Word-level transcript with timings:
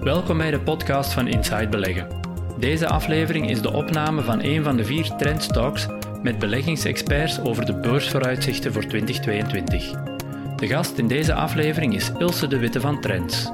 Welkom 0.00 0.38
bij 0.38 0.50
de 0.50 0.60
podcast 0.60 1.12
van 1.12 1.28
Inside 1.28 1.68
Beleggen. 1.68 2.08
Deze 2.58 2.88
aflevering 2.88 3.50
is 3.50 3.62
de 3.62 3.72
opname 3.72 4.22
van 4.22 4.42
een 4.42 4.62
van 4.62 4.76
de 4.76 4.84
vier 4.84 5.10
Talks 5.52 5.86
met 6.22 6.38
beleggingsexperts 6.38 7.40
over 7.40 7.66
de 7.66 7.74
beursvooruitzichten 7.74 8.72
voor 8.72 8.84
2022. 8.84 9.90
De 10.56 10.66
gast 10.66 10.98
in 10.98 11.08
deze 11.08 11.34
aflevering 11.34 11.94
is 11.94 12.12
Ilse 12.18 12.46
de 12.46 12.58
Witte 12.58 12.80
van 12.80 13.00
Trends. 13.00 13.50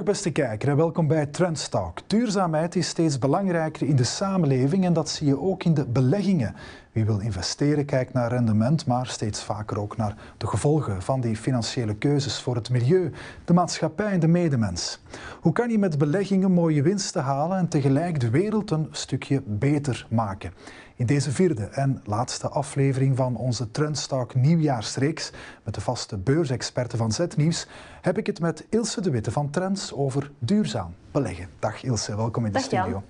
Dag 0.00 0.08
beste 0.08 0.30
kijker 0.30 0.68
en 0.68 0.76
welkom 0.76 1.06
bij 1.06 1.26
Trendstalk. 1.26 1.98
Duurzaamheid 2.06 2.76
is 2.76 2.88
steeds 2.88 3.18
belangrijker 3.18 3.86
in 3.86 3.96
de 3.96 4.04
samenleving 4.04 4.84
en 4.84 4.92
dat 4.92 5.08
zie 5.08 5.26
je 5.26 5.40
ook 5.40 5.64
in 5.64 5.74
de 5.74 5.86
beleggingen. 5.86 6.54
Wie 6.92 7.04
wil 7.04 7.18
investeren 7.18 7.84
kijkt 7.84 8.12
naar 8.12 8.30
rendement, 8.30 8.86
maar 8.86 9.06
steeds 9.06 9.42
vaker 9.42 9.80
ook 9.80 9.96
naar 9.96 10.16
de 10.36 10.46
gevolgen 10.46 11.02
van 11.02 11.20
die 11.20 11.36
financiële 11.36 11.94
keuzes 11.94 12.40
voor 12.40 12.54
het 12.54 12.70
milieu, 12.70 13.12
de 13.44 13.52
maatschappij 13.52 14.12
en 14.12 14.20
de 14.20 14.28
medemens. 14.28 15.00
Hoe 15.40 15.52
kan 15.52 15.70
je 15.70 15.78
met 15.78 15.98
beleggingen 15.98 16.52
mooie 16.52 16.82
winsten 16.82 17.22
halen 17.22 17.58
en 17.58 17.68
tegelijk 17.68 18.20
de 18.20 18.30
wereld 18.30 18.70
een 18.70 18.88
stukje 18.90 19.42
beter 19.46 20.06
maken? 20.10 20.52
In 21.00 21.06
deze 21.06 21.30
vierde 21.30 21.64
en 21.64 22.00
laatste 22.04 22.48
aflevering 22.48 23.16
van 23.16 23.36
onze 23.36 23.70
Trendstalk 23.70 24.34
nieuwjaarsreeks 24.34 25.32
met 25.64 25.74
de 25.74 25.80
vaste 25.80 26.16
beursexperten 26.16 26.98
van 26.98 27.12
Z-Nieuws 27.12 27.66
heb 28.00 28.18
ik 28.18 28.26
het 28.26 28.40
met 28.40 28.66
Ilse 28.68 29.00
de 29.00 29.10
Witte 29.10 29.30
van 29.30 29.50
Trends 29.50 29.92
over 29.92 30.30
duurzaam 30.38 30.94
beleggen. 31.10 31.48
Dag 31.58 31.82
Ilse, 31.82 32.16
welkom 32.16 32.44
in 32.44 32.52
de 32.52 32.58
Dag, 32.58 32.66
studio. 32.66 32.88
Jan. 32.88 33.02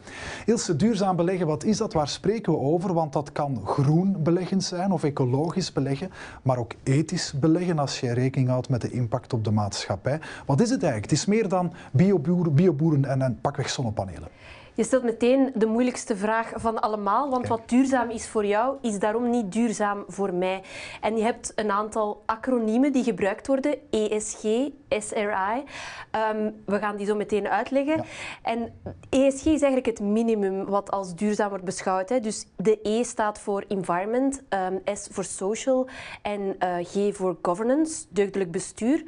Ilse, 0.46 0.76
duurzaam 0.76 1.16
beleggen, 1.16 1.46
wat 1.46 1.64
is 1.64 1.76
dat? 1.76 1.92
Waar 1.92 2.08
spreken 2.08 2.52
we 2.52 2.58
over? 2.58 2.94
Want 2.94 3.12
dat 3.12 3.32
kan 3.32 3.62
groen 3.66 4.22
beleggen 4.22 4.60
zijn 4.60 4.92
of 4.92 5.04
ecologisch 5.04 5.72
beleggen, 5.72 6.10
maar 6.42 6.58
ook 6.58 6.72
ethisch 6.82 7.32
beleggen 7.32 7.78
als 7.78 8.00
je 8.00 8.12
rekening 8.12 8.48
houdt 8.48 8.68
met 8.68 8.80
de 8.80 8.90
impact 8.90 9.32
op 9.32 9.44
de 9.44 9.50
maatschappij. 9.50 10.20
Wat 10.46 10.60
is 10.60 10.70
het 10.70 10.82
eigenlijk? 10.82 11.10
Het 11.10 11.20
is 11.20 11.26
meer 11.26 11.48
dan 11.48 11.72
bioboeren, 11.92 12.54
bioboeren 12.54 13.04
en, 13.04 13.22
en 13.22 13.38
pakweg 13.40 13.70
zonnepanelen. 13.70 14.28
Je 14.74 14.84
stelt 14.84 15.02
meteen 15.02 15.52
de 15.54 15.66
moeilijkste 15.66 16.16
vraag 16.16 16.52
van 16.54 16.80
allemaal, 16.80 17.30
want 17.30 17.46
wat 17.46 17.68
duurzaam 17.68 18.10
is 18.10 18.28
voor 18.28 18.46
jou, 18.46 18.76
is 18.80 18.98
daarom 18.98 19.30
niet 19.30 19.52
duurzaam 19.52 20.04
voor 20.08 20.34
mij. 20.34 20.62
En 21.00 21.16
je 21.16 21.22
hebt 21.22 21.52
een 21.54 21.70
aantal 21.70 22.22
acroniemen 22.26 22.92
die 22.92 23.04
gebruikt 23.04 23.46
worden, 23.46 23.74
ESG, 23.90 24.42
SRI. 24.88 25.64
Ehm, 26.10 26.50
we 26.64 26.78
gaan 26.78 26.96
die 26.96 27.06
zo 27.06 27.14
meteen 27.16 27.48
uitleggen. 27.48 27.96
Ja. 27.96 28.04
En 28.42 28.72
ESG 29.10 29.44
is 29.44 29.62
eigenlijk 29.62 29.86
het 29.86 30.00
minimum 30.00 30.64
wat 30.64 30.90
als 30.90 31.14
duurzaam 31.14 31.48
wordt 31.48 31.64
beschouwd. 31.64 32.08
Hè. 32.08 32.20
Dus 32.20 32.46
de 32.56 32.78
E 32.82 33.02
staat 33.04 33.38
voor 33.38 33.64
environment, 33.68 34.42
ehm, 34.48 34.74
S 34.84 35.08
voor 35.10 35.24
social 35.24 35.88
en 36.22 36.54
eh, 36.58 36.76
G 36.82 37.16
voor 37.16 37.36
governance, 37.42 38.04
deugdelijk 38.08 38.50
bestuur. 38.50 39.04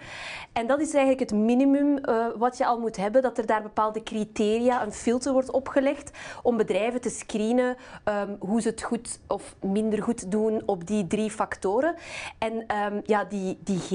En 0.52 0.66
dat 0.66 0.80
is 0.80 0.94
eigenlijk 0.94 1.30
het 1.30 1.38
minimum 1.38 1.98
eh, 1.98 2.26
wat 2.36 2.56
je 2.56 2.66
al 2.66 2.78
moet 2.78 2.96
hebben, 2.96 3.22
dat 3.22 3.38
er 3.38 3.46
daar 3.46 3.62
bepaalde 3.62 4.02
criteria, 4.02 4.82
een 4.82 4.92
filter 4.92 5.32
wordt 5.32 5.50
opgelegd 5.62 6.10
om 6.42 6.56
bedrijven 6.56 7.00
te 7.00 7.10
screenen 7.10 7.76
ehm, 8.04 8.34
hoe 8.38 8.60
ze 8.60 8.68
het 8.68 8.82
goed 8.82 9.20
of 9.26 9.56
minder 9.60 10.02
goed 10.02 10.30
doen 10.30 10.62
op 10.66 10.86
die 10.86 11.06
drie 11.06 11.30
factoren. 11.30 11.94
En 12.38 12.66
ehm, 12.66 13.00
ja, 13.04 13.24
die, 13.24 13.58
die 13.64 13.78
G, 13.78 13.90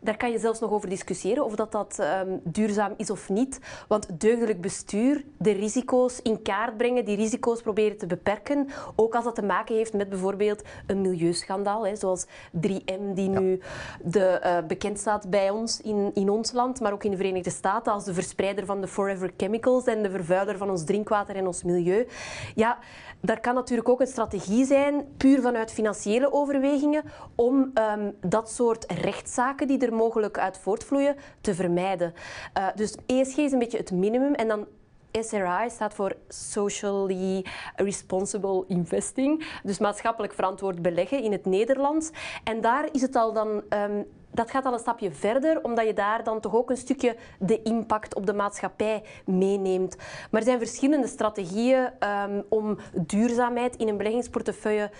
daar 0.00 0.16
kan 0.16 0.30
je 0.30 0.38
zelfs 0.38 0.60
nog 0.60 0.70
over 0.70 0.88
discussiëren 0.88 1.44
of 1.44 1.54
dat, 1.54 1.72
dat 1.72 1.98
ehm, 1.98 2.36
duurzaam 2.44 2.94
is 2.96 3.10
of 3.10 3.28
niet. 3.28 3.60
Want 3.88 4.20
deugdelijk 4.20 4.60
bestuur, 4.60 5.24
de 5.38 5.52
risico's 5.52 6.20
in 6.22 6.42
kaart 6.42 6.76
brengen, 6.76 7.04
die 7.04 7.16
risico's 7.16 7.62
proberen 7.62 7.98
te 7.98 8.06
beperken, 8.06 8.68
ook 8.96 9.14
als 9.14 9.24
dat 9.24 9.34
te 9.34 9.42
maken 9.42 9.74
heeft 9.74 9.92
met 9.92 10.08
bijvoorbeeld 10.08 10.62
een 10.86 11.00
milieuschandaal, 11.00 11.86
hè, 11.86 11.96
zoals 11.96 12.26
3M, 12.50 13.14
die 13.14 13.28
nu 13.28 13.60
de, 14.02 14.24
eh, 14.24 14.58
bekend 14.66 14.98
staat 14.98 15.30
bij 15.30 15.50
ons 15.50 15.80
in, 15.80 16.10
in 16.14 16.30
ons 16.30 16.52
land, 16.52 16.80
maar 16.80 16.92
ook 16.92 17.04
in 17.04 17.10
de 17.10 17.16
Verenigde 17.16 17.50
Staten 17.50 17.92
als 17.92 18.04
de 18.04 18.14
verspreider 18.14 18.66
van 18.66 18.80
de 18.80 18.88
Forever 18.88 19.32
Chemicals 19.36 19.84
en 19.84 20.02
de 20.02 20.10
vervuiler 20.10 20.56
van 20.56 20.70
ons 20.70 20.84
drinkwater 20.84 21.36
en 21.36 21.46
ons 21.46 21.62
milieu. 21.62 22.06
Ja, 22.54 22.78
daar 23.20 23.40
kan 23.40 23.54
natuurlijk 23.54 23.88
ook 23.88 24.00
een 24.00 24.06
strategie 24.06 24.64
zijn, 24.64 25.04
puur 25.16 25.40
vanuit 25.40 25.72
financiële 25.72 26.32
overwegingen, 26.32 27.04
om 27.34 27.70
ehm, 27.74 28.10
dat 28.20 28.50
soort 28.50 28.92
rechtszaken 28.92 29.66
die 29.66 29.78
er 29.78 29.87
mogelijk 29.92 30.38
uit 30.38 30.58
voortvloeien 30.58 31.16
te 31.40 31.54
vermijden. 31.54 32.14
Eh, 32.52 32.66
dus 32.74 32.96
ESG 33.06 33.36
is 33.36 33.52
een 33.52 33.58
beetje 33.58 33.78
het 33.78 33.90
minimum 33.90 34.34
en 34.34 34.48
dan 34.48 34.66
SRI 35.12 35.70
staat 35.70 35.94
voor 35.94 36.16
Socially 36.28 37.44
Responsible 37.76 38.64
Investing, 38.68 39.46
dus 39.62 39.78
maatschappelijk 39.78 40.32
verantwoord 40.32 40.82
beleggen 40.82 41.22
in 41.22 41.32
het 41.32 41.46
Nederlands. 41.46 42.10
En 42.44 42.60
daar 42.60 42.88
is 42.92 43.02
het 43.02 43.16
al 43.16 43.32
dan. 43.32 43.62
ehm, 43.68 44.02
dat 44.30 44.50
gaat 44.50 44.64
al 44.64 44.72
een 44.72 44.78
stapje 44.78 45.10
verder, 45.10 45.64
omdat 45.64 45.86
je 45.86 45.92
daar 45.92 46.24
dan 46.24 46.40
toch 46.40 46.54
ook 46.54 46.70
een 46.70 46.76
stukje 46.76 47.16
de 47.38 47.62
impact 47.62 48.14
op 48.14 48.26
de 48.26 48.32
maatschappij 48.32 49.02
meeneemt. 49.24 49.96
Maar 50.30 50.40
er 50.40 50.46
zijn 50.46 50.58
verschillende 50.58 51.06
strategieën 51.06 51.90
ehm, 51.98 52.42
om 52.48 52.78
duurzaamheid 52.92 53.76
in 53.76 53.88
een 53.88 53.96
beleggingsportefeuille 53.96 54.90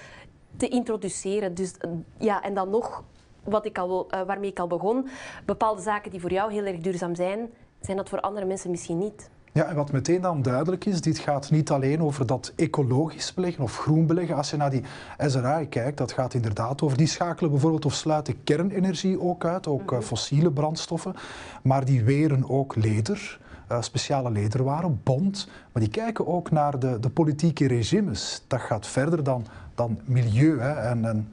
te 0.56 0.68
introduceren. 0.68 1.54
Dus 1.54 1.78
eh, 1.78 1.90
ja, 2.18 2.42
en 2.42 2.54
dan 2.54 2.70
nog, 2.70 3.04
wat 3.50 3.66
ik 3.66 3.78
al, 3.78 4.06
eh, 4.10 4.20
waarmee 4.22 4.50
ik 4.50 4.58
al 4.58 4.66
begon, 4.66 5.08
bepaalde 5.44 5.82
zaken 5.82 6.10
die 6.10 6.20
voor 6.20 6.32
jou 6.32 6.52
heel 6.52 6.64
erg 6.64 6.78
duurzaam 6.78 7.14
zijn, 7.14 7.48
zijn 7.80 7.96
dat 7.96 8.08
voor 8.08 8.20
andere 8.20 8.46
mensen 8.46 8.70
misschien 8.70 8.98
niet. 8.98 9.30
Ja, 9.52 9.64
en 9.64 9.76
wat 9.76 9.92
meteen 9.92 10.20
dan 10.20 10.42
duidelijk 10.42 10.84
is, 10.84 11.00
dit 11.00 11.18
gaat 11.18 11.50
niet 11.50 11.70
alleen 11.70 12.02
over 12.02 12.26
dat 12.26 12.52
ecologisch 12.56 13.34
beleggen 13.34 13.64
of 13.64 13.78
groen 13.78 14.06
beleggen. 14.06 14.36
Als 14.36 14.50
je 14.50 14.56
naar 14.56 14.70
die 14.70 14.82
SRI 15.18 15.68
kijkt, 15.68 15.98
dat 15.98 16.12
gaat 16.12 16.34
inderdaad 16.34 16.82
over, 16.82 16.96
die 16.96 17.06
schakelen 17.06 17.50
bijvoorbeeld 17.50 17.84
of 17.84 17.94
sluiten 17.94 18.44
kernenergie 18.44 19.20
ook 19.20 19.44
uit, 19.44 19.66
ook 19.66 19.92
eh, 19.92 20.00
fossiele 20.00 20.50
brandstoffen, 20.50 21.14
maar 21.62 21.84
die 21.84 22.04
weren 22.04 22.48
ook 22.50 22.76
leder. 22.76 23.38
eh, 23.68 23.82
speciale 23.82 24.30
lederwaren, 24.30 25.00
bond, 25.04 25.48
maar 25.72 25.82
die 25.82 25.92
kijken 25.92 26.26
ook 26.26 26.50
naar 26.50 26.78
de, 26.78 27.00
de 27.00 27.10
politieke 27.10 27.66
regimes. 27.66 28.42
Dat 28.46 28.60
gaat 28.60 28.86
verder 28.86 29.22
dan, 29.22 29.46
dan 29.74 30.00
milieu. 30.04 30.60
Hè, 30.60 30.72
en, 30.72 31.04
en 31.04 31.32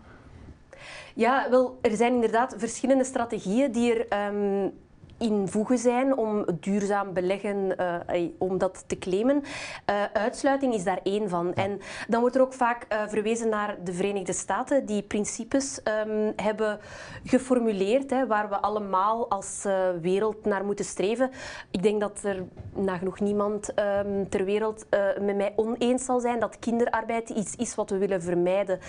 Ja, 1.15 1.49
wel, 1.49 1.77
er 1.81 1.95
zijn 1.95 2.13
inderdaad 2.13 2.55
verschillende 2.57 3.03
strategieën 3.03 3.71
die 3.71 3.93
er 3.93 4.07
ehm, 4.07 4.69
in 5.17 5.47
voegen 5.47 5.77
zijn 5.77 6.17
om 6.17 6.45
duurzaam 6.59 7.13
beleggen, 7.13 7.77
eh, 7.77 8.29
om 8.37 8.57
dat 8.57 8.83
te 8.87 8.97
claimen. 8.97 9.43
Eh, 9.85 10.03
uitsluiting 10.13 10.73
is 10.73 10.83
daar 10.83 10.99
één 11.03 11.29
van. 11.29 11.53
En 11.53 11.79
dan 12.07 12.19
wordt 12.19 12.35
er 12.35 12.41
ook 12.41 12.53
vaak 12.53 12.85
eh, 12.87 13.01
verwezen 13.07 13.49
naar 13.49 13.77
de 13.83 13.93
Verenigde 13.93 14.33
Staten, 14.33 14.85
die 14.85 15.01
principes 15.01 15.83
ehm, 15.83 16.31
hebben 16.35 16.79
geformuleerd, 17.23 18.09
hè, 18.09 18.27
waar 18.27 18.49
we 18.49 18.55
allemaal 18.55 19.29
als 19.29 19.63
wereld 20.01 20.45
naar 20.45 20.65
moeten 20.65 20.85
streven. 20.85 21.29
Ik 21.71 21.83
denk 21.83 21.99
dat 21.99 22.23
er 22.23 22.43
nagenoeg 22.73 23.19
niemand 23.19 23.73
ehm, 23.73 24.25
ter 24.29 24.45
wereld 24.45 24.85
met 25.21 25.35
mij 25.35 25.53
oneens 25.55 26.05
zal 26.05 26.19
zijn 26.19 26.39
dat 26.39 26.59
kinderarbeid 26.59 27.29
iets 27.29 27.55
is 27.55 27.75
wat 27.75 27.89
we 27.89 27.97
willen 27.97 28.21
vermijden. 28.21 28.79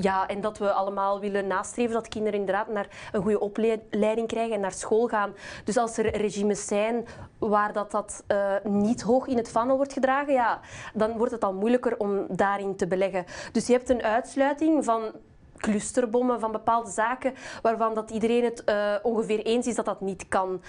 Ja, 0.00 0.26
en 0.26 0.40
dat 0.40 0.58
we 0.58 0.72
allemaal 0.72 1.20
willen 1.20 1.46
nastreven 1.46 1.92
dat 1.92 2.08
kinderen 2.08 2.38
inderdaad 2.38 2.68
naar 2.68 3.08
een 3.12 3.22
goede 3.22 3.40
opleiding 3.40 4.26
krijgen 4.26 4.54
en 4.54 4.60
naar 4.60 4.72
school 4.72 5.06
gaan. 5.06 5.34
Dus 5.64 5.76
als 5.76 5.98
er 5.98 6.16
regimes 6.16 6.66
zijn 6.66 7.06
waar 7.38 7.72
dat, 7.72 7.90
dat 7.90 8.24
eh, 8.26 8.54
niet 8.64 9.02
hoog 9.02 9.26
in 9.26 9.36
het 9.36 9.50
vaandel 9.50 9.76
wordt 9.76 9.92
gedragen, 9.92 10.32
ja, 10.32 10.60
dan 10.94 11.16
wordt 11.16 11.32
het 11.32 11.44
al 11.44 11.54
moeilijker 11.54 11.98
om 11.98 12.26
daarin 12.28 12.76
te 12.76 12.86
beleggen. 12.86 13.24
Dus 13.52 13.66
je 13.66 13.72
hebt 13.72 13.88
een 13.88 14.02
uitsluiting 14.02 14.84
van 14.84 15.12
clusterbommen 15.58 16.40
van 16.40 16.52
bepaalde 16.52 16.90
zaken 16.90 17.32
waarvan 17.62 17.94
dat 17.94 18.10
iedereen 18.10 18.44
het 18.44 18.64
eh, 18.64 18.92
ongeveer 19.02 19.38
eens 19.44 19.66
is 19.66 19.74
dat 19.74 19.84
dat 19.84 20.00
niet 20.00 20.24
kan. 20.28 20.60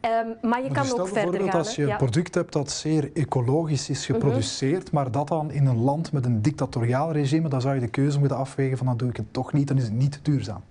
Ehm, 0.00 0.12
maar 0.42 0.62
je 0.62 0.70
Maar 0.70 0.82
kan 0.86 1.00
ook 1.00 1.06
verder 1.08 1.12
bijvoorbeeld 1.12 1.50
gaan. 1.50 1.58
als 1.58 1.74
je 1.74 1.86
Ja. 1.86 1.90
een 1.90 1.96
product 1.96 2.34
hebt 2.34 2.52
dat 2.52 2.70
zeer 2.70 3.10
ecologisch 3.14 3.88
is 3.90 4.06
geproduceerd, 4.06 4.90
maar 4.92 5.10
dat 5.10 5.28
dan 5.28 5.50
in 5.50 5.66
een 5.66 5.78
land 5.82 6.12
met 6.12 6.24
een 6.24 6.42
dictatoriaal 6.42 7.12
regime, 7.12 7.48
dan 7.48 7.60
zou 7.60 7.74
je 7.74 7.80
de 7.80 7.88
keuze 7.88 8.18
moeten 8.18 8.36
afwegen 8.36 8.76
van 8.76 8.86
dan 8.86 8.96
doe 8.96 9.08
ik 9.08 9.16
het 9.16 9.32
toch 9.32 9.52
niet, 9.52 9.68
dan 9.68 9.76
is 9.76 9.82
het 9.84 9.92
niet 9.92 10.20
duurzaam. 10.22 10.62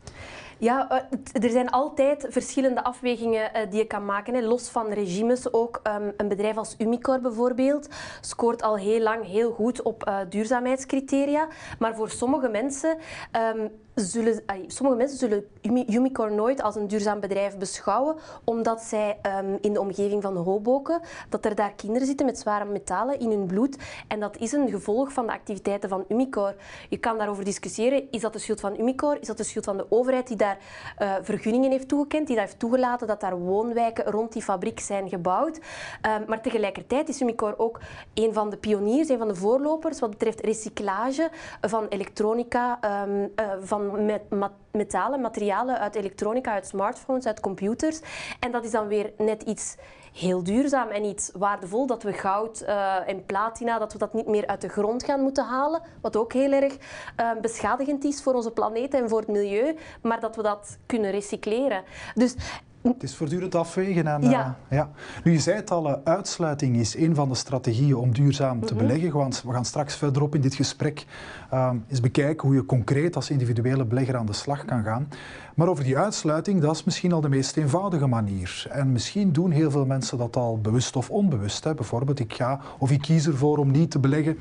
Ja, 0.62 0.90
eh, 0.90 1.44
er 1.44 1.50
zijn 1.50 1.69
altijd 1.69 2.25
verschillende 2.30 2.84
afwegingen 2.84 3.54
eh, 3.54 3.69
die 3.69 3.80
je 3.80 3.86
kan 3.86 4.06
maken. 4.06 4.44
Los 4.44 4.69
van 4.69 4.92
regimes 4.92 5.54
ook. 5.54 5.80
ehm, 5.84 6.12
een 6.18 6.28
bedrijf 6.28 6.58
als 6.58 6.75
Umicore 6.78 7.19
bijvoorbeeld 7.19 7.90
scoort 8.22 8.62
al 8.62 8.78
heel 8.78 9.00
lang 9.00 9.25
heel 9.25 9.52
goed 9.52 9.81
op 9.81 10.04
eh, 10.04 10.18
duurzaamheidscriteria. 10.30 11.48
Maar 11.80 11.96
voor 11.96 12.10
sommige 12.10 12.48
mensen 12.50 12.98
ehm, 14.01 14.09
zullen, 14.09 14.44
sommige 14.68 14.98
mensen 14.98 15.18
zullen 15.18 15.45
Umicore 15.88 16.30
nooit 16.30 16.62
als 16.62 16.75
een 16.75 16.88
duurzaam 16.88 17.19
bedrijf 17.19 17.57
beschouwen, 17.57 18.15
omdat 18.44 18.81
zij 18.81 19.18
ehm, 19.21 19.57
in 19.62 19.74
de 19.74 19.80
omgeving 19.80 20.21
van 20.21 20.38
Hoboken, 20.38 21.01
dat 21.30 21.45
er 21.45 21.56
daar 21.56 21.74
kinderen 21.74 22.07
zitten 22.07 22.25
met 22.25 22.39
zware 22.39 22.65
metalen 22.65 23.19
in 23.19 23.30
hun 23.30 23.45
bloed. 23.45 23.77
En 24.07 24.19
dat 24.19 24.38
is 24.38 24.51
een 24.51 24.69
gevolg 24.69 25.12
van 25.12 25.25
de 25.25 25.31
activiteiten 25.31 25.89
van 25.89 26.06
Umicore. 26.07 26.56
Je 26.89 26.98
kan 26.98 27.18
daarover 27.18 27.44
discussiëren, 27.44 28.07
is 28.12 28.21
dat 28.21 28.33
de 28.33 28.39
schuld 28.39 28.59
van 28.59 28.80
Umicore? 28.80 29.19
Is 29.19 29.27
dat 29.27 29.38
de 29.38 29.44
schuld 29.44 29.65
van 29.65 29.77
de 29.77 29.86
overheid 29.89 30.27
die 30.27 30.38
daar 30.38 30.57
uh, 31.00 31.13
vergunningen 31.21 31.71
heeft 31.71 31.88
toegekend, 31.88 32.27
die 32.27 32.36
daar 32.36 32.45
heeft 32.45 32.59
toegelaten 32.59 33.07
dat 33.07 33.21
daar 33.21 33.38
woonwijken 33.38 34.06
rond 34.06 34.33
die 34.33 34.42
fabriek 34.42 34.80
zijn 34.80 35.09
gebouwd? 35.09 35.59
Ehm, 36.01 36.24
maar 36.27 36.42
tegelijkertijd 36.42 37.09
is 37.09 37.21
Umicore 37.21 37.59
ook 37.59 37.80
een 38.13 38.33
van 38.33 38.50
de 38.50 38.57
pioniers, 38.57 39.09
een 39.09 39.18
van 39.18 39.27
de 39.27 39.36
voorlopers 39.36 40.00
wat 40.00 40.09
betreft 40.09 40.42
recyclage 40.42 41.30
van 41.62 41.88
elektronica, 41.88 42.80
um, 43.03 43.31
van 43.62 43.90
met, 43.91 44.21
metalen, 44.71 45.21
materialen 45.21 45.79
uit 45.79 45.95
elektronica, 45.95 46.51
uit 46.51 46.67
smartphones, 46.67 47.25
uit 47.25 47.39
computers. 47.39 48.01
En 48.39 48.51
dat 48.51 48.65
is 48.65 48.71
dan 48.71 48.88
weer 48.88 49.13
net 49.17 49.43
iets 49.43 49.75
heel 50.13 50.43
duurzaam 50.43 50.88
en 50.88 51.03
iets 51.03 51.31
waardevol, 51.33 51.88
dat 51.88 52.03
we 52.03 52.13
goud 52.13 52.61
uh, 52.61 53.09
en 53.09 53.25
platina, 53.25 53.79
dat 53.79 53.93
we 53.93 53.99
dat 53.99 54.13
niet 54.13 54.27
meer 54.27 54.47
uit 54.47 54.61
de 54.61 54.69
grond 54.69 55.03
gaan 55.03 55.21
moeten 55.21 55.45
halen, 55.45 55.81
wat 56.01 56.15
ook 56.15 56.33
heel 56.33 56.51
erg 56.51 56.77
uh, 57.19 57.31
beschadigend 57.41 58.03
is 58.03 58.23
voor 58.23 58.33
onze 58.33 58.51
planeet 58.51 58.93
en 58.93 59.09
voor 59.09 59.19
het 59.19 59.27
milieu, 59.27 59.77
maar 60.01 60.19
dat 60.19 60.35
we 60.35 60.41
dat 60.41 60.77
kunnen 60.85 61.11
recycleren. 61.11 61.83
Dus 62.15 62.35
het 62.81 63.04
is 63.04 63.16
voortdurend 63.16 63.56
afwegen. 63.56 64.07
En, 64.07 64.22
ja. 64.22 64.57
Uh, 64.69 64.78
ja. 64.78 64.89
Nu, 65.24 65.31
je 65.31 65.39
zei 65.39 65.56
het 65.56 65.72
al, 65.72 66.06
uitsluiting 66.06 66.78
is 66.78 66.95
een 66.95 67.16
van 67.16 67.30
de 67.30 67.36
strategieën 67.36 67.95
om 67.95 68.13
duurzaam 68.13 68.66
te 68.66 68.74
mhm. 68.74 68.86
beleggen. 68.86 69.30
We 69.45 69.51
gaan, 69.51 69.66
straks 69.66 69.95
verderop 69.95 70.36
in 70.36 70.42
dit 70.42 70.56
gesprek 70.56 71.06
uh, 71.54 71.72
eens 71.88 72.00
bekijken 72.00 72.48
hoe 72.48 72.57
je 72.57 72.66
concreet 72.66 73.16
als 73.16 73.30
individuele 73.30 73.86
belegger 73.86 74.18
aan 74.18 74.25
de 74.25 74.33
slag 74.33 74.66
kan 74.66 74.83
gaan. 74.83 75.07
Maar 75.56 75.68
over 75.68 75.83
die 75.83 75.98
uitsluiting, 75.98 76.62
dat 76.62 76.75
is 76.75 76.83
misschien 76.83 77.12
al 77.12 77.22
de 77.22 77.30
meest 77.30 77.57
eenvoudige 77.57 78.07
manier. 78.07 78.66
En 78.69 78.92
misschien 78.92 79.31
doen 79.31 79.51
heel 79.51 79.72
veel 79.72 79.86
mensen 79.86 80.18
dat 80.18 80.36
al 80.36 80.60
bewust 80.62 80.95
of 80.95 81.10
onbewust. 81.10 81.63
Hè. 81.63 81.74
Bijvoorbeeld, 81.74 82.19
ik 82.19 82.34
ga 82.34 82.60
of 82.80 82.92
ik 82.92 83.01
kies 83.01 83.27
ervoor 83.27 83.57
om 83.57 83.72
niet 83.72 83.92
te 83.92 84.00
beleggen 84.00 84.38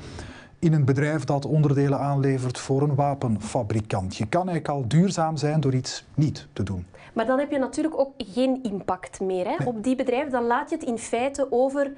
in 0.61 0.73
een 0.73 0.85
bedrijf 0.85 1.23
dat 1.23 1.45
onderdelen 1.45 1.99
aanlevert 1.99 2.57
voor 2.57 2.81
een 2.81 2.95
wapenfabrikant. 2.95 4.15
Je 4.15 4.25
kan 4.25 4.49
eigenlijk 4.49 4.67
al 4.67 4.87
duurzaam 4.87 5.37
zijn 5.37 5.59
door 5.59 5.73
iets 5.73 6.05
niet 6.13 6.47
te 6.53 6.63
doen. 6.63 6.85
Maar 7.13 7.25
dan 7.25 7.39
heb 7.39 7.51
je 7.51 7.57
natuurlijk 7.57 7.99
ook 7.99 8.13
geen 8.17 8.63
impact 8.63 9.19
meer 9.19 9.47
hè, 9.47 9.65
op 9.65 9.83
die 9.83 9.95
bedrijven. 9.95 10.31
Dan 10.31 10.45
laat 10.45 10.69
je 10.69 10.75
het 10.75 10.85
in 10.85 10.97
feite 10.97 11.47
over 11.51 11.93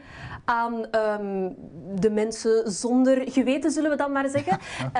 aan 0.45 0.89
ehm, 0.91 1.49
de 1.95 2.09
mensen 2.09 2.71
zonder 2.71 3.31
geweten, 3.31 3.71
zullen 3.71 3.89
we 3.89 3.95
dan 3.95 4.11
maar 4.11 4.29
zeggen. 4.29 4.59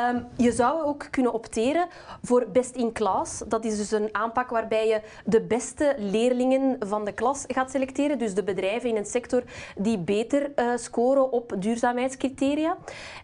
Um, 0.09 0.27
je 0.45 0.51
zou 0.51 0.83
ook 0.83 1.07
kunnen 1.09 1.33
opteren 1.33 1.87
voor 2.21 2.47
best 2.51 2.75
in 2.75 2.93
class. 2.93 3.43
Dat 3.47 3.65
is 3.65 3.77
dus 3.77 3.91
een 3.91 4.09
aanpak 4.11 4.49
waarbij 4.49 4.87
je 4.87 5.01
de 5.25 5.41
beste 5.41 5.95
leerlingen 5.97 6.75
van 6.79 7.05
de 7.05 7.13
klas 7.13 7.43
gaat 7.47 7.71
selecteren. 7.71 8.17
Dus 8.17 8.33
de 8.33 8.43
bedrijven 8.43 8.89
in 8.89 8.95
een 8.95 9.05
sector 9.05 9.43
die 9.77 9.97
beter 9.97 10.51
uh, 10.55 10.71
scoren 10.75 11.31
op 11.31 11.53
duurzaamheidscriteria. 11.59 12.77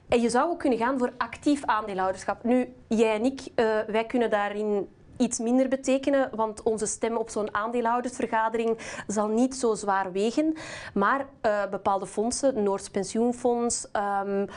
En 0.07 0.21
je 0.21 0.29
zou 0.29 0.49
ook 0.49 0.59
kunnen 0.59 0.79
gaan 0.79 0.97
voor 0.97 1.13
actief 1.17 1.65
aandeelhouderschap. 1.65 2.43
Nu, 2.43 2.73
jij 2.87 3.13
en 3.13 3.25
ik, 3.25 3.41
uh, 3.55 3.65
wij 3.87 4.05
kunnen 4.05 4.29
daarin 4.29 4.87
iets 5.19 5.39
minder 5.39 5.67
betekenen, 5.67 6.29
want 6.35 6.63
onze 6.63 6.85
stem 6.85 7.17
op 7.17 7.29
zo'n 7.29 7.53
aandeelhoudersvergadering 7.53 8.77
zal 9.07 9.27
niet 9.27 9.55
zo 9.55 9.75
zwaar 9.75 10.11
wegen. 10.11 10.53
Maar 10.93 11.19
uh, 11.19 11.69
bepaalde 11.69 12.05
fondsen, 12.05 12.63
Noords 12.63 12.89
Pensioenfonds, 12.89 13.87
um, 14.23 14.47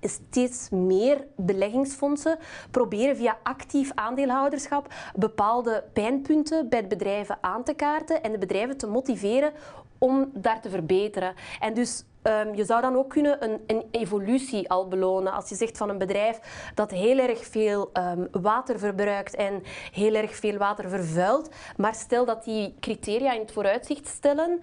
steeds 0.00 0.68
meer 0.70 1.26
beleggingsfondsen 1.36 2.38
proberen 2.70 3.16
via 3.16 3.38
actief 3.42 3.90
aandeelhouderschap 3.94 4.94
bepaalde 5.14 5.84
pijnpunten 5.92 6.68
bij 6.68 6.80
de 6.80 6.86
bedrijven 6.86 7.38
aan 7.40 7.64
te 7.64 7.74
kaarten 7.74 8.22
en 8.22 8.32
de 8.32 8.38
bedrijven 8.38 8.76
te 8.76 8.86
motiveren 8.86 9.52
om 9.98 10.30
daar 10.34 10.60
te 10.60 10.70
verbeteren. 10.70 11.34
En 11.60 11.74
dus 11.74 12.04
Um, 12.22 12.54
je 12.54 12.64
zou 12.64 12.80
dan 12.80 12.96
ook 12.96 13.08
kunnen 13.08 13.44
een, 13.44 13.60
een, 13.66 13.84
evolutie 13.90 14.70
al 14.70 14.88
belonen. 14.88 15.32
Als 15.32 15.48
je 15.48 15.54
zegt 15.54 15.76
van 15.76 15.88
een 15.88 15.98
bedrijf 15.98 16.38
dat 16.74 16.90
heel 16.90 17.18
erg 17.18 17.44
veel 17.46 17.90
um, 17.92 18.28
water 18.42 18.78
verbruikt 18.78 19.34
en 19.34 19.62
heel 19.92 20.14
erg 20.14 20.34
veel 20.34 20.56
water 20.56 20.88
vervuilt, 20.88 21.50
maar 21.76 21.94
stel 21.94 22.24
dat 22.24 22.44
die 22.44 22.74
criteria 22.80 23.32
in 23.32 23.40
het 23.40 23.52
vooruitzicht 23.52 24.06
stellen 24.06 24.60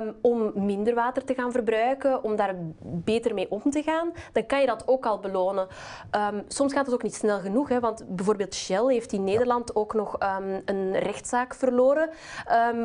um, 0.00 0.14
om 0.20 0.52
minder 0.54 0.94
water 0.94 1.24
te 1.24 1.34
gaan 1.34 1.52
verbruiken, 1.52 2.24
om 2.24 2.36
daar 2.36 2.54
beter 2.80 3.34
mee 3.34 3.50
om 3.50 3.70
te 3.70 3.82
gaan, 3.82 4.12
dan 4.32 4.46
kan 4.46 4.60
je 4.60 4.66
dat 4.66 4.82
ook 4.86 5.06
al 5.06 5.18
belonen. 5.18 5.66
soms 6.48 6.72
gaat 6.72 6.86
het 6.86 6.94
ook 6.94 7.02
niet 7.02 7.14
snel 7.14 7.38
genoeg, 7.38 7.68
hè, 7.68 7.80
want 7.80 8.04
bijvoorbeeld 8.08 8.54
Shell 8.54 8.86
heeft 8.86 9.12
in 9.12 9.24
Nederland 9.24 9.76
ook 9.76 9.94
nog 9.94 10.16
een 10.64 10.98
rechtszaak 10.98 11.54
verloren, 11.54 12.10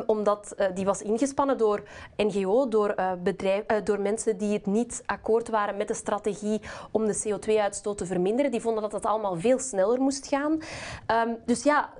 omdat 0.06 0.54
uh, 0.58 0.66
die 0.74 0.84
was 0.84 1.02
ingespannen 1.02 1.58
door 1.58 1.82
NGO, 2.16 2.68
door, 2.68 2.94
uh, 2.96 3.12
bedrijf, 3.22 3.64
uh, 3.66 3.76
door 3.84 3.98
mensen 4.00 4.08
die 4.36 4.52
het 4.52 4.66
niet 4.66 5.02
akkoord 5.06 5.48
waren 5.48 5.76
met 5.76 5.88
de 5.88 5.94
strategie 5.94 6.60
om 6.90 7.06
de 7.06 7.22
CO2-uitstoot 7.28 7.98
te 7.98 8.06
verminderen. 8.06 8.50
Die 8.50 8.60
vonden 8.60 8.82
dat 8.82 8.92
het 8.92 9.06
allemaal 9.06 9.36
veel 9.36 9.58
sneller 9.58 10.00
moest 10.00 10.26
gaan. 10.26 10.52
Um, 10.52 11.36
dus 11.46 11.62
ja, 11.62 11.90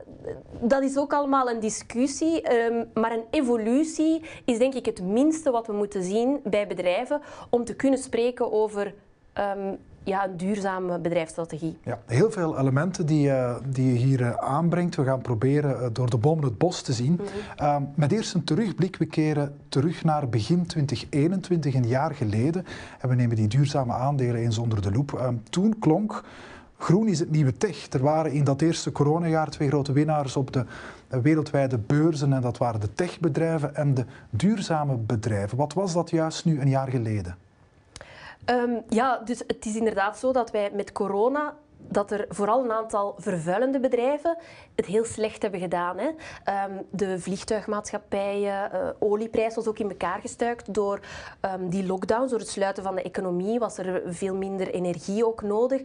dat 0.61 0.83
is 0.83 0.99
ook 0.99 1.13
allemaal 1.13 1.51
een 1.51 1.61
discussie. 1.61 2.55
Um, 2.55 2.91
maar 2.95 3.13
een 3.13 3.25
evolutie 3.31 4.23
is 4.45 4.59
denk 4.59 4.75
ik 4.75 4.87
het 4.87 5.03
minste 5.03 5.51
wat 5.51 5.67
we 5.67 5.73
moeten 5.73 6.03
zien 6.03 6.41
bij 6.45 6.67
bedrijven 6.67 7.21
om 7.51 7.65
te 7.65 7.77
kunnen 7.77 7.99
spreken 7.99 8.53
over 8.53 8.95
um, 9.35 9.79
ja, 10.11 10.25
een 10.25 10.37
duurzame 10.37 10.99
bedrijfsstrategie. 10.99 11.79
Ja, 11.85 11.99
heel 12.07 12.31
veel 12.31 12.59
elementen 12.59 13.07
die, 13.07 13.29
uh, 13.29 13.57
die 13.67 13.93
je 13.93 13.99
hier 13.99 14.21
uh, 14.21 14.31
aanbrengt. 14.35 14.97
We 14.97 15.05
gaan 15.05 15.21
proberen 15.21 15.81
uh, 15.81 15.87
door 15.93 16.11
de 16.11 16.17
bomen 16.17 16.45
het 16.45 16.59
bos 16.59 16.83
te 16.83 16.93
zien. 16.93 17.13
Mm 17.13 17.27
-hmm. 17.57 17.93
met 17.95 18.13
eerst 18.13 18.35
een 18.35 18.45
terugblik. 18.45 18.97
We 18.97 19.07
keren 19.07 19.57
terug 19.69 20.05
naar 20.05 20.29
begin 20.29 20.67
2021, 20.67 21.75
een 21.75 21.89
jaar 21.89 22.15
geleden. 22.15 22.65
En 23.01 23.09
we 23.09 23.15
nemen 23.15 23.37
die 23.37 23.49
duurzame 23.49 23.93
aandelen 23.93 24.41
eens 24.41 24.59
onder 24.59 24.83
de 24.83 24.93
loep. 24.93 25.13
Ehm, 25.13 25.35
toen 25.51 25.79
klonk 25.79 26.25
groen 26.79 27.09
is 27.09 27.19
het 27.19 27.31
nieuwe 27.31 27.53
tech. 27.53 27.93
Er 27.93 28.03
waren 28.03 28.33
in 28.33 28.45
dat 28.45 28.61
eerste 28.61 28.93
coronajaar 28.93 29.51
twee 29.51 29.69
grote 29.69 29.93
winnaars 29.93 30.37
op 30.37 30.53
de 30.53 30.65
wereldwijde 31.09 31.79
beurzen. 31.79 32.33
En 32.33 32.41
dat 32.41 32.59
waren 32.59 32.81
de 32.81 32.93
techbedrijven 32.95 33.75
en 33.75 33.95
de 33.95 34.05
duurzame 34.31 34.97
bedrijven. 34.97 35.57
Wat 35.57 35.73
was 35.73 35.93
dat 35.93 36.11
juist 36.11 36.45
nu 36.45 36.61
een 36.61 36.69
jaar 36.69 36.89
geleden? 36.89 37.37
Um, 38.47 38.83
ja, 38.89 39.19
dus 39.25 39.39
het 39.47 39.65
is 39.65 39.77
inderdaad 39.77 40.19
zo 40.19 40.33
dat 40.33 40.51
wij 40.51 40.71
met 40.73 40.93
corona 40.93 41.57
dat 41.89 42.11
er 42.11 42.25
vooral 42.29 42.65
een 42.65 42.73
aantal 42.73 43.15
vervuilende 43.19 43.81
bedrijven 43.81 44.37
het 44.75 44.87
heel 44.87 45.05
slecht 45.05 45.43
hebben 45.43 45.61
gedaan. 45.61 45.99
Hè. 45.99 46.07
Um, 46.07 46.87
de 46.91 47.21
vliegtuigmaatschappijen, 47.21 48.71
uh, 48.75 48.89
olieprijs 48.99 49.55
was 49.55 49.67
ook 49.67 49.79
in 49.79 49.89
elkaar 49.89 50.21
gestuikt 50.21 50.75
door 50.75 51.01
um, 51.55 51.69
die 51.69 51.87
lockdowns, 51.87 52.31
door 52.31 52.39
het 52.39 52.49
sluiten 52.49 52.83
van 52.83 52.95
de 52.95 53.03
economie 53.03 53.59
was 53.59 53.79
er 53.79 54.03
veel 54.07 54.35
minder 54.35 54.69
energie 54.69 55.27
ook 55.27 55.43
nodig. 55.43 55.83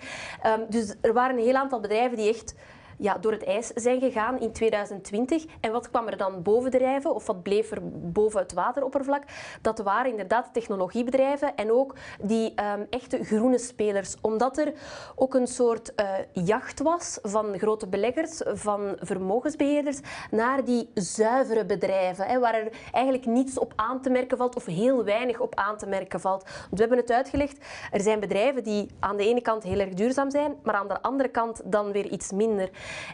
Dus 0.70 0.96
er 1.02 1.14
waren 1.14 1.38
een 1.38 1.44
heel 1.44 1.56
aantal 1.56 1.80
bedrijven 1.80 2.18
die 2.18 2.30
echt 2.30 2.56
ja, 2.98 3.18
door 3.18 3.32
het 3.32 3.44
ijs 3.44 3.68
zijn 3.68 4.00
gegaan 4.00 4.40
in 4.40 4.52
2020. 4.52 5.46
En 5.60 5.72
wat 5.72 5.90
kwam 5.90 6.08
er 6.08 6.18
dan 6.18 6.42
bovendrijven, 6.42 7.16
of 7.16 7.26
wat 7.26 7.44
bleef 7.44 7.72
er 7.72 7.80
boven 7.92 8.40
het 8.40 8.54
wateroppervlak? 8.54 9.24
Dat 9.62 9.80
waren 9.80 10.12
inderdaad 10.12 10.50
technologiebedrijven 10.54 11.56
en 11.56 11.72
ook 11.72 11.96
die 12.22 12.54
um, 12.76 12.88
echte 12.90 13.24
groene 13.24 13.58
spelers. 13.58 14.16
Omdat 14.22 14.58
er 14.58 14.74
ook 15.16 15.34
een 15.34 15.48
soort 15.48 15.94
uh, 15.96 16.46
jacht 16.46 16.82
was 16.82 17.20
van 17.22 17.58
grote 17.58 17.88
beleggers, 17.88 18.42
van 18.46 18.96
vermogensbeheerders, 19.00 20.00
naar 20.32 20.64
die 20.64 20.90
zuivere 20.94 21.66
bedrijven, 21.66 22.26
hè, 22.26 22.40
waar 22.40 22.54
er 22.54 22.72
eigenlijk 22.92 23.26
niets 23.26 23.60
op 23.60 23.74
aan 23.76 24.02
te 24.02 24.10
merken 24.10 24.38
valt 24.38 24.56
of 24.56 24.66
heel 24.66 25.04
weinig 25.04 25.40
op 25.40 25.56
aan 25.56 25.78
te 25.78 25.86
merken 25.86 26.20
valt. 26.20 26.44
Want 26.44 26.70
we 26.70 26.80
hebben 26.80 26.98
het 26.98 27.12
uitgelegd, 27.12 27.66
er 27.92 28.02
zijn 28.02 28.20
bedrijven 28.20 28.64
die 28.64 28.88
aan 29.00 29.18
de 29.18 29.28
ene 29.28 29.42
kant 29.42 29.64
heel 29.64 29.80
erg 29.80 29.94
duurzaam 29.94 30.32
zijn, 30.32 30.56
maar 30.64 30.76
aan 30.76 30.88
de 30.88 31.02
andere 31.02 31.30
kant 31.30 31.62
dan 31.66 31.92
weer 31.92 32.06
iets 32.06 32.32
minder. 32.32 32.70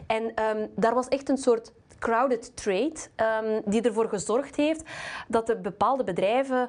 En 0.06 0.22
um, 0.22 0.68
daar 0.76 0.94
was 0.94 1.08
echt 1.08 1.28
een 1.28 1.36
soort 1.36 1.72
crowded 1.98 2.56
trade 2.56 2.94
um, 3.44 3.62
die 3.64 3.82
ervoor 3.82 4.08
gezorgd 4.08 4.56
heeft 4.56 4.82
dat 5.28 5.48
er 5.48 5.60
bepaalde 5.60 6.04
bedrijven 6.04 6.68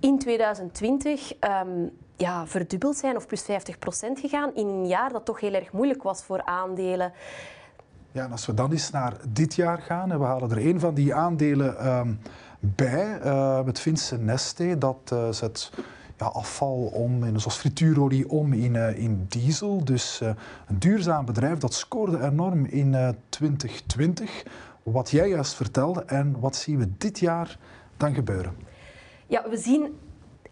in 0.00 0.18
2020 0.18 1.32
um, 1.32 1.38
ehm, 1.40 1.68
ja, 2.16 2.46
verdubbeld 2.46 2.96
zijn 2.96 3.16
of 3.16 3.26
plus 3.26 3.42
50 3.42 3.78
procent 3.78 4.20
gegaan 4.20 4.54
in 4.54 4.66
een 4.66 4.86
jaar 4.86 5.12
dat 5.12 5.24
toch 5.24 5.40
heel 5.40 5.52
erg 5.52 5.72
moeilijk 5.72 6.02
was 6.02 6.24
voor 6.24 6.44
aandelen. 6.44 7.12
Ja, 8.12 8.24
en 8.24 8.30
als 8.30 8.46
we 8.46 8.54
dan 8.54 8.72
eens 8.72 8.90
naar 8.90 9.16
dit 9.28 9.54
jaar 9.54 9.78
gaan, 9.78 10.12
en 10.12 10.18
we 10.18 10.24
halen 10.24 10.50
er 10.50 10.66
een 10.66 10.80
van 10.80 10.94
die 10.94 11.14
aandelen 11.14 11.76
bij, 12.60 13.20
uh, 13.24 13.62
met 13.62 13.80
Vincent 13.80 14.22
Neste, 14.22 14.78
dat 14.78 15.10
uh, 15.12 15.28
zet 15.30 15.70
ja, 16.18 16.26
afval 16.26 16.90
om, 16.92 17.24
in, 17.24 17.40
zoals 17.40 17.56
frituurolie, 17.56 18.28
om 18.28 18.52
in, 18.52 18.74
uh, 18.74 18.98
in 18.98 19.26
diesel. 19.28 19.84
Dus 19.84 20.20
uh, 20.22 20.28
een 20.66 20.78
duurzaam 20.78 21.24
bedrijf 21.24 21.58
dat 21.58 21.74
scoorde 21.74 22.22
enorm 22.22 22.64
in 22.64 22.92
uh, 22.92 23.08
2020. 23.28 24.42
Wat 24.82 25.10
jij 25.10 25.28
juist 25.28 25.54
vertelde 25.54 26.04
en 26.04 26.40
wat 26.40 26.56
zien 26.56 26.78
we 26.78 26.88
dit 26.98 27.18
jaar 27.18 27.58
dan 27.96 28.14
gebeuren? 28.14 28.56
Ja, 29.26 29.48
we 29.48 29.56
zien 29.56 29.98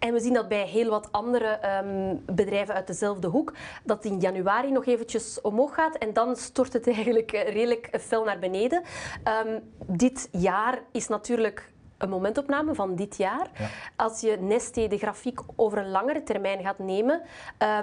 En 0.03 0.13
we 0.13 0.21
zien 0.21 0.33
dat 0.33 0.49
bij 0.49 0.67
heel 0.67 0.91
wat 0.91 1.13
andere 1.13 1.47
ehm, 1.47 2.17
bedrijven 2.27 2.75
uit 2.75 2.87
dezelfde 2.87 3.29
hoek, 3.29 3.53
dat 3.85 4.05
in 4.05 4.21
januari 4.21 4.71
nog 4.71 4.87
eventjes 4.87 5.41
omhoog 5.41 5.75
gaat 5.75 5.95
en 5.95 6.13
dan 6.13 6.37
stort 6.37 6.73
het 6.73 6.87
eigenlijk 6.95 7.33
eh, 7.33 7.53
redelijk 7.53 7.89
fel 8.01 8.25
naar 8.25 8.39
beneden. 8.39 8.83
Ehm, 9.25 9.59
dit 9.87 10.29
jaar 10.31 10.83
is 10.93 11.09
natuurlijk 11.09 11.73
een 12.03 12.09
momentopname 12.09 12.75
van 12.75 12.95
dit 12.95 13.17
jaar. 13.17 13.51
Als 13.97 14.21
je 14.21 14.37
Neste 14.41 14.87
de 14.89 14.99
grafiek 14.99 15.41
over 15.57 15.79
een 15.79 15.91
langere 15.91 16.23
termijn 16.23 16.63
gaat 16.63 16.79
nemen, 16.79 17.21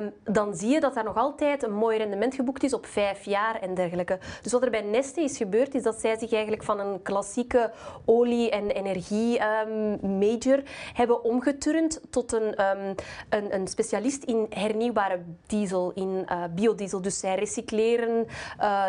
um, 0.01 0.13
dan 0.23 0.55
zie 0.55 0.69
je 0.69 0.79
dat 0.79 0.93
daar 0.93 1.03
nog 1.03 1.17
altijd 1.17 1.63
een 1.63 1.73
mooi 1.73 1.97
rendement 1.97 2.35
geboekt 2.35 2.63
is 2.63 2.73
op 2.73 2.85
vijf 2.85 3.25
jaar 3.25 3.59
en 3.61 3.73
dergelijke. 3.73 4.19
Dus 4.41 4.51
wat 4.51 4.63
er 4.63 4.69
bij 4.69 4.81
Neste 4.81 5.21
is 5.21 5.37
gebeurd, 5.37 5.75
is 5.75 5.83
dat 5.83 5.99
zij 5.99 6.17
zich 6.17 6.31
eigenlijk 6.31 6.63
van 6.63 6.79
een 6.79 7.01
klassieke 7.01 7.71
olie- 8.05 8.49
en 8.49 8.69
energie-major 8.69 10.57
um, 10.57 10.63
hebben 10.93 11.23
omgeturnd 11.23 12.01
tot 12.09 12.33
een, 12.33 12.65
um, 12.77 12.95
een, 13.29 13.55
een, 13.55 13.67
specialist 13.67 14.23
in 14.23 14.45
hernieuwbare 14.49 15.19
diesel, 15.45 15.91
in 15.91 16.25
uh, 16.31 16.43
biodiesel. 16.55 17.01
Dus 17.01 17.19
zij 17.19 17.35
recycleren 17.35 18.25
uh, 18.59 18.87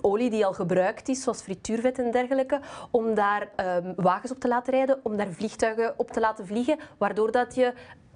olie 0.00 0.30
die 0.30 0.46
al 0.46 0.52
gebruikt 0.52 1.08
is, 1.08 1.22
zoals 1.22 1.42
frituurvet 1.42 1.98
en 1.98 2.10
dergelijke, 2.10 2.60
om 2.90 3.14
daar 3.14 3.48
wagens 3.96 4.32
op 4.32 4.40
te 4.40 4.48
laten 4.48 4.63
rijden, 4.68 5.00
om 5.02 5.16
daar 5.16 5.32
vliegtuigen 5.32 5.94
op 5.96 6.10
te 6.10 6.20
laten 6.20 6.46
vliegen, 6.46 6.78
waardoor 6.98 7.30
dat 7.30 7.54
je 7.54 7.72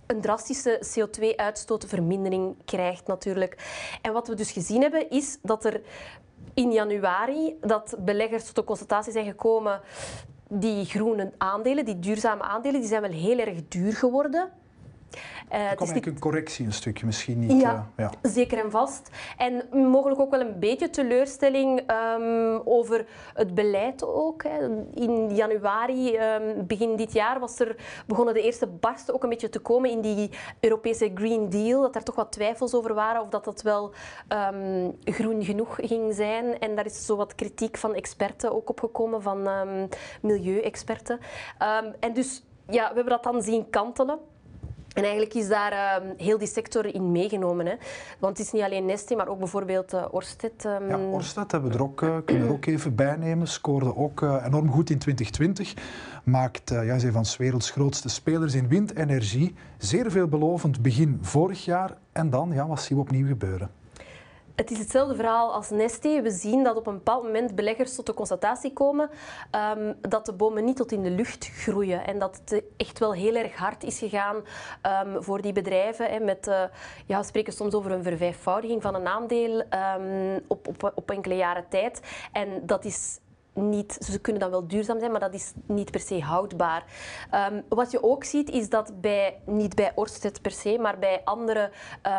een 0.07 0.21
drastische 0.21 0.81
CO2-uitstootvermindering 0.81 2.57
krijgt 2.64 3.07
natuurlijk. 3.07 3.57
En 4.02 4.12
wat 4.12 4.28
we 4.28 4.35
dus 4.35 4.50
gezien 4.50 4.83
hebben, 4.83 5.11
is 5.11 5.38
dat 5.43 5.64
er 5.64 5.81
in 6.55 6.73
januari 6.73 7.57
dat 7.61 7.97
beleggers 7.99 8.45
tot 8.45 8.55
de 8.55 8.64
constatatie 8.64 9.12
zijn 9.12 9.26
gekomen 9.26 9.81
die 10.49 10.85
groene 10.85 11.33
aandelen, 11.38 11.85
die 11.85 11.99
duurzame 11.99 12.43
aandelen, 12.43 12.81
die 12.81 12.88
zijn 12.88 13.02
wel 13.02 13.11
heel 13.11 13.38
erg 13.38 13.69
duur 13.69 13.93
geworden. 13.93 14.50
Uh, 15.53 15.71
er 15.71 15.77
komt 15.77 16.07
een 16.07 16.19
correctie 16.19 16.67
een 16.67 16.73
stukje 16.73 17.07
misschien 17.07 17.38
niet. 17.38 17.61
Ja, 17.61 17.91
uh, 17.97 18.11
ja, 18.23 18.29
zeker 18.29 18.59
en 18.65 18.71
vast. 18.71 19.11
En 19.37 19.62
mogelijk 19.91 20.21
ook 20.21 20.31
wel 20.31 20.41
een 20.41 20.59
beetje 20.59 20.91
teleurstelling 20.91 21.83
um, 21.91 22.61
over 22.65 23.07
het 23.35 23.55
beleid 23.55 24.05
ook. 24.05 24.43
Hè. 24.43 24.85
In 24.95 25.35
januari, 25.35 26.19
um, 26.19 26.67
begin 26.67 26.97
dit 26.97 27.12
jaar, 27.12 27.41
was 27.41 27.59
er, 27.59 27.77
begonnen 28.07 28.35
de 28.35 28.43
eerste 28.43 28.67
barsten 28.67 29.15
ook 29.15 29.23
een 29.23 29.29
beetje 29.29 29.49
te 29.49 29.59
komen 29.59 29.91
in 29.91 30.00
die 30.00 30.31
Europese 30.61 31.11
Green 31.15 31.49
Deal. 31.49 31.83
Dat 31.83 31.95
er 31.95 32.03
toch 32.03 32.15
wat 32.15 32.33
twijfels 32.33 32.75
over 32.75 32.95
waren 32.95 33.23
of 33.23 33.29
dat 33.29 33.45
dat 33.45 33.62
wel 33.62 33.93
um, 34.53 34.97
groen 35.05 35.45
genoeg 35.45 35.75
ging 35.81 36.15
zijn. 36.15 36.59
En 36.59 36.77
daar 36.77 36.87
is 36.87 37.07
zo 37.07 37.17
wat 37.17 37.35
kritiek 37.35 37.77
van 37.77 37.95
experten 37.95 38.53
ook 38.53 38.71
opgekomen, 38.71 39.23
van 39.23 39.49
milieuexperten. 40.21 41.19
en 42.00 42.12
dus 42.12 42.43
ja, 42.71 42.88
we 42.88 42.95
hebben 42.95 43.12
dat 43.12 43.23
dan 43.23 43.43
zien 43.43 43.71
kantelen. 43.71 44.19
En 44.99 45.05
eigenlijk 45.05 45.35
is 45.35 45.49
daar 45.49 45.73
uh, 45.73 46.11
heel 46.17 46.38
die 46.38 46.49
sector 46.49 46.95
in 46.95 47.12
meegenomen. 47.12 47.67
Hè. 47.67 47.75
Want 48.19 48.38
het 48.38 48.47
is 48.47 48.52
niet 48.52 48.62
alleen 48.62 48.85
Neste, 48.85 49.17
maar 49.17 49.28
ook 49.28 49.38
bijvoorbeeld 49.38 49.95
uh, 49.95 50.05
Orsted. 50.11 50.64
Um... 50.64 50.88
Ja, 50.88 50.99
Orsted 50.99 51.52
hebben 51.52 51.71
we 51.71 51.76
er 51.76 51.83
ook, 51.83 52.00
uh, 52.00 52.17
kunnen 52.25 52.45
we 52.45 52.49
er 52.49 52.55
ook 52.55 52.67
even 52.67 52.95
bij 52.95 53.17
nemen. 53.17 53.49
Scoorde 53.49 53.97
ook 53.97 54.23
enorm 54.23 54.71
goed 54.71 54.90
in 54.90 54.99
2020. 54.99 55.75
Maakt 56.25 56.71
ja, 56.71 56.95
is 56.95 57.02
een 57.02 57.12
van 57.12 57.23
de 57.23 57.35
werelds 57.38 57.71
grootste 57.71 58.09
spelers 58.09 58.55
in 58.55 58.69
windenergie. 58.69 59.55
Zeer 59.78 60.11
veelbelovend 60.11 60.83
begin 60.83 61.19
vorig 61.23 61.64
jaar. 61.64 61.97
En 62.12 62.31
dan, 62.31 62.50
ja, 62.52 62.76
zien 62.76 62.97
we 62.97 63.02
opnieuw 63.02 63.26
gebeuren? 63.26 63.78
Het 64.59 64.71
is 64.71 64.79
hetzelfde 64.79 65.15
verhaal 65.15 65.53
als 65.53 65.71
Neste. 65.71 66.21
We 66.23 66.31
zien 66.31 66.65
dat 66.65 66.77
op 66.77 66.87
een 66.87 66.95
bepaald 66.95 67.23
moment 67.23 67.55
beleggers 67.55 67.95
tot 67.95 68.07
de 68.07 68.15
constatatie 68.15 68.73
komen 68.73 69.11
um, 69.77 69.95
dat 70.00 70.27
de 70.27 70.33
bomen 70.33 70.65
niet 70.65 70.77
tot 70.77 70.93
in 70.93 71.03
de 71.03 71.11
lucht 71.11 71.49
groeien. 71.49 72.07
En 72.07 72.19
dat 72.19 72.41
het 72.45 72.62
echt 72.77 72.99
wel 72.99 73.12
heel 73.12 73.35
erg 73.35 73.57
hard 73.57 73.83
is 73.83 73.99
gegaan 73.99 74.37
um, 74.37 75.23
voor 75.23 75.43
die 75.43 75.53
bedrijven. 75.53 76.11
Hè, 76.11 76.21
met, 76.21 76.47
uh, 76.47 76.62
ja, 77.07 77.19
we 77.19 77.25
spreken 77.25 77.53
soms 77.53 77.75
over 77.75 77.93
een 77.93 78.03
vervijfvoudiging 78.03 78.83
van 78.83 78.95
een 78.95 79.07
aandeel 79.07 79.62
um, 79.99 80.41
op, 80.47 80.69
op, 80.69 80.93
op 80.95 81.11
enkele 81.11 81.37
jaren 81.37 81.69
tijd. 81.69 82.00
En 82.33 82.67
dat 82.67 82.85
is 82.85 83.19
niet, 83.61 83.99
ze 84.00 84.21
kunnen 84.21 84.43
dan 84.43 84.50
wel 84.50 84.69
duurzaam 84.69 84.99
zijn, 84.99 85.11
maar 85.11 85.21
dat 85.21 85.35
is 85.35 85.53
niet 85.67 85.91
per 85.91 86.00
se 86.00 86.21
houdbaar. 86.21 86.85
Um, 87.53 87.62
wat 87.69 87.91
je 87.91 88.03
ook 88.03 88.25
ziet 88.25 88.50
is 88.50 88.69
dat 88.69 89.00
bij, 89.00 89.41
niet 89.45 89.75
bij 89.75 89.93
Orsted 89.95 90.43
per 90.43 90.50
se, 90.50 90.79
maar 90.79 90.99
bij 90.99 91.21
andere 91.25 91.71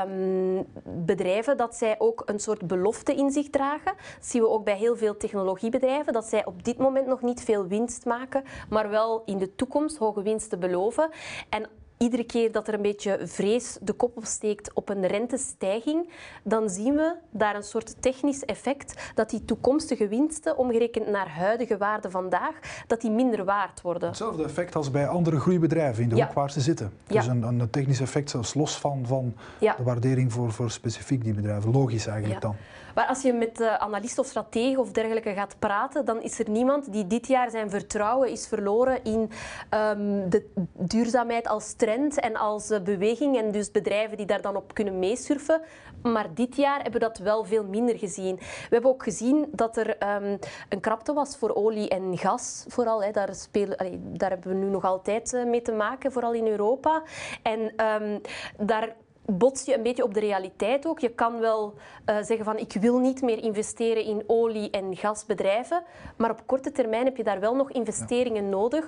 um, 0.08 0.66
bedrijven, 0.84 1.58
dat 1.58 1.76
zij 1.76 1.96
ook 2.00 2.22
een 2.26 2.40
soort 2.40 2.68
belofte 2.68 3.16
in 3.16 3.32
zich 3.32 3.50
dragen. 3.50 3.94
Dat 3.96 4.26
zien 4.26 4.42
we 4.42 4.50
ook 4.50 4.64
bij 4.64 4.78
heel 4.78 4.98
veel 4.98 5.18
technologiebedrijven, 5.18 6.14
dat 6.14 6.26
zij 6.26 6.46
op 6.46 6.64
dit 6.64 6.78
moment 6.78 7.08
nog 7.08 7.22
niet 7.22 7.44
veel 7.44 7.68
winst 7.68 8.06
maken, 8.06 8.44
maar 8.70 8.90
wel 8.90 9.22
in 9.26 9.38
de 9.38 9.56
toekomst 9.56 9.98
hoge 9.98 10.22
winsten 10.22 10.60
beloven. 10.60 11.10
En 11.50 11.70
iedere 12.00 12.24
keer 12.24 12.52
dat 12.52 12.68
er 12.68 12.74
een 12.74 12.82
beetje 12.82 13.20
vrees 13.24 13.78
de 13.82 13.94
kop 13.94 14.18
opsteekt 14.18 14.74
op 14.74 14.90
een 14.90 15.08
rentestijging, 15.08 16.10
dan 16.44 16.70
zien 16.70 16.96
we 16.96 17.16
daar 17.30 17.56
een 17.56 17.64
soort 17.64 18.02
technisch 18.02 18.46
effect 18.46 19.12
dat 19.16 19.30
die 19.30 19.46
toekomstige 19.46 20.08
winsten, 20.08 20.58
omgerekend 20.58 21.08
naar 21.08 21.30
huidige 21.30 21.78
waarde 21.78 22.10
vandaag, 22.10 22.84
dat 22.88 23.02
die 23.02 23.12
minder 23.12 23.46
waard 23.46 23.82
worden. 23.82 24.08
Hetzelfde 24.08 24.44
effect 24.44 24.76
als 24.76 24.92
bij 24.92 25.08
andere 25.08 25.40
groeibedrijven 25.40 26.04
in 26.04 26.10
de 26.10 26.16
ja. 26.16 26.26
hoek 26.26 26.34
waar 26.34 26.52
ze 26.52 26.62
zitten. 26.62 26.92
Dus 27.08 27.26
ja. 27.26 27.32
een, 27.32 27.44
een, 27.44 27.70
technisch 27.70 28.00
effect 28.00 28.30
zelfs 28.30 28.54
los 28.54 28.78
van, 28.78 29.06
van 29.06 29.36
ja. 29.60 29.76
de 29.76 29.84
waardering 29.84 30.34
voor, 30.34 30.52
voor 30.52 30.72
specifiek 30.72 31.24
die 31.24 31.34
bedrijven. 31.34 31.72
Logisch 31.72 32.08
eigenlijk 32.08 32.42
dan. 32.42 32.56
Maar 32.96 33.08
als 33.08 33.22
je 33.22 33.34
met 33.34 33.60
uh, 33.60 33.76
analisten 33.76 34.24
of 34.24 34.30
strategen 34.30 34.80
of 34.80 34.92
dergelijke 34.92 35.34
gaat 35.34 35.56
praten, 35.60 36.06
dan 36.06 36.22
is 36.22 36.40
er 36.40 36.50
niemand 36.50 36.92
die 36.92 37.08
dit 37.08 37.28
jaar 37.28 37.50
zijn 37.50 37.70
vertrouwen 37.70 38.30
is 38.30 38.48
verloren 38.48 39.04
in 39.04 39.32
um, 39.74 40.30
de 40.30 40.50
duurzaamheid 40.74 41.48
als 41.48 41.74
trend 41.74 42.20
en 42.20 42.36
als 42.36 42.72
uh, 42.72 42.80
beweging. 42.80 43.38
En 43.38 43.52
dus 43.52 43.72
bedrijven 43.72 44.18
die 44.18 44.26
daar 44.26 44.42
dan 44.42 44.56
op 44.56 44.74
kunnen 44.74 45.00
meesurfen. 45.00 45.62
Maar 46.02 46.34
dit 46.34 46.56
jaar 46.56 46.82
hebben 46.82 47.02
we 47.02 47.08
dat 47.08 47.18
wel 47.18 47.44
veel 47.44 47.64
minder 47.64 47.98
gezien. 47.98 48.36
We 48.36 48.68
hebben 48.70 48.92
ook 48.92 49.04
gezien 49.04 49.48
dat 49.52 49.78
er 49.78 49.88
um, 50.24 50.40
een 50.70 50.80
krapte 50.80 51.14
was 51.14 51.38
voor 51.38 51.56
olie 51.56 51.90
en 51.90 52.18
gas. 52.18 52.66
Vooral, 52.68 53.04
hè, 53.04 53.12
daar, 53.12 53.36
spelen, 53.36 53.78
daar 54.18 54.30
hebben 54.30 54.50
we 54.50 54.58
nu 54.58 54.70
nog 54.70 54.84
altijd 54.84 55.34
uh, 55.34 55.46
mee 55.46 55.62
te 55.62 55.72
maken, 55.72 56.12
vooral 56.12 56.34
in 56.34 56.48
Europa. 56.48 57.04
En 57.42 57.86
um, 57.86 58.22
daar 58.58 58.96
bots 59.32 59.66
je 59.66 59.76
een 59.76 59.84
beetje 59.84 60.04
op 60.04 60.14
de 60.14 60.20
realiteit 60.20 60.88
ook. 60.88 61.00
Je 61.00 61.10
kan 61.10 61.40
wel 61.40 61.74
uh, 62.06 62.16
zeggen 62.16 62.46
van 62.46 62.58
ik 62.58 62.74
wil 62.74 62.98
niet 62.98 63.22
meer 63.22 63.44
investeren 63.44 64.04
in 64.04 64.24
olie- 64.28 64.70
en 64.70 64.96
gasbedrijven, 64.96 65.84
maar 66.18 66.32
op 66.32 66.42
korte 66.46 66.72
termijn 66.72 67.06
heb 67.06 67.18
je 67.18 67.24
daar 67.24 67.40
wel 67.40 67.56
nog 67.56 67.72
investeringen 67.72 68.44
ja. 68.44 68.50
nodig 68.50 68.88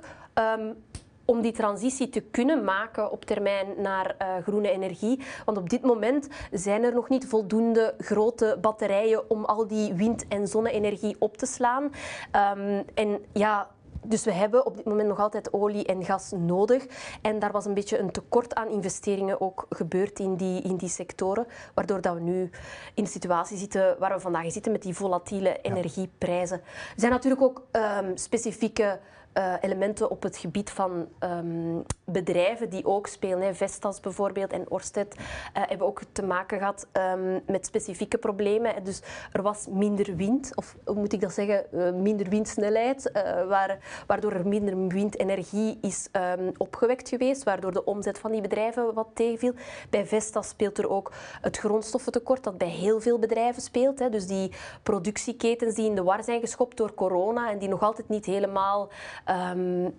um, 0.60 0.84
om 1.26 1.42
die 1.42 1.52
transitie 1.52 2.10
te 2.10 2.22
kunnen 2.22 2.64
maken 2.64 3.12
op 3.12 3.26
termijn 3.26 3.68
naar 3.78 4.16
uh, 4.22 4.28
groene 4.44 4.72
energie. 4.72 5.20
Want 5.46 5.58
op 5.58 5.70
dit 5.70 5.82
moment 5.82 6.28
zijn 6.52 6.84
er 6.84 6.94
nog 6.94 7.10
niet 7.10 7.28
voldoende 7.28 7.94
grote 7.98 8.58
batterijen 8.62 9.30
om 9.30 9.46
al 9.46 9.68
die 9.68 9.94
wind- 9.94 10.28
en 10.28 10.48
zonne-energie 10.48 11.16
op 11.20 11.38
te 11.38 11.46
slaan. 11.46 11.84
Um, 11.84 12.84
en 12.94 13.26
ja, 13.34 13.70
dus 14.06 14.24
we 14.24 14.32
hebben 14.32 14.66
op 14.66 14.76
dit 14.78 14.86
moment 14.86 15.08
nog 15.08 15.20
altijd 15.20 15.54
olie 15.54 15.86
en 15.86 16.06
gas 16.06 16.32
nodig. 16.32 16.86
En 17.22 17.40
daar 17.40 17.52
was 17.52 17.66
een 17.66 17.74
beetje 17.74 18.00
een 18.00 18.12
tekort 18.12 18.56
aan 18.56 18.70
investeringen 18.70 19.42
ook 19.42 19.66
gebeurd 19.70 20.20
in 20.20 20.36
die, 20.36 20.62
in 20.62 20.76
die 20.76 20.90
sectoren. 20.90 21.48
Waardoor 21.74 22.02
dat 22.02 22.14
we 22.14 22.20
nu 22.20 22.50
in 22.94 23.04
de 23.04 23.10
situatie 23.10 23.58
zitten 23.58 23.96
waar 24.00 24.14
we 24.14 24.20
vandaag 24.20 24.52
zitten 24.52 24.72
met 24.72 24.82
die 24.82 24.96
volatiele 24.96 25.62
energieprijzen. 25.62 26.58
Er 26.58 26.94
zijn 26.96 27.12
natuurlijk 27.12 27.42
ook 27.42 27.64
um, 27.72 28.18
specifieke 28.18 29.00
uh, 29.34 29.54
elementen 29.62 30.10
op 30.10 30.24
het 30.24 30.38
gebied 30.38 30.70
van 30.70 31.08
um, 31.20 31.84
bedrijven 32.06 32.70
die 32.70 32.86
ook 32.86 33.08
spelen. 33.08 33.42
Hè. 33.42 33.54
Vestas 33.54 34.00
bijvoorbeeld 34.00 34.52
en 34.52 34.70
Orsted 34.70 35.16
uh, 35.18 35.24
hebben 35.54 35.88
ook 35.88 36.02
te 36.12 36.24
maken 36.24 36.58
gehad 36.58 36.88
um, 36.94 37.42
met 37.48 37.66
specifieke 37.66 38.18
problemen. 38.18 38.84
Dus 38.84 39.02
er 39.32 39.42
was 39.42 39.68
minder 39.70 40.16
wind, 40.16 40.56
of 40.56 40.76
hoe 40.86 40.96
moet 40.96 41.14
ik 41.14 41.22
dat 41.22 41.34
zeggen, 41.34 41.66
uh, 41.72 41.92
minder 41.92 42.30
windsnelheid, 42.30 43.12
waar, 43.48 44.04
waardoor 44.08 44.32
er 44.32 44.48
minder 44.48 44.88
windenergie 44.88 45.78
is 45.82 46.10
um, 46.38 46.52
opgewekt 46.58 47.10
geweest, 47.10 47.44
waardoor 47.44 47.72
de 47.72 47.84
omzet 47.84 48.20
van 48.20 48.32
die 48.32 48.42
bedrijven 48.42 48.94
wat 48.94 49.08
tegenviel. 49.14 49.54
Bij 49.90 50.06
Vestas 50.06 50.48
speelt 50.48 50.78
er 50.78 50.90
ook 50.90 51.12
het 51.42 51.58
grondstoffentekort 51.58 52.44
dat 52.44 52.58
bij 52.58 52.68
heel 52.68 53.02
veel 53.02 53.20
bedrijven 53.20 53.62
speelt. 53.62 54.00
Hè. 54.00 54.10
Dus 54.10 54.28
die 54.28 54.52
productieketens 54.84 55.76
die 55.76 55.90
in 55.90 55.96
de 55.96 56.04
war 56.04 56.24
zijn 56.24 56.40
geschopt 56.40 56.78
door 56.78 56.94
corona 56.94 57.52
en 57.52 57.60
die 57.60 57.70
nog 57.70 57.82
altijd 57.82 58.10
niet 58.10 58.26
helemaal 58.26 58.90
um, 59.30 59.94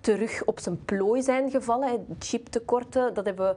terug 0.00 0.44
op 0.44 0.60
zijn 0.60 0.84
plooi 0.84 1.22
zijn 1.22 1.50
gevallen. 1.50 2.06
Chiptekorten, 2.18 3.14
dat 3.14 3.24
hebben 3.24 3.56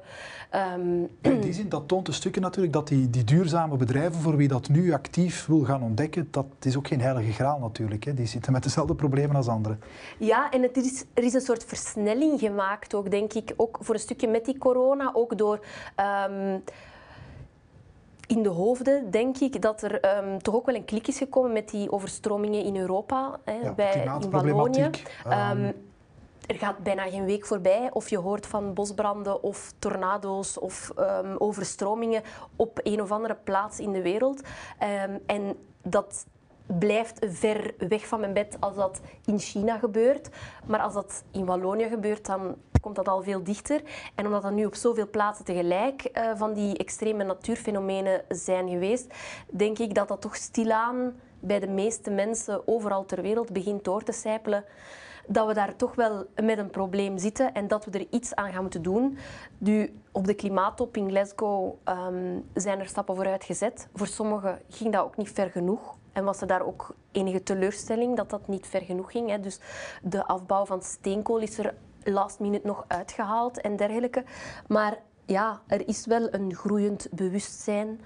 we... 0.51 0.57
Um... 0.57 1.09
In 1.21 1.41
die 1.41 1.53
zin, 1.53 1.69
dat 1.69 1.87
toont 1.87 2.07
een 2.07 2.13
stukje 2.13 2.41
natuurlijk 2.41 2.73
dat 2.73 2.87
die, 2.87 3.09
die 3.09 3.23
duurzame 3.23 3.77
bedrijven, 3.77 4.21
voor 4.21 4.35
wie 4.35 4.47
dat 4.47 4.69
nu 4.69 4.93
actief 4.93 5.45
wil 5.45 5.63
gaan 5.63 5.83
ontdekken, 5.83 6.27
dat 6.31 6.45
is 6.61 6.77
ook 6.77 6.87
geen 6.87 7.01
heilige 7.01 7.31
graal 7.31 7.59
natuurlijk. 7.59 8.03
Hè. 8.03 8.13
Die 8.13 8.25
zitten 8.25 8.51
met 8.51 8.63
dezelfde 8.63 8.95
problemen 8.95 9.35
als 9.35 9.47
anderen. 9.47 9.79
Ja, 10.17 10.51
en 10.51 10.61
het 10.61 10.77
is, 10.77 11.05
er 11.13 11.23
is 11.23 11.33
een 11.33 11.41
soort 11.41 11.63
versnelling 11.63 12.39
gemaakt 12.39 12.93
ook, 12.93 13.11
denk 13.11 13.33
ik, 13.33 13.53
ook 13.55 13.77
voor 13.81 13.95
een 13.95 14.01
stukje 14.01 14.27
met 14.27 14.45
die 14.45 14.57
corona, 14.57 15.11
ook 15.13 15.37
door... 15.37 15.59
Um, 16.29 16.63
in 18.29 18.43
de 18.43 18.49
hoofden 18.49 19.11
denk 19.11 19.37
ik 19.37 19.61
dat 19.61 19.81
er 19.81 20.17
um, 20.17 20.41
toch 20.41 20.55
ook 20.55 20.65
wel 20.65 20.75
een 20.75 20.85
klik 20.85 21.07
is 21.07 21.17
gekomen 21.17 21.51
met 21.51 21.69
die 21.69 21.91
overstromingen 21.91 22.63
in 22.63 22.77
Europa, 22.77 23.39
hè, 23.43 23.53
ja, 23.53 23.73
bij, 23.73 24.09
in 24.19 24.29
Wallonië. 24.29 24.89
Um, 25.27 25.87
er 26.47 26.55
gaat 26.55 26.77
bijna 26.77 27.03
geen 27.09 27.25
week 27.25 27.45
voorbij 27.45 27.89
of 27.93 28.09
je 28.09 28.17
hoort 28.17 28.45
van 28.45 28.73
bosbranden 28.73 29.43
of 29.43 29.73
tornado's 29.79 30.59
of 30.59 30.91
um, 30.99 31.35
overstromingen 31.37 32.21
op 32.55 32.79
een 32.83 33.01
of 33.01 33.11
andere 33.11 33.37
plaats 33.43 33.79
in 33.79 33.91
de 33.91 34.01
wereld. 34.01 34.41
En 35.25 35.55
dat 35.81 36.25
blijft 36.65 37.25
ver 37.29 37.73
weg 37.77 38.07
van 38.07 38.19
mijn 38.19 38.33
bed 38.33 38.57
als 38.59 38.75
dat 38.75 39.01
in 39.25 39.39
China 39.39 39.77
gebeurt. 39.77 40.29
Maar 40.65 40.79
als 40.79 40.93
dat 40.93 41.23
in 41.31 41.45
Wallonië 41.45 41.87
gebeurt, 41.87 42.25
dan 42.25 42.55
komt 42.81 42.95
dat 42.95 43.07
al 43.07 43.23
veel 43.23 43.43
dichter. 43.43 43.81
En 44.15 44.25
omdat 44.25 44.41
dat 44.41 44.51
nu 44.51 44.65
op 44.65 44.75
zoveel 44.75 45.09
plaatsen 45.09 45.45
tegelijk 45.45 46.09
uh, 46.13 46.31
van 46.35 46.53
die 46.53 46.77
extreme 46.77 47.23
natuurfenomenen 47.23 48.21
zijn 48.29 48.69
geweest, 48.69 49.13
denk 49.49 49.79
ik 49.79 49.95
dat 49.95 50.07
dat 50.07 50.21
toch 50.21 50.35
stilaan 50.35 51.13
bij 51.39 51.59
de 51.59 51.67
meeste 51.67 52.11
mensen 52.11 52.67
overal 52.67 53.05
ter 53.05 53.21
wereld 53.21 53.51
begint 53.51 53.83
door 53.83 54.03
te 54.03 54.11
sijpelen 54.11 54.65
dat 55.31 55.47
we 55.47 55.53
daar 55.53 55.75
toch 55.75 55.95
wel 55.95 56.25
met 56.41 56.57
een 56.57 56.69
probleem 56.69 57.17
zitten 57.17 57.53
en 57.53 57.67
dat 57.67 57.85
we 57.85 57.91
er 57.91 58.07
iets 58.09 58.35
aan 58.35 58.51
gaan 58.51 58.61
moeten 58.61 58.81
doen. 58.81 59.17
Nu, 59.57 59.93
op 60.11 60.25
de 60.25 60.33
klimaattop 60.33 60.97
in 60.97 61.09
Glasgow 61.09 61.73
um, 61.85 62.45
zijn 62.53 62.79
er 62.79 62.87
stappen 62.87 63.15
vooruit 63.15 63.43
gezet. 63.43 63.87
Voor 63.93 64.07
sommigen 64.07 64.61
ging 64.69 64.93
dat 64.93 65.03
ook 65.03 65.17
niet 65.17 65.31
ver 65.31 65.49
genoeg. 65.49 65.97
En 66.13 66.23
was 66.23 66.41
er 66.41 66.47
daar 66.47 66.65
ook 66.65 66.95
enige 67.11 67.43
teleurstelling 67.43 68.17
dat 68.17 68.29
dat 68.29 68.47
niet 68.47 68.67
ver 68.67 68.81
genoeg 68.81 69.11
ging. 69.11 69.29
Hè. 69.29 69.39
Dus 69.39 69.59
de 70.01 70.25
afbouw 70.25 70.65
van 70.65 70.81
steenkool 70.81 71.39
is 71.39 71.57
er 71.57 71.73
last 72.11 72.39
minute 72.39 72.67
nog 72.67 72.85
uitgehaald 72.87 73.61
en 73.61 73.75
dergelijke. 73.75 74.23
Maar 74.67 74.97
ja, 75.25 75.61
er 75.67 75.87
is 75.87 76.05
wel 76.05 76.33
een 76.33 76.55
groeiend 76.55 77.07
bewustzijn 77.11 78.01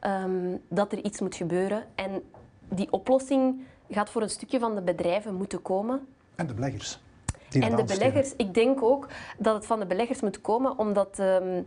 um, 0.00 0.60
dat 0.68 0.92
er 0.92 0.98
iets 0.98 1.20
moet 1.20 1.34
gebeuren. 1.34 1.84
En 1.94 2.22
die 2.68 2.92
oplossing 2.92 3.62
gaat 3.88 4.10
voor 4.10 4.22
een 4.22 4.30
stukje 4.30 4.58
van 4.58 4.74
de 4.74 4.82
bedrijven 4.82 5.34
moeten 5.34 5.62
komen. 5.62 6.06
En 6.34 6.46
de 6.46 6.54
beleggers. 6.54 7.02
En 7.50 7.76
de 7.76 7.84
beleggers, 7.84 8.36
ik 8.36 8.54
denk 8.54 8.82
ook 8.82 9.08
dat 9.38 9.54
het 9.54 9.66
van 9.66 9.78
de 9.78 9.86
beleggers 9.86 10.20
moet 10.20 10.40
komen, 10.40 10.78
omdat 10.78 11.18
um, 11.18 11.66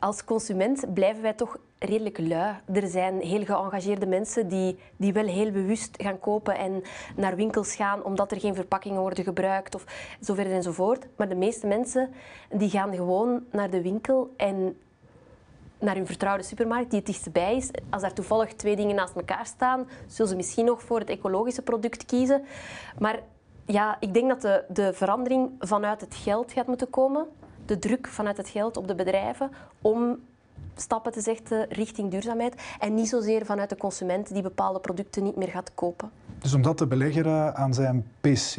als 0.00 0.24
consument 0.24 0.94
blijven 0.94 1.22
wij 1.22 1.32
toch 1.32 1.56
redelijk 1.78 2.18
lui. 2.18 2.54
Er 2.72 2.86
zijn 2.86 3.20
heel 3.20 3.44
geëngageerde 3.44 4.06
mensen 4.06 4.48
die, 4.48 4.78
die 4.96 5.12
wel 5.12 5.26
heel 5.26 5.50
bewust 5.50 5.90
gaan 6.02 6.18
kopen 6.18 6.56
en 6.56 6.82
naar 7.16 7.36
winkels 7.36 7.74
gaan 7.74 8.04
omdat 8.04 8.30
er 8.30 8.40
geen 8.40 8.54
verpakkingen 8.54 9.00
worden 9.00 9.24
gebruikt 9.24 9.74
of 9.74 9.84
zo 10.20 10.34
verder 10.34 10.52
enzovoort. 10.52 11.06
Maar 11.16 11.28
de 11.28 11.34
meeste 11.34 11.66
mensen 11.66 12.10
die 12.50 12.70
gaan 12.70 12.94
gewoon 12.94 13.44
naar 13.50 13.70
de 13.70 13.82
winkel 13.82 14.34
en 14.36 14.76
naar 15.78 15.94
hun 15.94 16.06
vertrouwde 16.06 16.42
supermarkt 16.42 16.90
die 16.90 16.98
het 16.98 17.08
dichtstbij 17.08 17.56
is. 17.56 17.70
Als 17.90 18.02
daar 18.02 18.12
toevallig 18.12 18.54
twee 18.54 18.76
dingen 18.76 18.96
naast 18.96 19.14
elkaar 19.14 19.46
staan, 19.46 19.88
zullen 20.06 20.30
ze 20.30 20.36
misschien 20.36 20.64
nog 20.64 20.82
voor 20.82 20.98
het 20.98 21.10
ecologische 21.10 21.62
product 21.62 22.04
kiezen. 22.04 22.44
Maar 22.98 23.20
ja, 23.66 23.96
ik 24.00 24.14
denk 24.14 24.28
dat 24.28 24.40
de, 24.40 24.64
de 24.68 24.92
verandering 24.92 25.50
vanuit 25.58 26.00
het 26.00 26.14
geld 26.14 26.52
gaat 26.52 26.66
moeten 26.66 26.90
komen. 26.90 27.26
De 27.66 27.78
druk 27.78 28.06
vanuit 28.06 28.36
het 28.36 28.48
geld 28.48 28.76
op 28.76 28.88
de 28.88 28.94
bedrijven 28.94 29.50
om 29.80 30.18
stappen 30.76 31.12
te 31.12 31.20
zetten 31.20 31.66
richting 31.68 32.10
duurzaamheid. 32.10 32.54
En 32.78 32.94
niet 32.94 33.08
zozeer 33.08 33.46
vanuit 33.46 33.68
de 33.68 33.76
consument 33.76 34.32
die 34.32 34.42
bepaalde 34.42 34.80
producten 34.80 35.22
niet 35.22 35.36
meer 35.36 35.48
gaat 35.48 35.74
kopen. 35.74 36.10
Dus 36.38 36.54
omdat 36.54 36.78
de 36.78 36.86
belegger 36.86 37.26
eh, 37.26 37.48
aan 37.48 37.74
zijn 37.74 38.06
PC 38.20 38.56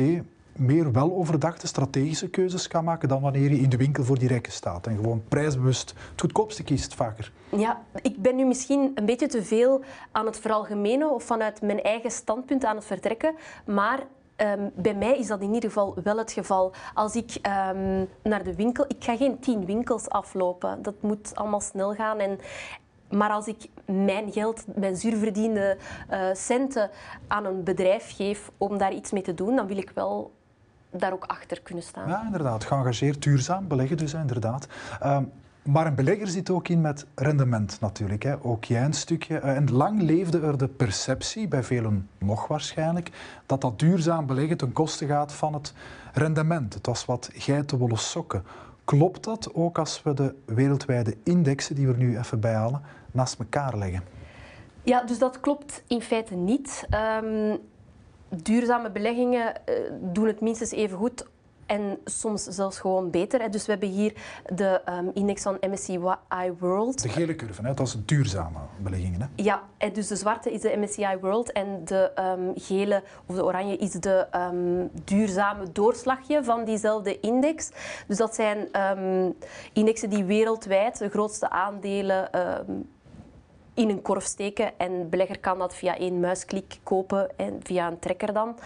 meer 0.55 0.91
weloverdachte 0.91 1.67
strategische 1.67 2.29
keuzes 2.29 2.67
kan 2.67 2.83
maken 2.83 3.09
dan 3.09 3.21
wanneer 3.21 3.51
je 3.51 3.59
in 3.59 3.69
de 3.69 3.77
winkel 3.77 4.03
voor 4.03 4.19
die 4.19 4.27
rekken 4.27 4.51
staat 4.51 4.87
en 4.87 4.95
gewoon 4.95 5.23
prijsbewust 5.27 5.89
het 6.11 6.21
goedkoopste 6.21 6.63
kiest 6.63 6.95
vaker. 6.95 7.31
Ja, 7.49 7.81
ik 8.01 8.21
ben 8.21 8.35
nu 8.35 8.45
misschien 8.45 8.91
een 8.95 9.05
beetje 9.05 9.27
te 9.27 9.43
veel 9.43 9.81
aan 10.11 10.25
het 10.25 10.39
veralgemenen 10.39 11.13
of 11.13 11.23
vanuit 11.23 11.61
mijn 11.61 11.81
eigen 11.81 12.11
standpunt 12.11 12.65
aan 12.65 12.75
het 12.75 12.85
vertrekken, 12.85 13.35
maar 13.65 13.99
Um, 14.41 14.71
bij 14.75 14.95
mij 14.95 15.17
is 15.17 15.27
dat 15.27 15.41
in 15.41 15.53
ieder 15.53 15.69
geval 15.69 15.95
wel 16.03 16.17
het 16.17 16.31
geval. 16.31 16.71
Als 16.93 17.15
ik 17.15 17.35
um, 17.35 18.07
naar 18.23 18.43
de 18.43 18.55
winkel... 18.55 18.85
Ik 18.87 19.03
ga 19.03 19.15
geen 19.15 19.39
tien 19.39 19.65
winkels 19.65 20.09
aflopen. 20.09 20.81
Dat 20.81 21.01
moet 21.01 21.35
allemaal 21.35 21.61
snel 21.61 21.93
gaan. 21.93 22.19
En, 22.19 22.39
maar 23.09 23.29
als 23.29 23.47
ik 23.47 23.67
mijn 23.85 24.31
geld, 24.31 24.63
mijn 24.75 24.95
zuurverdiende 24.95 25.77
uh, 26.11 26.19
centen 26.33 26.89
aan 27.27 27.45
een 27.45 27.63
bedrijf 27.63 28.15
geef 28.15 28.51
om 28.57 28.77
daar 28.77 28.93
iets 28.93 29.11
mee 29.11 29.23
te 29.23 29.33
doen, 29.33 29.55
dan 29.55 29.67
wil 29.67 29.77
ik 29.77 29.91
wel 29.95 30.31
daar 30.89 31.13
ook 31.13 31.25
achter 31.25 31.61
kunnen 31.61 31.83
staan. 31.83 32.07
Ja, 32.07 32.23
inderdaad. 32.25 32.63
Geëngageerd, 32.63 33.23
duurzaam 33.23 33.67
beleggen 33.67 33.97
dus, 33.97 34.13
inderdaad. 34.13 34.67
Um, 35.05 35.31
maar 35.63 35.87
een 35.87 35.95
belegger 35.95 36.27
zit 36.27 36.49
ook 36.49 36.67
in 36.67 36.81
met 36.81 37.05
rendement 37.15 37.77
natuurlijk. 37.79 38.23
Hè. 38.23 38.43
Ook 38.43 38.63
jij 38.63 38.83
een 38.83 38.93
stukje. 38.93 39.39
Eh, 39.39 39.55
en 39.55 39.71
lang 39.71 40.01
leefde 40.01 40.39
er 40.39 40.57
de 40.57 40.67
perceptie, 40.67 41.47
bij 41.47 41.63
velen 41.63 42.09
nog 42.17 42.47
waarschijnlijk, 42.47 43.11
dat 43.45 43.61
dat 43.61 43.79
duurzaam 43.79 44.25
beleggen 44.25 44.57
ten 44.57 44.71
koste 44.71 45.05
gaat 45.05 45.33
van 45.33 45.53
het 45.53 45.73
rendement. 46.13 46.73
Het 46.73 46.85
was 46.85 47.05
wat 47.05 47.29
geitenwolle 47.33 47.97
sokken. 47.97 48.43
Klopt 48.85 49.23
dat 49.23 49.53
ook 49.53 49.77
als 49.77 50.03
we 50.03 50.13
de 50.13 50.35
wereldwijde 50.45 51.17
indexen 51.23 51.75
die 51.75 51.87
we 51.87 51.93
er 51.93 51.99
nu 51.99 52.17
even 52.17 52.39
bijhalen 52.39 52.81
naast 53.11 53.39
elkaar 53.39 53.77
leggen? 53.77 54.03
Ja, 54.83 55.03
dus 55.03 55.19
dat 55.19 55.39
klopt 55.39 55.83
in 55.87 56.01
feite 56.01 56.35
niet. 56.35 56.87
Um, 57.23 57.59
duurzame 58.29 58.91
beleggingen 58.91 59.53
uh, 59.69 59.75
doen 60.01 60.27
het 60.27 60.41
minstens 60.41 60.71
even 60.71 60.97
goed 60.97 61.25
en 61.71 61.97
soms 62.05 62.43
zelfs 62.43 62.79
gewoon 62.79 63.09
beter. 63.09 63.51
Dus 63.51 63.65
we 63.65 63.71
hebben 63.71 63.89
hier 63.89 64.13
de 64.53 64.81
um, 64.89 65.11
index 65.13 65.41
van 65.41 65.57
MSCI 65.69 65.99
World. 66.59 67.01
De 67.01 67.09
gele 67.09 67.35
curve, 67.35 67.61
hè? 67.61 67.73
dat 67.73 67.87
is 67.87 67.97
duurzame 68.05 68.59
beleggingen. 68.77 69.21
Hè? 69.21 69.27
Ja, 69.35 69.63
dus 69.93 70.07
de 70.07 70.15
zwarte 70.15 70.51
is 70.51 70.61
de 70.61 70.77
MSCI 70.77 71.17
World 71.21 71.51
en 71.51 71.81
de 71.85 72.11
um, 72.19 72.51
gele 72.55 73.03
of 73.25 73.35
de 73.35 73.43
oranje 73.43 73.77
is 73.77 73.91
de 73.91 74.27
um, 74.35 74.89
duurzame 75.03 75.71
doorslagje 75.71 76.43
van 76.43 76.65
diezelfde 76.65 77.19
index. 77.19 77.69
Dus 78.07 78.17
dat 78.17 78.35
zijn 78.35 78.67
indexen 79.73 80.09
die 80.09 80.23
wereldwijd 80.23 80.97
de 80.97 81.09
grootste 81.09 81.49
aandelen 81.49 82.29
in 83.73 83.89
een 83.89 84.01
korf 84.01 84.23
steken 84.23 84.79
en 84.79 84.99
de 84.99 85.05
belegger 85.05 85.39
kan 85.39 85.59
dat 85.59 85.75
via 85.75 85.97
één 85.97 86.19
muisklik 86.19 86.79
kopen 86.83 87.37
en 87.37 87.59
via 87.63 87.87
een 87.87 87.99
trekker 87.99 88.33
dan. 88.33 88.57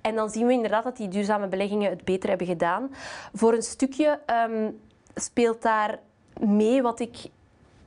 En 0.00 0.14
dan 0.14 0.30
zien 0.30 0.46
we 0.46 0.52
inderdaad 0.52 0.84
dat 0.84 0.96
die 0.96 1.08
duurzame 1.08 1.46
beleggingen 1.46 1.90
het 1.90 2.04
beter 2.04 2.28
hebben 2.28 2.46
gedaan. 2.46 2.94
Voor 3.34 3.52
een 3.52 3.62
stukje 3.62 4.20
um, 4.48 4.80
speelt 5.14 5.62
daar 5.62 5.98
mee 6.40 6.82
wat 6.82 7.00
ik 7.00 7.16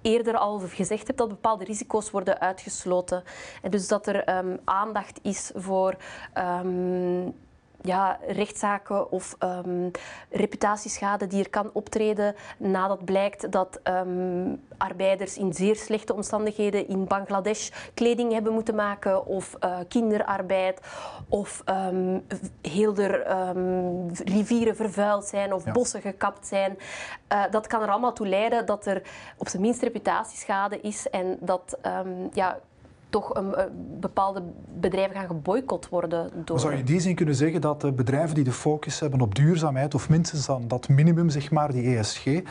eerder 0.01 0.38
al 0.38 0.60
gezegd 0.60 1.08
heb, 1.08 1.17
dat 1.17 1.27
bepaalde 1.27 1.63
risico's 1.63 2.12
worden 2.12 2.39
uitgesloten. 2.39 3.23
En 3.62 3.71
dus 3.71 3.88
dat 3.88 4.08
er 4.08 4.38
um, 4.38 4.60
aandacht 4.63 5.19
is 5.23 5.51
voor 5.55 5.95
um, 6.38 7.36
ja, 7.82 8.20
rechtszaken 8.28 9.12
of 9.12 9.36
um, 9.39 9.92
reputatieschade 10.30 11.28
die 11.28 11.44
er 11.44 11.50
kan 11.50 11.70
optreden 11.74 12.36
nadat 12.58 13.06
blijkt 13.06 13.52
dat 13.52 13.80
um, 13.84 14.62
arbeiders 14.78 15.38
in 15.38 15.54
zeer 15.54 15.76
slechte 15.76 16.13
omstandigheden 16.13 16.88
in 16.88 17.06
Bangladesh 17.06 17.70
kleding 17.94 18.32
hebben 18.34 18.54
moeten 18.54 18.76
maken 18.76 19.26
of 19.26 19.56
uh, 19.63 19.78
kinderarbeid 19.88 20.80
of 21.30 21.63
um, 21.65 22.26
heel 22.62 22.98
er 22.98 23.28
rivieren 24.24 24.76
vervuild 24.76 25.26
zijn 25.26 25.54
of 25.54 25.63
bossen 25.63 26.02
gekapt 26.02 26.48
zijn. 26.48 26.78
Uh, 27.34 27.44
dat 27.52 27.68
kan 27.68 27.82
er 27.82 27.89
allemaal 27.89 28.13
toe 28.13 28.28
leiden 28.28 28.65
dat 28.65 28.86
er 28.86 29.02
op 29.38 29.48
zijn 29.48 29.62
minst 29.62 29.82
reputatieschade 29.82 30.82
is 30.82 31.10
en 31.10 31.38
dat 31.42 31.78
ja, 32.34 32.60
toch 33.10 33.36
een, 33.36 33.56
bepaalde 34.00 34.41
bedrijven 34.80 35.15
gaan 35.15 35.28
geboycott 35.28 35.89
worden. 35.89 36.32
Door... 36.45 36.60
Zou 36.60 36.74
je 36.74 36.80
in 36.80 36.86
die 36.86 37.00
zin 37.00 37.15
kunnen 37.15 37.36
zeggen 37.36 37.62
dat 37.62 37.82
de 37.82 37.91
bedrijven 37.91 38.36
die 38.36 38.43
de 38.43 38.52
focus 38.52 39.00
hebben 39.00 39.22
op 39.22 39.36
duurzaamheid, 39.36 39.95
of 39.95 40.10
minstens 40.10 40.45
dan 40.45 40.67
dat 40.67 40.89
minimum, 40.89 41.30
zeg 41.30 41.52
maar, 41.52 41.72
die 41.72 41.98
ESG, 41.98 42.41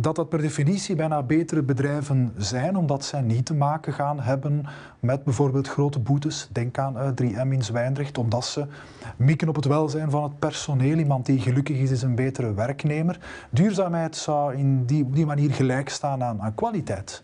dat 0.00 0.16
dat 0.16 0.28
per 0.28 0.40
definitie 0.40 0.94
bijna 0.94 1.22
betere 1.22 1.62
bedrijven 1.62 2.32
zijn, 2.36 2.76
omdat 2.76 3.04
zij 3.04 3.20
niet 3.20 3.46
te 3.46 3.54
maken 3.54 3.92
gaan 3.92 4.20
hebben 4.20 4.66
met 5.00 5.24
bijvoorbeeld 5.24 5.68
grote 5.68 5.98
boetes. 5.98 6.48
Denk 6.52 6.78
aan 6.78 6.96
uh, 6.96 7.08
eh, 7.08 7.46
3M 7.46 7.52
in 7.52 7.62
Zwijndrecht, 7.62 8.18
omdat 8.18 8.44
ze 8.44 8.66
mikken 9.16 9.48
op 9.48 9.54
het 9.54 9.64
welzijn 9.64 10.10
van 10.10 10.22
het 10.22 10.38
personeel. 10.38 10.96
Iemand 10.96 11.26
die 11.26 11.40
gelukkig 11.40 11.76
is, 11.76 11.90
is 11.90 12.02
een 12.02 12.14
betere 12.14 12.54
werknemer. 12.54 13.46
Duurzaamheid 13.50 14.16
zou 14.16 14.54
in 14.54 14.84
die, 14.84 15.04
op 15.04 15.14
die 15.14 15.26
manier 15.26 15.50
gelijk 15.50 15.88
staan 15.88 16.22
aan, 16.22 16.42
aan 16.42 16.54
kwaliteit. 16.54 17.22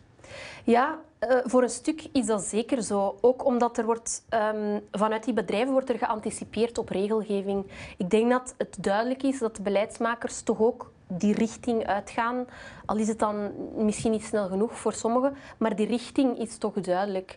Ja, 0.65 0.99
uh, 1.31 1.39
voor 1.45 1.63
een 1.63 1.71
stuk 1.71 2.07
is 2.13 2.27
dat 2.27 2.43
zeker 2.43 2.83
zo. 2.83 3.19
Ook 3.21 3.45
omdat 3.45 3.79
er 3.79 3.85
wordt, 3.85 4.25
um, 4.55 4.81
vanuit 4.93 5.25
die 5.25 5.35
bedrijven 5.35 5.73
wordt 5.73 5.91
er 5.91 5.99
geanticipeerd 5.99 6.79
op 6.79 6.89
regelgeving. 6.89 7.67
Ik 7.97 8.11
denk 8.11 8.31
dat 8.31 8.55
het 8.59 8.77
duidelijk 8.81 9.23
is 9.23 9.39
dat 9.39 9.57
de 9.57 9.63
beleidsmakers 9.63 10.43
toch 10.43 10.61
ook 10.61 10.93
die 11.07 11.35
richting 11.35 11.87
uitgaan. 11.87 12.47
Al 12.85 12.97
is 12.97 13.09
het 13.09 13.19
dan 13.19 13.51
misschien 13.77 14.11
niet 14.11 14.25
snel 14.25 14.49
genoeg 14.49 14.79
voor 14.79 14.93
sommigen, 14.93 15.37
maar 15.57 15.77
die 15.77 15.87
richting 15.87 16.39
is 16.39 16.59
toch 16.59 16.81
duidelijk. 16.81 17.37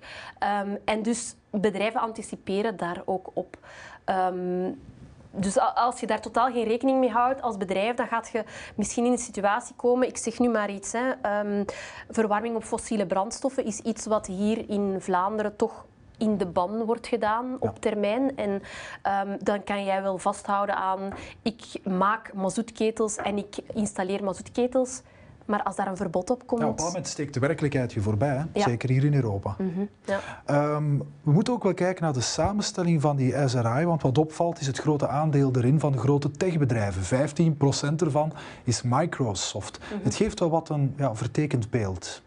Um, 0.64 0.78
en 0.86 1.02
dus 1.02 1.36
bedrijven 1.50 2.02
anticiperen 2.02 2.78
daar 2.78 3.02
ook 3.06 3.30
op. 3.34 3.58
Um, 4.06 4.80
dus 5.38 5.60
als 5.60 6.00
je 6.00 6.08
daar 6.08 6.22
totaal 6.22 6.52
geen 6.52 6.68
rekening 6.68 7.00
mee 7.00 7.10
houdt 7.10 7.42
als 7.42 7.58
bedrijf, 7.58 7.96
dan 7.96 8.08
gaat 8.08 8.30
je 8.30 8.44
misschien 8.76 9.06
in 9.06 9.12
een 9.12 9.18
situatie 9.18 9.76
komen, 9.76 10.08
ik 10.08 10.18
zeg 10.18 10.40
nu 10.40 10.50
maar 10.50 10.70
iets, 10.70 10.92
hè, 10.92 11.40
um, 11.40 11.66
verwarming 12.10 12.56
op 12.56 12.64
fossiele 12.64 13.06
brandstoffen 13.06 13.66
is 13.66 13.80
iets 13.80 14.06
wat 14.06 14.28
hier 14.28 14.70
in 14.70 14.96
Vlaanderen 15.00 15.56
toch 15.56 15.86
in 16.18 16.38
de 16.38 16.46
ban 16.46 16.84
wordt 16.86 17.08
gedaan 17.08 17.58
op 17.60 17.80
termijn. 17.80 18.38
En 18.38 18.62
ehm, 19.02 19.38
dan 19.40 19.64
kan 19.64 19.84
jij 19.84 20.02
wel 20.02 20.18
vasthouden 20.18 20.76
aan 20.76 21.14
ik 21.42 21.64
maak 21.84 22.34
mazoutketels 22.34 23.16
en 23.16 23.38
ik 23.38 23.56
installeer 23.74 24.24
mazoutketels. 24.24 25.02
Maar 25.48 25.64
als 25.64 25.76
daar 25.76 25.88
een 25.88 25.98
verbod 25.98 26.30
op 26.30 26.48
komt... 26.48 26.62
Ja, 26.62 26.68
op 26.68 26.80
een 26.80 26.86
moment 26.86 27.08
steekt 27.08 27.34
de 27.34 27.40
werkelijkheid 27.40 27.94
je 27.94 28.02
voorbij, 28.02 28.46
hè? 28.54 28.62
zeker 28.62 28.90
hier 28.90 29.04
in 29.04 29.14
Europa. 29.14 29.56
Mhm, 29.58 29.86
ja. 30.06 30.20
Um, 30.76 30.98
we 31.24 31.32
moeten 31.32 31.54
ook 31.54 31.64
wel 31.64 31.74
kijken 31.74 32.04
naar 32.04 32.14
de 32.14 32.22
samenstelling 32.22 33.02
van 33.02 33.16
die 33.16 33.48
SRI, 33.48 33.86
want 33.86 34.02
wat 34.02 34.18
opvalt 34.18 34.60
is 34.60 34.68
het 34.68 34.78
grote 34.78 35.08
aandeel 35.08 35.52
erin 35.56 35.80
van 35.80 35.92
de 35.92 35.98
grote 35.98 36.32
techbedrijven. 36.32 37.30
15% 37.94 38.02
ervan 38.02 38.34
is 38.64 38.82
Microsoft. 38.82 39.80
Mhm. 39.80 40.04
Het 40.04 40.16
geeft 40.16 40.40
wel 40.40 40.50
wat 40.50 40.70
een 40.70 40.94
ja, 40.98 41.16
vertekend 41.16 41.70
beeld. 41.70 42.22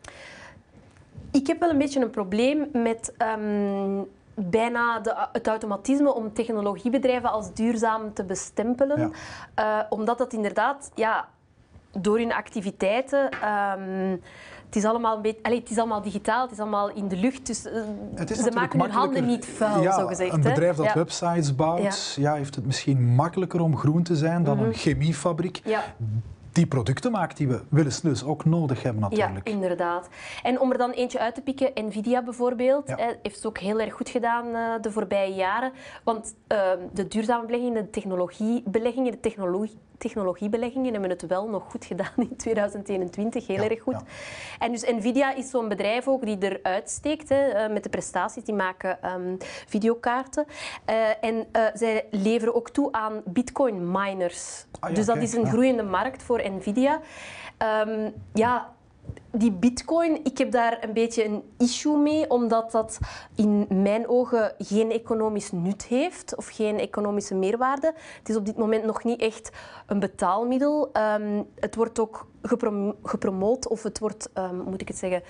Ik 1.30 1.46
heb 1.46 1.60
wel 1.60 1.70
een 1.70 1.78
beetje 1.78 2.00
een 2.00 2.10
probleem 2.10 2.68
met 2.72 3.12
um, 3.38 4.06
bijna 4.34 5.00
de, 5.00 5.28
het 5.32 5.46
automatisme 5.46 6.14
om 6.14 6.32
technologiebedrijven 6.32 7.30
als 7.30 7.54
duurzaam 7.54 8.14
te 8.14 8.24
bestempelen. 8.24 9.12
Ja. 9.56 9.80
Uh, 9.80 9.86
omdat 9.88 10.18
dat 10.18 10.32
inderdaad... 10.32 10.90
Ja, 10.94 11.28
door 11.98 12.18
hun 12.18 12.32
activiteiten. 12.32 13.30
Um, 13.78 14.20
het 14.66 14.76
is, 14.76 14.84
allemaal 14.84 15.16
een 15.16 15.22
beetje, 15.22 15.42
allez, 15.42 15.58
het 15.58 15.70
is 15.70 15.78
allemaal 15.78 16.02
digitaal, 16.02 16.42
het 16.42 16.52
is 16.52 16.58
allemaal 16.58 16.90
in 16.90 17.08
de 17.08 17.16
lucht. 17.16 17.46
Dus 17.46 17.66
uh, 17.66 17.72
ze 18.26 18.50
maken 18.54 18.80
hun 18.80 18.90
handen 18.90 19.26
niet 19.26 19.46
vuil, 19.46 19.82
ja, 19.82 19.98
zo 19.98 20.06
gezegd. 20.06 20.32
Een 20.32 20.40
bedrijf 20.40 20.76
dat 20.76 20.86
ja. 20.86 20.94
websites 20.94 21.54
bouwt, 21.54 22.16
ja. 22.16 22.34
heeft 22.34 22.54
het 22.54 22.66
misschien 22.66 23.14
makkelijker 23.14 23.60
om 23.60 23.76
groen 23.76 24.02
te 24.02 24.16
zijn 24.16 24.44
dan 24.44 24.54
mm 24.54 24.60
-hmm. 24.60 24.68
een 24.68 24.76
chemiefabriek 24.78 25.62
die 26.52 26.66
producten 26.66 27.12
maakt 27.12 27.36
die 27.36 27.48
we 27.48 27.60
willens 27.68 28.24
ook 28.24 28.44
nodig 28.44 28.82
hebben 28.82 29.02
natuurlijk. 29.02 29.48
Ja, 29.48 29.54
inderdaad. 29.54 30.08
En 30.42 30.60
om 30.60 30.72
er 30.72 30.78
dan 30.78 30.90
eentje 30.90 31.18
uit 31.18 31.34
te 31.34 31.40
pikken, 31.40 31.70
Nvidia 31.74 32.22
bijvoorbeeld, 32.22 32.88
ja. 32.88 32.96
heeft 33.22 33.36
het 33.36 33.46
ook 33.46 33.58
heel 33.58 33.80
erg 33.80 33.94
goed 33.94 34.08
gedaan 34.08 34.46
uh, 34.46 34.74
de 34.80 34.90
voorbije 34.90 35.34
jaren. 35.34 35.72
Want 36.04 36.34
uh, 36.48 36.70
de 36.92 37.08
duurzame 37.08 37.46
beleggingen, 37.46 37.82
de 37.82 37.90
technologiebeleggingen, 37.90 39.12
de 39.12 39.20
technologie, 39.20 39.78
technologiebeleggingen 39.98 40.92
hebben 40.92 41.10
het 41.10 41.26
wel 41.26 41.48
nog 41.48 41.70
goed 41.70 41.84
gedaan 41.84 42.12
in 42.16 42.36
2021, 42.36 43.46
heel 43.46 43.62
ja, 43.62 43.68
erg 43.68 43.80
goed. 43.80 43.94
Ja. 43.94 44.02
En 44.58 44.72
dus 44.72 44.82
Nvidia 44.82 45.34
is 45.34 45.50
zo'n 45.50 45.68
bedrijf 45.68 46.08
ook 46.08 46.24
die 46.24 46.38
eruit 46.38 46.90
steekt 46.90 47.28
hè, 47.28 47.64
uh, 47.64 47.72
met 47.72 47.82
de 47.82 47.88
prestaties. 47.88 48.44
Die 48.44 48.54
maken 48.54 49.12
um, 49.14 49.36
videokaarten. 49.66 50.44
en 51.20 51.46
zij 51.74 52.06
leveren 52.10 52.54
ook 52.54 52.70
toe 52.70 52.92
aan 52.92 53.22
bitcoin 53.24 53.90
miners. 53.90 54.66
Ah, 54.80 54.94
dus 54.94 55.06
dat 55.06 55.16
is 55.16 55.34
een 55.34 55.46
groeiende 55.46 55.82
markt 55.82 56.22
voor 56.22 56.50
Nvidia. 56.50 57.00
Um, 57.86 58.12
ja, 58.32 58.72
die 59.32 59.52
bitcoin, 59.52 60.20
ik 60.24 60.38
heb 60.38 60.50
daar 60.50 60.78
een 60.80 60.92
beetje 60.92 61.24
een 61.24 61.42
issue 61.58 61.96
mee, 61.96 62.30
omdat 62.30 62.70
dat 62.70 62.98
in 63.34 63.66
mijn 63.68 64.08
ogen 64.08 64.54
geen 64.58 64.90
economisch 64.90 65.52
nut 65.52 65.84
heeft 65.84 66.36
of 66.36 66.46
geen 66.46 66.78
economische 66.78 67.34
meerwaarde. 67.34 67.94
Het 68.18 68.28
is 68.28 68.36
op 68.36 68.46
dit 68.46 68.56
moment 68.56 68.84
nog 68.84 69.04
niet 69.04 69.20
echt 69.20 69.50
een 69.86 70.00
betaalmiddel. 70.00 70.90
Um, 71.16 71.46
het 71.54 71.74
wordt 71.74 71.98
ook 71.98 72.26
geprom 72.42 72.94
gepromoot, 73.02 73.68
of 73.68 73.82
het 73.82 73.98
wordt, 73.98 74.30
um, 74.34 74.62
moet 74.62 74.80
ik 74.80 74.88
het 74.88 74.98
zeggen, 74.98 75.22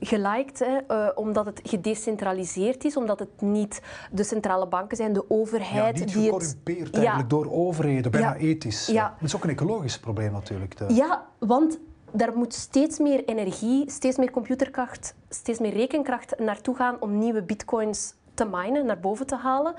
geliked, 0.00 0.58
hè, 0.58 0.78
uh, 0.88 1.08
omdat 1.14 1.46
het 1.46 1.60
gedecentraliseerd 1.64 2.84
is, 2.84 2.96
omdat 2.96 3.18
het 3.18 3.40
niet 3.40 3.82
de 4.10 4.24
centrale 4.24 4.66
banken 4.66 4.96
zijn, 4.96 5.12
de 5.12 5.30
overheid. 5.30 5.98
Ja, 5.98 6.04
niet 6.04 6.14
die 6.14 6.24
gecorrumpeerd 6.24 6.86
het... 6.86 6.94
eigenlijk 6.96 7.30
ja. 7.30 7.36
door 7.36 7.52
overheden, 7.52 8.10
bijna 8.10 8.34
ja. 8.34 8.36
ethisch. 8.36 8.86
Ja. 8.86 9.14
Dat 9.18 9.28
is 9.28 9.36
ook 9.36 9.44
een 9.44 9.50
ecologisch 9.50 9.98
probleem 9.98 10.32
natuurlijk. 10.32 10.76
De... 10.76 10.94
Ja, 10.94 11.26
want 11.38 11.78
daar 12.12 12.36
moet 12.36 12.54
steeds 12.54 12.98
meer 12.98 13.24
energie, 13.24 13.90
steeds 13.90 14.16
meer 14.16 14.30
computerkracht, 14.30 15.14
steeds 15.28 15.58
meer 15.58 15.72
rekenkracht 15.72 16.38
naartoe 16.38 16.76
gaan 16.76 16.96
om 17.00 17.18
nieuwe 17.18 17.42
bitcoins 17.42 18.14
te 18.34 18.44
minen, 18.44 18.86
naar 18.86 19.00
boven 19.00 19.26
te 19.26 19.36
halen. 19.36 19.74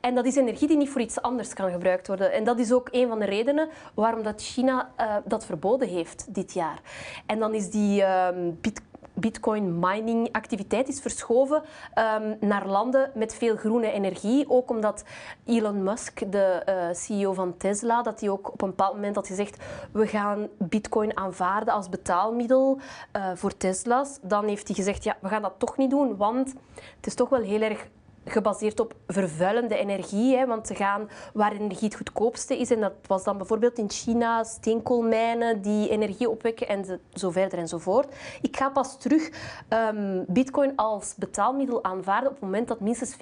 En 0.00 0.14
dat 0.14 0.26
is 0.26 0.36
energie 0.36 0.68
die 0.68 0.76
niet 0.76 0.90
voor 0.90 1.00
iets 1.00 1.22
anders 1.22 1.54
kan 1.54 1.70
gebruikt 1.70 2.06
worden. 2.06 2.32
En 2.32 2.44
dat 2.44 2.58
is 2.58 2.72
ook 2.72 2.88
een 2.90 3.08
van 3.08 3.18
de 3.18 3.24
redenen 3.24 3.68
waarom 3.94 4.22
dat 4.22 4.42
China 4.42 4.90
uh, 5.00 5.16
dat 5.24 5.44
verboden 5.44 5.88
heeft 5.88 6.34
dit 6.34 6.52
jaar. 6.52 6.80
En 7.26 7.38
dan 7.38 7.54
is 7.54 7.70
die 7.70 8.00
uh, 8.00 8.28
bitcoin 8.60 8.90
bitcoin 9.14 9.78
mining 9.78 10.28
activiteit 10.32 10.88
is 10.88 11.00
verschoven 11.00 11.62
um, 11.98 12.36
naar 12.40 12.66
landen 12.66 13.10
met 13.14 13.34
veel 13.34 13.56
groene 13.56 13.90
energie. 13.90 14.50
Ook 14.50 14.70
omdat 14.70 15.04
Elon 15.44 15.82
Musk, 15.82 16.32
de 16.32 16.62
uh, 16.68 16.94
CEO 16.94 17.32
van 17.32 17.56
Tesla, 17.56 18.02
dat 18.02 18.20
hij 18.20 18.28
ook 18.28 18.52
op 18.52 18.62
een 18.62 18.68
bepaald 18.68 18.94
moment 18.94 19.16
had 19.16 19.26
gezegd 19.26 19.64
we 19.92 20.06
gaan 20.06 20.48
bitcoin 20.58 21.16
aanvaarden 21.16 21.74
als 21.74 21.88
betaalmiddel 21.88 22.78
uh, 23.16 23.30
voor 23.34 23.56
Tesla's. 23.56 24.18
Dan 24.22 24.46
heeft 24.46 24.66
hij 24.66 24.76
gezegd 24.76 25.04
ja, 25.04 25.16
we 25.20 25.28
gaan 25.28 25.42
dat 25.42 25.54
toch 25.58 25.76
niet 25.76 25.90
doen, 25.90 26.16
want 26.16 26.54
het 26.96 27.06
is 27.06 27.14
toch 27.14 27.28
wel 27.28 27.42
heel 27.42 27.60
erg 27.60 27.86
gebaseerd 28.24 28.80
op 28.80 28.94
vervuilende 29.06 29.76
energie. 29.76 30.36
Hè, 30.36 30.46
want 30.46 30.66
ze 30.66 30.74
gaan 30.74 31.08
waar 31.34 31.52
energie 31.52 31.88
het 31.88 31.96
goedkoopste 31.96 32.58
is. 32.58 32.70
En 32.70 32.80
dat 32.80 32.92
was 33.06 33.24
dan 33.24 33.36
bijvoorbeeld 33.36 33.78
in 33.78 33.90
China 33.90 34.44
steenkoolmijnen 34.44 35.62
die 35.62 35.88
energie 35.88 36.30
opwekken 36.30 36.68
en 36.68 37.00
zo 37.14 37.30
verder 37.30 37.58
enzovoort. 37.58 38.14
Ik 38.42 38.56
ga 38.56 38.70
pas 38.70 38.98
terug 38.98 39.30
um, 39.68 40.24
bitcoin 40.28 40.76
als 40.76 41.14
betaalmiddel 41.16 41.84
aanvaarden 41.84 42.28
op 42.28 42.34
het 42.34 42.44
moment 42.44 42.68
dat 42.68 42.80
minstens 42.80 43.14
50% 43.14 43.18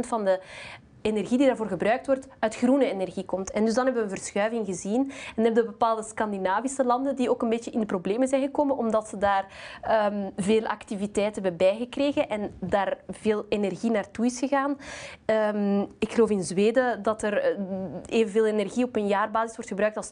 van 0.00 0.24
de 0.24 0.40
energie 1.04 1.38
die 1.38 1.46
daarvoor 1.46 1.66
gebruikt 1.66 2.06
wordt 2.06 2.26
uit 2.38 2.56
groene 2.56 2.90
energie 2.90 3.24
komt. 3.24 3.50
En 3.50 3.64
dus 3.64 3.74
dan 3.74 3.84
hebben 3.84 4.04
we 4.04 4.10
een 4.10 4.16
verschuiving 4.16 4.66
gezien. 4.66 5.00
En 5.00 5.32
dan 5.34 5.44
hebben 5.44 5.64
we 5.64 5.70
bepaalde 5.70 6.02
Scandinavische 6.02 6.84
landen 6.84 7.16
die 7.16 7.30
ook 7.30 7.42
een 7.42 7.48
beetje 7.48 7.70
in 7.70 7.80
de 7.80 7.86
problemen 7.86 8.28
zijn 8.28 8.42
gekomen, 8.42 8.76
omdat 8.76 9.08
ze 9.08 9.18
daar 9.18 9.46
um, 10.12 10.30
veel 10.36 10.66
activiteit 10.66 11.34
hebben 11.34 11.56
bijgekregen 11.56 12.28
en 12.28 12.54
daar 12.60 12.96
veel 13.08 13.46
energie 13.48 13.90
naartoe 13.90 14.26
is 14.26 14.38
gegaan. 14.38 14.78
Um, 15.54 15.80
ik 15.98 16.12
geloof 16.12 16.30
in 16.30 16.42
Zweden 16.42 17.02
dat 17.02 17.22
er 17.22 17.56
evenveel 18.06 18.46
energie 18.46 18.84
op 18.84 18.96
een 18.96 19.06
jaarbasis 19.06 19.56
wordt 19.56 19.70
gebruikt 19.70 19.96
als 19.96 20.10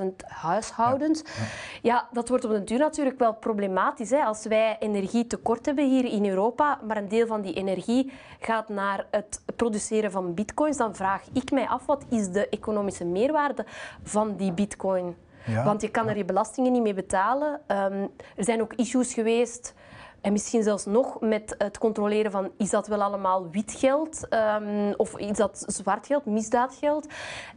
200.000 0.00 0.06
huishoudens. 0.26 1.22
Ja, 1.24 1.30
ja. 1.32 1.46
ja, 1.82 2.08
dat 2.12 2.28
wordt 2.28 2.44
op 2.44 2.50
de 2.50 2.64
duur 2.64 2.78
natuurlijk 2.78 3.18
wel 3.18 3.34
problematisch. 3.34 4.10
Hè? 4.10 4.22
Als 4.24 4.46
wij 4.46 4.76
energie 4.78 5.26
tekort 5.26 5.66
hebben 5.66 5.88
hier 5.88 6.04
in 6.04 6.26
Europa, 6.26 6.78
maar 6.86 6.96
een 6.96 7.08
deel 7.08 7.26
van 7.26 7.40
die 7.40 7.54
energie 7.54 8.12
gaat 8.40 8.68
naar 8.68 9.06
het 9.10 9.42
produceren 9.56 10.10
van 10.10 10.21
van 10.22 10.34
bitcoins, 10.34 10.76
dan 10.76 10.94
vraag 10.94 11.22
ik 11.32 11.50
mij 11.50 11.68
af 11.68 11.86
wat 11.86 12.04
is 12.08 12.30
de 12.30 12.48
economische 12.48 13.04
meerwaarde 13.04 13.64
van 14.02 14.36
die 14.36 14.52
bitcoin. 14.52 15.16
Ja. 15.46 15.64
Want 15.64 15.80
je 15.80 15.88
kan 15.88 16.08
er 16.08 16.16
je 16.16 16.24
belastingen 16.24 16.72
niet 16.72 16.82
mee 16.82 16.94
betalen. 16.94 17.52
Um, 17.52 18.10
er 18.36 18.44
zijn 18.44 18.60
ook 18.60 18.74
issues 18.74 19.14
geweest 19.14 19.74
en 20.22 20.32
misschien 20.32 20.62
zelfs 20.62 20.84
nog 20.84 21.20
met 21.20 21.54
het 21.58 21.78
controleren 21.78 22.30
van 22.30 22.50
is 22.56 22.70
dat 22.70 22.86
wel 22.86 23.02
allemaal 23.02 23.50
wit 23.50 23.72
geld 23.72 24.26
um, 24.30 24.94
of 24.96 25.18
is 25.18 25.36
dat 25.36 25.64
zwart 25.66 26.06
geld, 26.06 26.26
misdaadgeld. 26.26 27.06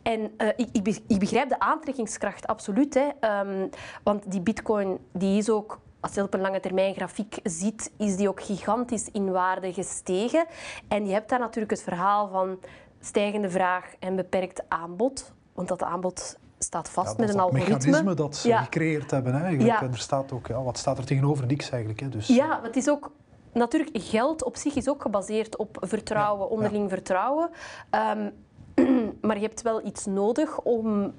En 0.01 0.19
uh, 0.37 0.47
ik, 0.55 1.01
ik, 1.07 1.19
begrijp 1.19 1.49
de 1.49 1.59
aantrekkingskracht 1.59 2.47
absoluut. 2.47 2.93
Hè, 2.93 3.39
um, 3.39 3.69
want 4.03 4.31
die 4.31 4.41
bitcoin 4.41 4.97
die 5.11 5.37
is 5.37 5.49
ook 5.49 5.79
als 6.05 6.13
je 6.13 6.23
op 6.23 6.33
een 6.33 6.41
lange 6.41 6.59
termijn 6.59 6.93
grafiek 6.93 7.39
ziet, 7.43 7.91
is 7.97 8.15
die 8.15 8.29
ook 8.29 8.41
gigantisch 8.41 9.09
in 9.11 9.31
waarde 9.31 9.73
gestegen. 9.73 10.45
En 10.87 11.05
je 11.05 11.13
hebt 11.13 11.29
daar 11.29 11.39
natuurlijk 11.39 11.71
het 11.71 11.83
verhaal 11.83 12.27
van 12.27 12.59
stijgende 12.99 13.49
vraag 13.49 13.93
en 13.99 14.15
beperkt 14.15 14.63
aanbod. 14.67 15.33
Want 15.53 15.67
dat 15.67 15.83
aanbod 15.83 16.37
staat 16.57 16.89
vast 16.89 17.17
ja, 17.17 17.25
met 17.25 17.33
een 17.33 17.39
algoritme. 17.39 17.75
Mechanisme 17.75 18.13
dat 18.13 18.35
ze 18.35 18.47
ja. 18.47 18.61
gecreëerd 18.61 19.11
hebben. 19.11 19.33
Eigenlijk. 19.33 19.79
Ja. 19.79 19.87
Er 19.87 19.97
staat 19.97 20.31
ook, 20.31 20.47
ja, 20.47 20.63
wat 20.63 20.77
staat 20.77 20.97
er 20.97 21.05
tegenover? 21.05 21.45
Niks 21.45 21.69
eigenlijk. 21.69 21.99
Hè, 21.99 22.09
dus. 22.09 22.27
Ja, 22.27 22.59
het 22.63 22.75
is 22.75 22.89
ook 22.89 23.11
natuurlijk, 23.53 23.97
geld 24.03 24.43
op 24.43 24.55
zich 24.55 24.75
is 24.75 24.89
ook 24.89 25.01
gebaseerd 25.01 25.57
op 25.57 25.77
vertrouwen, 25.81 26.49
onderling 26.49 26.89
vertrouwen. 26.89 27.49
Um, 27.91 28.31
maar 29.27 29.35
je 29.35 29.45
hebt 29.45 29.61
wel 29.61 29.85
iets 29.85 30.05
nodig 30.05 30.61
om 30.61 31.13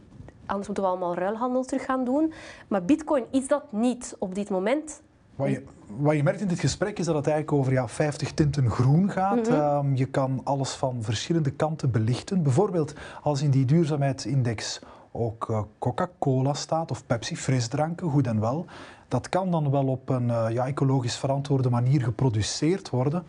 Anders 0.46 0.66
moeten 0.66 0.84
we 0.84 0.90
allemaal 0.90 1.14
ruilhandel 1.14 1.64
terug 1.64 1.84
gaan 1.84 2.04
doen. 2.04 2.32
Maar 2.68 2.84
bitcoin 2.84 3.24
is 3.30 3.48
dat 3.48 3.72
niet 3.72 4.16
op 4.18 4.34
dit 4.34 4.50
moment. 4.50 5.02
Wat 5.36 5.48
je, 5.48 5.62
wat 5.96 6.16
je 6.16 6.22
merkt 6.22 6.40
in 6.40 6.48
dit 6.48 6.60
gesprek 6.60 6.98
is 6.98 7.06
dat 7.06 7.14
het 7.14 7.26
eigenlijk 7.26 7.58
over 7.58 7.72
ja, 7.72 7.88
50 7.88 8.32
tinten 8.32 8.70
groen 8.70 9.10
gaat. 9.10 9.48
Mm 9.48 9.54
-hmm. 9.54 9.86
um, 9.86 9.96
je 9.96 10.06
kan 10.06 10.40
alles 10.44 10.70
van 10.70 11.02
verschillende 11.02 11.50
kanten 11.50 11.90
belichten. 11.90 12.42
Bijvoorbeeld 12.42 12.94
als 13.22 13.42
in 13.42 13.50
die 13.50 13.64
duurzaamheidsindex 13.64 14.80
ook 15.12 15.48
uh, 15.50 15.60
Coca-Cola 15.78 16.54
staat 16.54 16.90
of 16.90 17.06
Pepsi, 17.06 17.36
frisdranken, 17.36 18.10
goed 18.10 18.26
en 18.26 18.40
wel. 18.40 18.66
Dat 19.08 19.28
kan 19.28 19.50
dan 19.50 19.70
wel 19.70 19.86
op 19.86 20.08
een 20.08 20.28
uh, 20.28 20.46
ja, 20.50 20.66
ecologisch 20.66 21.16
verantwoorde 21.16 21.70
manier 21.70 22.02
geproduceerd 22.02 22.90
worden. 22.90 23.24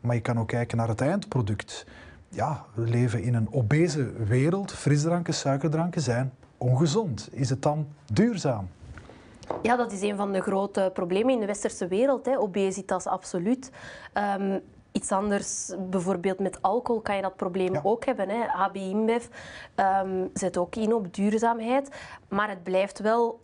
Maar 0.00 0.14
je 0.14 0.20
kan 0.20 0.38
ook 0.38 0.48
kijken 0.48 0.76
naar 0.76 0.88
het 0.88 1.00
eindproduct. 1.00 1.86
Ja, 2.28 2.64
we 2.74 2.82
leven 2.82 3.22
in 3.22 3.34
een 3.34 3.48
obese 3.52 4.12
wereld. 4.24 4.72
Frisdranken, 4.72 5.34
suikerdranken 5.34 6.00
zijn 6.00 6.32
ongezond? 6.64 7.28
Is 7.32 7.50
het 7.50 7.62
dan 7.62 7.86
duurzaam? 8.12 8.68
Ja, 9.62 9.76
dat 9.76 9.92
is 9.92 10.00
een 10.00 10.16
van 10.16 10.32
de 10.32 10.40
grote 10.40 10.90
problemen 10.94 11.34
in 11.34 11.40
de 11.40 11.46
westerse 11.46 11.86
wereld. 11.86 12.26
Hè. 12.26 12.38
Obesitas, 12.38 13.06
absoluut. 13.06 13.70
Um, 14.38 14.60
iets 14.92 15.12
anders, 15.12 15.72
bijvoorbeeld 15.90 16.38
met 16.38 16.62
alcohol 16.62 17.00
kan 17.00 17.16
je 17.16 17.22
dat 17.22 17.36
probleem 17.36 17.72
ja. 17.72 17.80
ook 17.82 18.04
hebben. 18.04 18.28
Hè. 18.28 18.46
HB 18.46 18.76
InBev 18.76 19.26
um, 19.76 20.30
zet 20.32 20.56
ook 20.56 20.76
in 20.76 20.94
op 20.94 21.14
duurzaamheid. 21.14 21.88
Maar 22.28 22.48
het 22.48 22.62
blijft 22.62 22.98
wel 22.98 23.40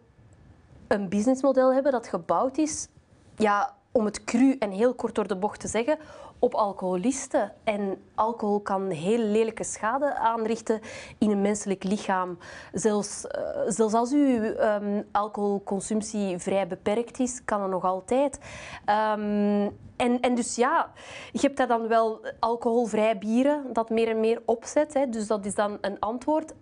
een 0.89 1.09
businessmodel 1.09 1.75
hebben 1.75 1.93
dat 1.93 2.07
gebouwd 2.07 2.59
is 2.59 2.89
ja, 3.37 3.75
om 3.93 4.05
het 4.05 4.25
cru 4.25 4.57
en 4.59 4.71
heel 4.71 4.95
kort 4.95 5.15
door 5.15 5.27
de 5.27 5.37
bocht 5.37 5.61
te 5.61 5.69
zeggen, 5.69 5.99
op 6.41 6.55
alcoholisten. 6.55 7.53
En 7.65 8.03
alcohol 8.15 8.61
kan 8.61 8.91
heel 8.91 9.19
lelijke 9.19 9.65
schade 9.65 10.15
aanrichten 10.15 10.81
in 11.19 11.31
een 11.31 11.41
menselijk 11.41 11.85
lichaam. 11.85 12.39
Zelfs, 12.73 13.25
uh, 13.25 13.31
zelfs 13.67 13.95
als 13.95 14.13
uw 14.13 14.43
um, 14.43 15.07
alcoholconsumptie 15.13 16.39
vrij 16.39 16.67
beperkt 16.67 17.19
is, 17.19 17.45
kan 17.45 17.61
dat 17.61 17.71
nog 17.71 17.85
altijd. 17.85 18.39
Um, 18.87 19.79
en, 19.97 20.21
en, 20.21 20.35
dus 20.35 20.55
ja, 20.55 20.93
je 21.33 21.41
hebt 21.41 21.57
daar 21.57 21.67
dan 21.67 21.89
wel 21.89 22.21
alcoholvrij 22.39 23.19
bieren 23.19 23.73
dat 23.73 23.91
meer 23.91 24.09
en 24.09 24.21
meer 24.21 24.43
opzet. 24.45 24.95
Hè. 24.95 25.09
Dus 25.09 25.27
dat 25.27 25.45
is 25.45 25.55
dan 25.55 25.79
een 25.81 25.99
antwoord. 25.99 26.55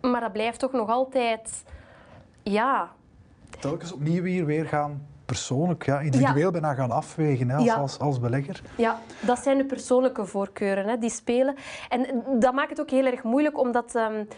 Maar 0.00 0.20
dat 0.20 0.32
blijft 0.32 0.58
toch 0.58 0.72
nog 0.72 0.88
altijd... 0.88 1.64
Ja... 2.42 2.92
Telkens 3.60 3.92
opnieuw 3.92 4.24
hier 4.24 4.46
weer 4.46 4.66
gaan 4.66 5.06
persoonlijk, 5.26 5.86
ja, 5.86 6.00
individueel 6.00 6.44
ja. 6.44 6.50
bijna 6.50 6.74
gaan 6.74 6.90
afwegen 6.90 7.48
hè, 7.48 7.56
als, 7.56 7.64
ja. 7.64 7.74
als, 7.74 7.98
als, 7.98 8.20
belegger. 8.20 8.62
Ja, 8.76 9.00
dat 9.20 9.38
zijn 9.38 9.58
de 9.58 9.64
persoonlijke 9.64 10.26
voorkeuren 10.26 10.86
hè, 10.86 10.98
die 10.98 11.10
spelen. 11.10 11.54
En 11.88 12.22
dat 12.38 12.54
maakt 12.54 12.70
het 12.70 12.80
ook 12.80 12.90
heel 12.90 13.06
erg 13.06 13.22
moeilijk, 13.22 13.58
omdat 13.58 13.94
um, 13.94 14.28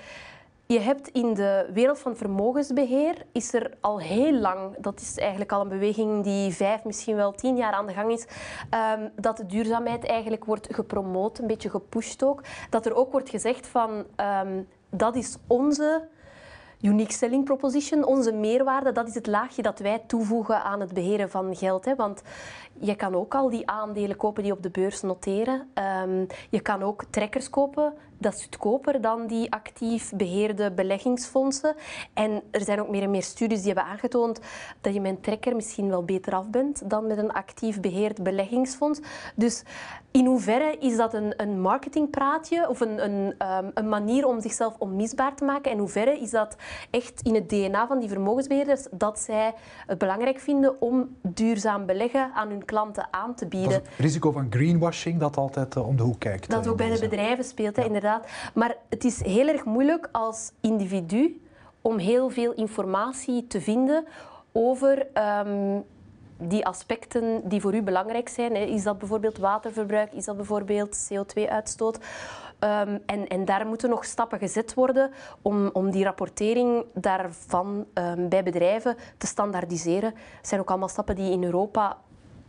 je 0.67 0.81
hebt 0.81 1.09
in 1.09 1.35
de 1.35 1.71
wereld 1.73 1.99
van 1.99 2.17
vermogensbeheer 2.17 3.15
is 3.33 3.55
er 3.55 3.71
al 3.81 4.01
heel 4.01 4.33
lang, 4.33 4.77
dat 4.79 5.01
is 5.01 5.19
eigenlijk 5.19 5.53
al 5.53 5.61
een 5.61 5.69
beweging 5.69 6.25
die 6.25 6.53
vijf, 6.53 6.85
misschien 6.85 7.17
wel 7.17 7.33
tien 7.33 7.57
jaar 7.57 7.73
aan 7.73 7.87
de 7.87 7.93
gang 7.93 8.13
is, 8.13 8.27
um, 8.99 9.11
dat 9.15 9.37
de 9.37 9.47
duurzaamheid 9.47 10.07
eigenlijk 10.07 10.45
wordt 10.45 10.69
gepromoot, 10.71 11.39
een 11.39 11.47
beetje 11.47 11.71
gepusht 11.71 12.23
ook. 12.23 12.43
Dat 12.71 12.87
er 12.87 12.95
ook 12.95 13.13
wordt 13.13 13.31
gezegd 13.31 13.67
van 13.67 14.05
um, 14.41 14.69
dat 14.91 15.17
is 15.17 15.37
onze 15.47 16.09
unique 16.81 17.13
selling 17.13 17.45
proposition, 17.45 18.05
onze 18.05 18.33
meerwaarde, 18.33 18.93
dat 18.93 19.09
is 19.09 19.15
het 19.15 19.27
laagje 19.27 19.63
dat 19.63 19.79
wij 19.79 20.03
toevoegen 20.07 20.63
aan 20.63 20.81
het 20.81 20.93
beheren 20.93 21.31
van 21.31 21.57
geld. 21.57 21.85
Hè. 21.85 21.95
Want 21.95 22.23
je 22.81 22.95
kan 22.95 23.15
ook 23.15 23.35
al 23.35 23.51
die 23.51 23.71
aandelen 23.71 24.17
kopen 24.17 24.43
die 24.43 24.53
op 24.53 24.63
de 24.63 24.71
beurs 24.71 25.03
noteren. 25.03 25.69
Um, 26.03 26.27
je 26.51 26.61
kan 26.61 26.83
ook 26.83 27.05
trekkers 27.11 27.51
kopen 27.51 27.95
dat 28.19 28.35
is 28.35 28.43
goedkoper 28.43 29.01
dan 29.01 29.27
die 29.27 29.53
actief 29.53 30.13
beheerde 30.17 30.73
beleggingsfondsen. 30.73 31.75
En 32.13 32.43
er 32.51 32.61
zijn 32.61 32.81
ook 32.81 32.89
meer 32.89 33.03
en 33.03 33.11
meer 33.11 33.23
studies 33.23 33.63
die 33.63 33.73
hebben 33.73 33.93
aangetoond 33.93 34.41
dat 34.81 34.95
je 34.95 35.01
met 35.01 35.11
een 35.11 35.21
trekker 35.21 35.55
misschien 35.55 35.89
wel 35.89 36.05
beter 36.05 36.35
af 36.35 36.51
bent 36.51 36.91
dan 36.91 37.07
met 37.07 37.19
een 37.19 37.33
actief 37.33 37.81
beheerd 37.81 38.23
beleggingsfonds. 38.23 39.01
Dus 39.35 39.63
in 40.11 40.27
hoeverre 40.27 40.77
is 40.79 40.97
dat 40.97 41.15
een, 41.15 41.35
een 41.37 41.61
marketingpraatje 41.61 42.69
of 42.69 42.81
een, 42.81 43.05
een, 43.05 43.35
um, 43.65 43.71
een 43.75 43.89
manier 43.89 44.27
om 44.27 44.41
zichzelf 44.41 44.75
onmisbaar 44.79 45.35
te 45.35 45.45
maken? 45.45 45.65
En 45.65 45.73
in 45.73 45.79
hoeverre 45.79 46.19
is 46.21 46.31
dat 46.31 46.57
echt 46.91 47.21
in 47.23 47.35
het 47.35 47.49
DNA 47.49 47.87
van 47.87 47.99
die 47.99 48.09
vermogensbeheerders 48.09 48.87
dat 48.91 49.19
zij 49.19 49.55
het 49.87 49.99
belangrijk 49.99 50.39
vinden 50.39 50.81
om 50.81 51.17
duurzaam 51.23 51.87
beleggen 51.87 52.31
aan 52.35 52.49
hun 52.49 52.65
klanten 52.65 53.09
aan 53.11 53.35
te 53.35 53.47
bieden? 53.47 53.73
het 53.73 53.89
risico 53.99 54.31
van 54.31 54.47
greenwashing 54.51 55.21
dat 55.21 55.37
altijd 55.37 55.77
uh, 55.77 55.89
om 55.89 55.97
de 55.97 56.03
hoek 56.03 56.21
kijkt. 56.21 56.51
Dat 56.51 56.69
ook 56.69 56.77
bij 56.77 56.91
de 56.91 57.01
bedrijven 57.01 57.45
speelt, 57.45 57.77
hè, 57.77 57.85
inderdaad. 57.85 58.06
Maar 58.55 58.77
het 58.89 59.05
is 59.05 59.25
heel 59.25 59.49
erg 59.49 59.65
moeilijk 59.65 60.09
als 60.13 60.53
individu 60.61 61.41
om 61.81 61.99
heel 61.99 62.31
veel 62.31 62.53
informatie 62.53 63.47
te 63.47 63.61
vinden 63.61 64.05
over 64.53 65.07
um, 65.47 65.85
die 66.39 66.67
aspecten 66.67 67.49
die 67.49 67.61
voor 67.61 67.75
u 67.75 67.83
belangrijk 67.83 68.29
zijn. 68.29 68.57
Is 68.57 68.83
dat 68.83 68.99
bijvoorbeeld 68.99 69.39
waterverbruik? 69.39 70.13
Is 70.13 70.25
dat 70.25 70.37
bijvoorbeeld 70.37 71.09
CO2-uitstoot? 71.13 71.99
Um, 72.61 73.03
en, 73.07 73.29
en, 73.29 73.45
daar 73.45 73.67
moeten 73.67 73.91
nog 73.91 74.05
stappen 74.05 74.39
gezet 74.39 74.75
worden 74.75 75.11
om, 75.43 75.71
om 75.73 75.91
die 75.91 76.05
rapportering 76.05 76.85
daarvan 76.95 77.87
um, 77.95 78.29
bij 78.29 78.43
bedrijven 78.43 78.97
te 79.19 79.27
standaardiseren. 79.27 80.15
Het 80.37 80.49
zijn 80.49 80.61
ook 80.61 80.69
allemaal 80.69 80.89
stappen 80.89 81.15
die 81.15 81.33
in 81.33 81.45
Europa 81.45 81.99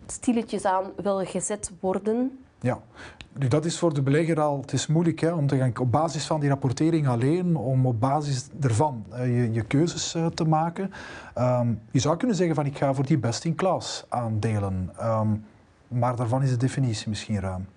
stilletjes 0.06 0.66
aan 0.66 0.92
wel 0.96 1.26
gezet 1.26 1.72
worden. 1.80 2.46
Ja, 2.60 2.80
nu 3.34 3.48
dat 3.48 3.66
is 3.66 3.78
voor 3.78 3.94
de 3.94 4.02
belegger 4.02 4.40
al, 4.40 4.62
het 4.62 4.74
is 4.74 4.88
moeilijk 4.88 5.20
hè, 5.20 5.32
om 5.32 5.48
te 5.48 5.58
gaan 5.58 5.78
op 5.80 5.92
basis 5.92 6.26
van 6.26 6.40
die 6.40 6.50
rapportering 6.50 7.08
alleen, 7.08 7.56
om 7.56 7.86
op 7.86 8.00
basis 8.00 8.48
ervan 8.62 9.06
uh, 9.12 9.26
je, 9.26 9.52
je, 9.52 9.62
keuzes 9.62 10.16
uh, 10.16 10.26
te 10.26 10.44
maken. 10.44 10.92
Um, 11.38 11.82
je 11.92 12.00
zou 12.00 12.18
kunnen 12.18 12.36
zeggen 12.36 12.56
van 12.56 12.66
ik 12.66 12.78
ga 12.78 12.94
voor 12.94 13.06
die 13.06 13.18
best-in-class 13.18 14.06
aandelen, 14.10 14.92
um, 15.02 15.46
maar 15.88 16.16
daarvan 16.16 16.44
is 16.44 16.50
de 16.50 16.58
definitie 16.58 17.10
misschien 17.10 17.40
ruim. 17.40 17.68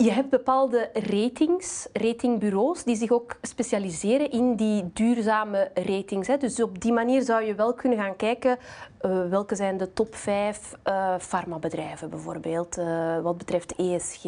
Je 0.00 0.12
hebt 0.12 0.30
bepaalde 0.30 0.90
ratings, 0.92 1.88
ratingbureaus, 1.92 2.84
die 2.84 2.96
zich 2.96 3.10
ook 3.10 3.36
specialiseren 3.42 4.30
in 4.30 4.56
die 4.56 4.90
duurzame 4.92 5.70
ratings. 5.74 6.26
Hè. 6.26 6.36
Dus 6.36 6.62
op 6.62 6.80
die 6.80 6.92
manier 6.92 7.22
zou 7.22 7.44
je 7.44 7.54
wel 7.54 7.74
kunnen 7.74 7.98
gaan 7.98 8.16
kijken 8.16 8.58
uh, 9.02 9.28
welke 9.28 9.54
zijn 9.54 9.76
de 9.76 9.92
top 9.92 10.14
vijf 10.14 10.74
uh, 10.84 11.14
farmabedrijven 11.18 12.10
bijvoorbeeld, 12.10 12.78
uh, 12.78 13.20
wat 13.20 13.38
betreft 13.38 13.74
ESG. 13.76 14.24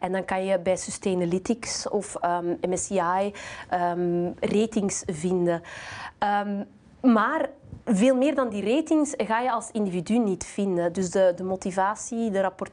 En 0.00 0.12
dan 0.12 0.24
kan 0.24 0.44
je 0.44 0.58
bij 0.58 0.76
Sustainalytics 0.76 1.88
of 1.88 2.16
um, 2.24 2.58
MSCI 2.60 3.32
um, 3.74 4.34
ratings 4.40 5.02
vinden. 5.06 5.62
Um, 6.46 6.66
maar 7.12 7.48
veel 7.84 8.16
meer 8.16 8.34
dan 8.34 8.48
die 8.48 8.74
ratings 8.74 9.14
ga 9.16 9.40
je 9.40 9.52
als 9.52 9.70
individu 9.70 10.18
niet 10.18 10.44
vinden. 10.44 10.92
Dus 10.92 11.10
de, 11.10 11.32
de 11.36 11.44
motivatie, 11.44 12.30
de, 12.30 12.40
rapport, 12.40 12.70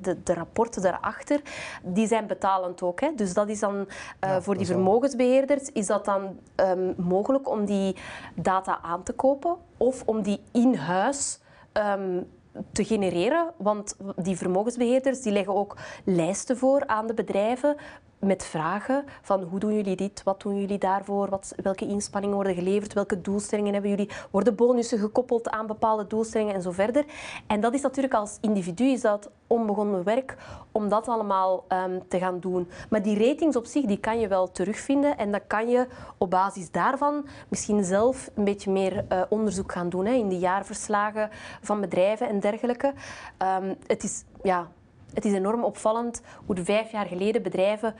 de, 0.00 0.22
de, 0.22 0.34
rapporten 0.34 0.82
daarachter, 0.82 1.40
die 1.82 2.06
zijn 2.06 2.26
betalend 2.26 2.82
ook. 2.82 3.00
Hè. 3.00 3.14
Dus 3.16 3.34
dat 3.34 3.48
is 3.48 3.60
dan 3.60 3.74
uh, 3.74 3.86
ja, 4.20 4.42
voor 4.42 4.56
die 4.56 4.66
vermogensbeheerders 4.66 5.72
is 5.72 5.86
dat 5.86 6.04
dan 6.04 6.38
um, 6.56 6.94
mogelijk 6.96 7.48
om 7.48 7.64
die 7.64 7.96
data 8.34 8.78
aan 8.82 9.02
te 9.02 9.12
kopen 9.12 9.56
of 9.76 10.02
om 10.06 10.22
die 10.22 10.40
in 10.52 10.74
huis 10.74 11.40
um, 11.72 12.26
te 12.72 12.84
genereren. 12.84 13.52
Want 13.56 13.96
die 14.16 14.36
vermogensbeheerders 14.36 15.20
die 15.20 15.32
leggen 15.32 15.54
ook 15.54 15.76
lijsten 16.04 16.56
voor 16.56 16.86
aan 16.86 17.06
de 17.06 17.14
bedrijven 17.14 17.76
met 18.26 18.44
vragen 18.44 19.04
van 19.22 19.42
hoe 19.42 19.58
doen 19.58 19.74
jullie 19.74 19.96
dit, 19.96 20.22
wat 20.22 20.40
doen 20.40 20.60
jullie 20.60 20.78
daarvoor, 20.78 21.28
wat, 21.28 21.54
welke 21.62 21.86
inspanningen 21.86 22.34
worden 22.36 22.54
geleverd, 22.54 22.92
welke 22.92 23.20
doelstellingen 23.20 23.72
hebben 23.72 23.90
jullie, 23.90 24.10
worden 24.30 24.54
bonussen 24.54 24.98
gekoppeld 24.98 25.50
aan 25.50 25.66
bepaalde 25.66 26.06
doelstellingen 26.06 26.54
en 26.54 26.62
zo 26.62 26.70
verder. 26.70 27.04
En 27.46 27.60
dat 27.60 27.74
is 27.74 27.80
natuurlijk 27.80 28.14
als 28.14 28.38
individu 28.40 28.84
is 28.84 29.00
dat 29.00 29.30
onbegonnen 29.46 30.04
werk 30.04 30.36
om 30.72 30.88
dat 30.88 31.08
allemaal 31.08 31.64
um, 31.68 32.08
te 32.08 32.18
gaan 32.18 32.40
doen. 32.40 32.68
Maar 32.90 33.02
die 33.02 33.28
ratings 33.28 33.56
op 33.56 33.64
zich 33.64 33.84
die 33.84 33.98
kan 33.98 34.20
je 34.20 34.28
wel 34.28 34.50
terugvinden 34.50 35.18
en 35.18 35.30
dan 35.30 35.40
kan 35.46 35.68
je 35.68 35.86
op 36.18 36.30
basis 36.30 36.70
daarvan 36.70 37.26
misschien 37.48 37.84
zelf 37.84 38.30
een 38.34 38.44
beetje 38.44 38.70
meer 38.70 39.04
uh, 39.08 39.22
onderzoek 39.28 39.72
gaan 39.72 39.88
doen 39.88 40.06
hè, 40.06 40.12
in 40.12 40.28
de 40.28 40.38
jaarverslagen 40.38 41.30
van 41.60 41.80
bedrijven 41.80 42.28
en 42.28 42.40
dergelijke. 42.40 42.92
Um, 43.38 43.76
het 43.86 44.02
is 44.02 44.24
ja, 44.42 44.68
het 45.14 45.24
is 45.24 45.32
enorm 45.32 45.64
opvallend 45.64 46.22
hoe 46.46 46.56
vijf 46.64 46.90
jaar 46.90 47.06
geleden 47.06 47.42
bedrijven 47.42 47.94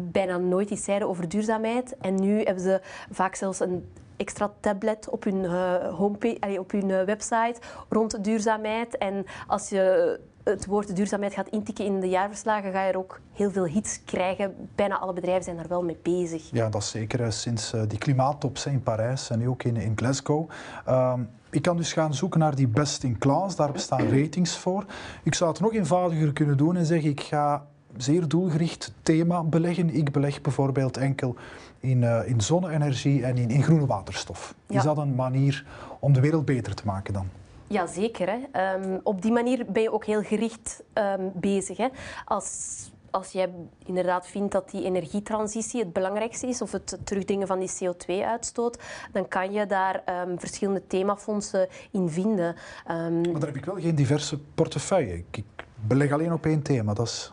bijna 0.00 0.36
nooit 0.36 0.70
iets 0.70 0.84
zeiden 0.84 1.08
over 1.08 1.28
duurzaamheid. 1.28 1.96
En 2.00 2.14
nu 2.14 2.42
hebben 2.42 2.62
ze 2.62 2.80
vaak 3.10 3.34
zelfs 3.34 3.60
een 3.60 3.88
extra 4.16 4.52
tablet 4.60 5.08
op 5.08 5.24
hun, 5.24 5.44
uh, 5.44 5.94
homepage, 5.94 6.58
op 6.58 6.70
hun 6.70 6.88
uh, 6.88 7.02
website 7.02 7.56
rond 7.88 8.24
duurzaamheid. 8.24 8.98
En 8.98 9.24
als 9.46 9.68
je 9.68 10.20
het 10.44 10.66
woord 10.66 10.96
duurzaamheid 10.96 11.34
gaat 11.34 11.48
intikken 11.48 11.84
in 11.84 12.00
de 12.00 12.08
jaarverslagen, 12.08 12.72
ga 12.72 12.84
je 12.84 12.92
er 12.92 12.98
ook 12.98 13.20
heel 13.32 13.50
veel 13.50 13.66
hits 13.66 14.04
krijgen. 14.04 14.68
Bijna 14.74 14.98
alle 14.98 15.12
bedrijven 15.12 15.44
zijn 15.44 15.56
daar 15.56 15.68
wel 15.68 15.82
mee 15.82 15.98
bezig. 16.02 16.50
Ja, 16.50 16.68
dat 16.68 16.82
is 16.82 16.90
zeker 16.90 17.32
sinds 17.32 17.74
uh, 17.74 17.82
die 17.88 17.98
klimaattops 17.98 18.66
in 18.66 18.82
Parijs 18.82 19.30
en 19.30 19.38
nu 19.38 19.48
ook 19.48 19.62
in, 19.62 19.92
Glasgow. 19.96 20.48
Uh, 20.88 21.12
ik 21.50 21.62
kan 21.62 21.76
dus 21.76 21.92
gaan 21.92 22.14
zoeken 22.14 22.40
naar 22.40 22.54
die 22.54 22.68
best 22.68 23.02
in 23.02 23.18
class, 23.18 23.56
daar 23.56 23.72
bestaan 23.72 24.08
ratings 24.08 24.56
voor. 24.56 24.84
Ik 25.22 25.34
zou 25.34 25.50
het 25.50 25.60
nog 25.60 25.74
eenvoudiger 25.74 26.32
kunnen 26.32 26.56
doen 26.56 26.76
en 26.76 26.86
zeggen 26.86 27.10
ik 27.10 27.20
ga 27.20 27.66
zeer 27.96 28.28
doelgericht 28.28 28.92
thema 29.02 29.42
beleggen. 29.42 29.94
Ik 29.94 30.12
beleg 30.12 30.40
bijvoorbeeld 30.40 30.96
enkel 30.96 31.36
in, 31.80 32.02
uh, 32.02 32.28
in 32.28 32.40
zonne-energie 32.40 33.24
en 33.24 33.36
in, 33.36 33.50
in 33.50 33.62
groene 33.62 33.86
waterstof. 33.86 34.54
Ja. 34.66 34.78
Is 34.78 34.82
dat 34.82 34.98
een 34.98 35.14
manier 35.14 35.64
om 35.98 36.12
de 36.12 36.20
wereld 36.20 36.44
beter 36.44 36.74
te 36.74 36.82
maken 36.86 37.12
dan? 37.12 37.28
Jazeker. 37.66 38.28
Hè. 38.28 38.74
Um, 38.74 39.00
op 39.02 39.22
die 39.22 39.32
manier 39.32 39.64
ben 39.68 39.82
je 39.82 39.92
ook 39.92 40.04
heel 40.04 40.22
gericht 40.22 40.82
um, 40.94 41.30
bezig. 41.34 41.76
Hè. 41.76 41.88
Als 42.24 42.90
als 43.10 43.32
jij 43.32 43.50
inderdaad 43.84 44.26
vindt 44.26 44.52
dat 44.52 44.70
die 44.70 44.84
energietransitie 44.84 45.80
het 45.80 45.92
belangrijkste 45.92 46.46
is, 46.46 46.62
of 46.62 46.72
het 46.72 46.98
terugdringen 47.04 47.46
van 47.46 47.58
die 47.58 47.70
CO2-uitstoot, 47.70 48.78
dan 49.12 49.28
kan 49.28 49.52
je 49.52 49.66
daar 49.66 50.02
um, 50.28 50.40
verschillende 50.40 50.86
themafondsen 50.86 51.68
in 51.90 52.08
vinden. 52.08 52.56
Um, 52.90 53.20
maar 53.20 53.22
dan 53.22 53.44
heb 53.44 53.56
ik 53.56 53.64
wel 53.64 53.80
geen 53.80 53.94
diverse 53.94 54.38
portefeuille. 54.38 55.14
Ik, 55.14 55.36
ik 55.36 55.64
beleg 55.74 56.12
alleen 56.12 56.32
op 56.32 56.46
één 56.46 56.62
thema. 56.62 56.94
Dat 56.94 57.06
is 57.06 57.32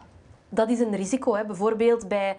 dat 0.56 0.70
is 0.70 0.80
een 0.80 0.96
risico. 0.96 1.36
Hè. 1.36 1.46
Bijvoorbeeld 1.46 2.08
bij, 2.08 2.36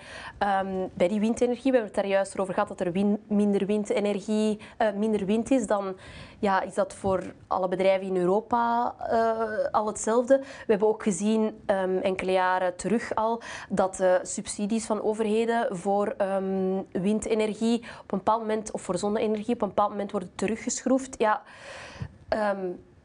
um, 0.62 0.90
bij 0.94 1.08
die 1.08 1.20
windenergie, 1.20 1.70
we 1.70 1.76
hebben 1.76 1.94
het 1.94 1.94
daar 1.94 2.06
juist 2.06 2.38
over 2.38 2.54
gehad 2.54 2.68
dat 2.68 2.80
er 2.80 3.16
minder 3.26 3.66
windenergie, 3.66 4.60
uh, 4.78 4.92
minder 4.92 5.26
wind 5.26 5.50
is, 5.50 5.66
dan 5.66 5.96
ja, 6.38 6.60
is 6.60 6.74
dat 6.74 6.94
voor 6.94 7.22
alle 7.46 7.68
bedrijven 7.68 8.06
in 8.06 8.16
Europa 8.16 8.94
uh, 9.10 9.70
al 9.70 9.86
hetzelfde. 9.86 10.38
We 10.38 10.44
hebben 10.66 10.88
ook 10.88 11.02
gezien 11.02 11.62
um, 11.66 11.98
enkele 11.98 12.32
jaren 12.32 12.76
terug 12.76 13.14
al 13.14 13.42
dat 13.68 14.00
uh, 14.00 14.14
subsidies 14.22 14.86
van 14.86 15.02
overheden 15.02 15.76
voor 15.76 16.14
um, 16.18 16.86
windenergie 16.92 17.78
op 17.78 18.12
een 18.12 18.18
bepaald 18.18 18.40
moment, 18.40 18.70
of 18.70 18.82
voor 18.82 18.98
zonne-energie 18.98 19.54
op 19.54 19.62
een 19.62 19.68
bepaald 19.68 19.90
moment 19.90 20.10
worden 20.10 20.30
teruggeschroefd. 20.34 21.14
Ja, 21.18 21.42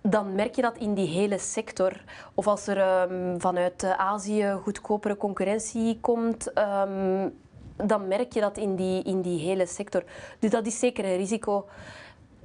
dan 0.01 0.35
merk 0.35 0.55
je 0.55 0.61
dat 0.61 0.77
in 0.77 0.93
die 0.93 1.07
hele 1.07 1.37
sector. 1.37 2.03
Of 2.33 2.47
als 2.47 2.67
er 2.67 2.77
ehm, 2.77 3.39
vanuit 3.39 3.83
Azië 3.97 4.57
goedkopere 4.63 5.17
concurrentie 5.17 5.97
komt, 6.01 6.53
ehm, 6.53 7.29
dan 7.75 8.07
merk 8.07 8.33
je 8.33 8.39
dat 8.39 8.57
in 8.57 8.75
die, 8.75 9.03
in 9.03 9.21
die 9.21 9.39
hele 9.39 9.65
sector. 9.65 10.03
Dus 10.39 10.49
dat 10.49 10.65
is 10.65 10.79
zeker 10.79 11.05
een 11.05 11.17
risico 11.17 11.65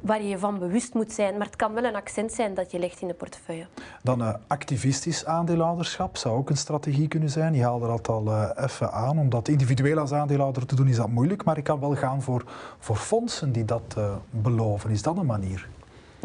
waar 0.00 0.22
je 0.22 0.38
van 0.38 0.58
bewust 0.58 0.94
moet 0.94 1.12
zijn. 1.12 1.36
Maar 1.36 1.46
het 1.46 1.56
kan 1.56 1.72
wel 1.72 1.84
een 1.84 1.94
accent 1.94 2.32
zijn 2.32 2.54
dat 2.54 2.70
je 2.70 2.78
legt 2.78 3.00
in 3.00 3.08
de 3.08 3.14
portefeuille. 3.14 3.66
Dan 4.02 4.20
uh, 4.20 4.34
activistisch 4.46 5.24
aandeelhouderschap 5.24 6.16
zou 6.16 6.36
ook 6.36 6.50
een 6.50 6.56
strategie 6.56 7.08
kunnen 7.08 7.30
zijn. 7.30 7.54
Je 7.54 7.62
haalde 7.62 7.86
dat 7.86 8.08
al 8.08 8.26
uh, 8.26 8.50
even 8.56 8.92
aan. 8.92 9.18
Om 9.18 9.28
dat 9.28 9.48
individueel 9.48 9.98
als 9.98 10.12
aandeelhouder 10.12 10.66
te 10.66 10.74
doen 10.74 10.88
is 10.88 10.96
dat 10.96 11.08
moeilijk. 11.08 11.44
Maar 11.44 11.56
ik 11.56 11.64
kan 11.64 11.80
wel 11.80 11.94
gaan 11.94 12.22
voor, 12.22 12.44
voor 12.78 12.96
fondsen 12.96 13.52
die 13.52 13.64
dat 13.64 13.96
beloven. 14.30 14.90
Is 14.90 15.02
dat 15.02 15.16
een 15.16 15.26
manier? 15.26 15.68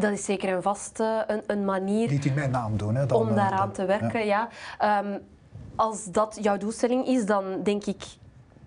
Dat 0.02 0.12
is 0.12 0.26
zeker 0.26 0.54
een 0.54 0.62
vaste 0.62 1.24
een, 1.28 1.44
een 1.48 1.66
manier. 1.66 2.10
Niet 2.10 2.26
in 2.26 2.34
mijn 2.34 2.52
naam 2.52 2.78
doen. 2.78 2.96
Hè, 2.96 3.06
dan, 3.06 3.18
om 3.18 3.36
daaraan 3.36 3.72
te 3.72 3.86
werken, 3.86 4.26
ja. 4.26 4.50
ja. 4.80 5.00
Um, 5.00 5.20
als 5.76 6.06
dat 6.06 6.38
jouw 6.42 6.58
doelstelling 6.58 7.06
is, 7.08 7.26
dan 7.26 7.64
denk 7.64 7.86
ik 7.86 8.04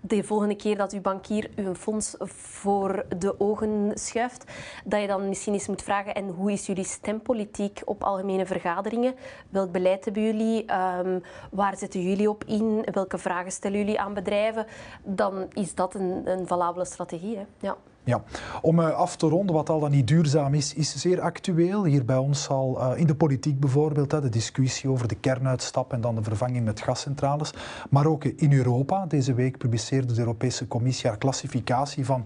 de 0.01 0.23
volgende 0.23 0.55
keer 0.55 0.77
dat 0.77 0.93
uw 0.93 1.01
bankier 1.01 1.49
u 1.55 1.65
een 1.65 1.75
fonds 1.75 2.15
voor 2.19 3.05
de 3.17 3.39
ogen 3.39 3.91
schuift, 3.93 4.51
dat 4.83 5.01
je 5.01 5.07
dan 5.07 5.29
misschien 5.29 5.53
eens 5.53 5.67
moet 5.67 5.81
vragen 5.81 6.15
en 6.15 6.29
hoe 6.29 6.51
is 6.51 6.65
jullie 6.65 6.83
stempolitiek 6.83 7.81
op 7.85 8.03
algemene 8.03 8.45
vergaderingen? 8.45 9.15
Welk 9.49 9.71
beleid 9.71 10.05
hebben 10.05 10.23
jullie? 10.23 10.65
Um, 10.73 11.23
waar 11.51 11.77
zetten 11.77 12.01
jullie 12.01 12.29
op 12.29 12.43
in? 12.43 12.85
Welke 12.91 13.17
vragen 13.17 13.51
stellen 13.51 13.77
jullie 13.77 13.99
aan 13.99 14.13
bedrijven? 14.13 14.65
Dan 15.03 15.45
is 15.53 15.75
dat 15.75 15.93
een, 15.93 16.21
een 16.25 16.47
valabele 16.47 16.85
strategie. 16.85 17.37
Hè? 17.37 17.45
Ja. 17.59 17.75
Ja, 18.05 18.23
om 18.61 18.79
uh, 18.79 18.89
af 18.89 19.15
te 19.15 19.27
ronden, 19.27 19.55
wat 19.55 19.69
al 19.69 19.79
dan 19.79 19.91
niet 19.91 20.07
duurzaam 20.07 20.53
is, 20.53 20.73
is 20.73 20.95
zeer 20.95 21.21
actueel. 21.21 21.83
Hier 21.83 22.05
bij 22.05 22.17
ons 22.17 22.49
al 22.49 22.77
uh, 22.79 22.99
in 22.99 23.07
de 23.07 23.15
politiek 23.15 23.59
bijvoorbeeld, 23.59 24.09
de 24.09 24.29
discussie 24.29 24.89
over 24.89 25.07
de 25.07 25.15
kernuitstap 25.15 25.93
en 25.93 26.01
dan 26.01 26.15
de 26.15 26.23
vervanging 26.23 26.65
met 26.65 26.81
gascentrales. 26.81 27.53
Maar 27.89 28.05
ook 28.05 28.23
in 28.23 28.53
Europa. 28.53 29.05
Deze 29.05 29.33
week 29.33 29.57
publiceerde 29.57 30.13
de 30.13 30.19
Europese 30.19 30.67
Commissie 30.67 31.09
haar 31.09 31.17
klassificatie 31.17 32.05
van 32.05 32.25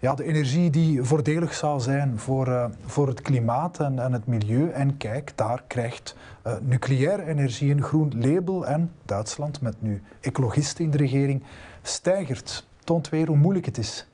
ja, 0.00 0.14
de 0.14 0.24
energie 0.24 0.70
die 0.70 1.02
voordelig 1.02 1.54
zou 1.54 1.80
zijn 1.80 2.18
voor, 2.18 2.48
uh, 2.48 2.64
voor 2.84 3.08
het 3.08 3.22
klimaat 3.22 3.80
en, 3.80 3.98
en, 3.98 4.12
het 4.12 4.26
milieu. 4.26 4.70
En 4.70 4.96
kijk, 4.96 5.32
daar 5.34 5.64
krijgt 5.66 6.16
nucleaire 6.60 7.24
energie 7.26 7.72
een 7.72 7.82
groen 7.82 8.12
label. 8.16 8.66
En 8.66 8.92
Duitsland, 9.04 9.60
met 9.60 9.82
nu 9.82 10.02
ecologisten 10.20 10.84
in 10.84 10.90
de 10.90 10.96
regering, 10.96 11.42
stijgert. 11.82 12.66
Toont 12.84 13.08
weer 13.08 13.26
hoe 13.26 13.36
moeilijk 13.36 13.66
het 13.66 13.78
is. 13.78 14.09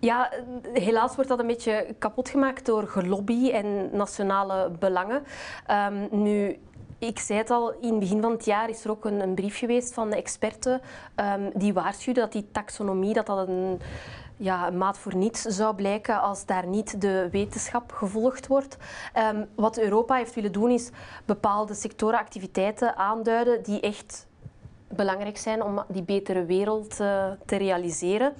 Ja, 0.00 0.30
helaas 0.72 1.14
wordt 1.14 1.30
dat 1.30 1.38
een 1.38 1.46
beetje 1.46 1.94
kapot 1.98 2.28
gemaakt 2.28 2.66
door 2.66 2.86
gelobby 2.86 3.50
en 3.50 3.96
nationale 3.96 4.70
belangen. 4.78 5.24
Um, 5.70 6.08
nu, 6.10 6.58
ik 6.98 7.18
zei 7.18 7.38
het 7.38 7.50
al, 7.50 7.72
in 7.72 7.90
het 7.90 7.98
begin 7.98 8.20
van 8.20 8.30
het 8.30 8.44
jaar 8.44 8.68
is 8.68 8.84
er 8.84 8.90
ook 8.90 9.04
een, 9.04 9.20
een 9.20 9.34
brief 9.34 9.58
geweest 9.58 9.94
van 9.94 10.10
de 10.10 10.16
experten 10.16 10.80
um, 11.16 11.50
die 11.54 11.72
waarschuwden 11.72 12.22
dat 12.22 12.32
die 12.32 12.48
taxonomie 12.52 13.14
dat 13.14 13.26
dat 13.26 13.48
een, 13.48 13.80
ja, 14.36 14.66
een 14.66 14.78
maat 14.78 14.98
voor 14.98 15.14
niets 15.14 15.42
zou 15.42 15.74
blijken 15.74 16.20
als 16.20 16.46
daar 16.46 16.66
niet 16.66 17.00
de 17.00 17.28
wetenschap 17.30 17.92
gevolgd 17.92 18.46
wordt. 18.46 18.76
Um, 19.32 19.46
wat 19.54 19.78
Europa 19.78 20.14
heeft 20.14 20.34
willen 20.34 20.52
doen 20.52 20.70
is 20.70 20.90
bepaalde 21.24 21.74
sectorenactiviteiten 21.74 22.96
aanduiden 22.96 23.62
die 23.62 23.80
echt 23.80 24.27
belangrijk 24.88 25.38
zijn 25.38 25.62
om 25.62 25.84
die 25.88 26.02
betere 26.02 26.44
wereld 26.44 27.00
uh, 27.00 27.30
te 27.46 27.56
realiseren. 27.56 28.34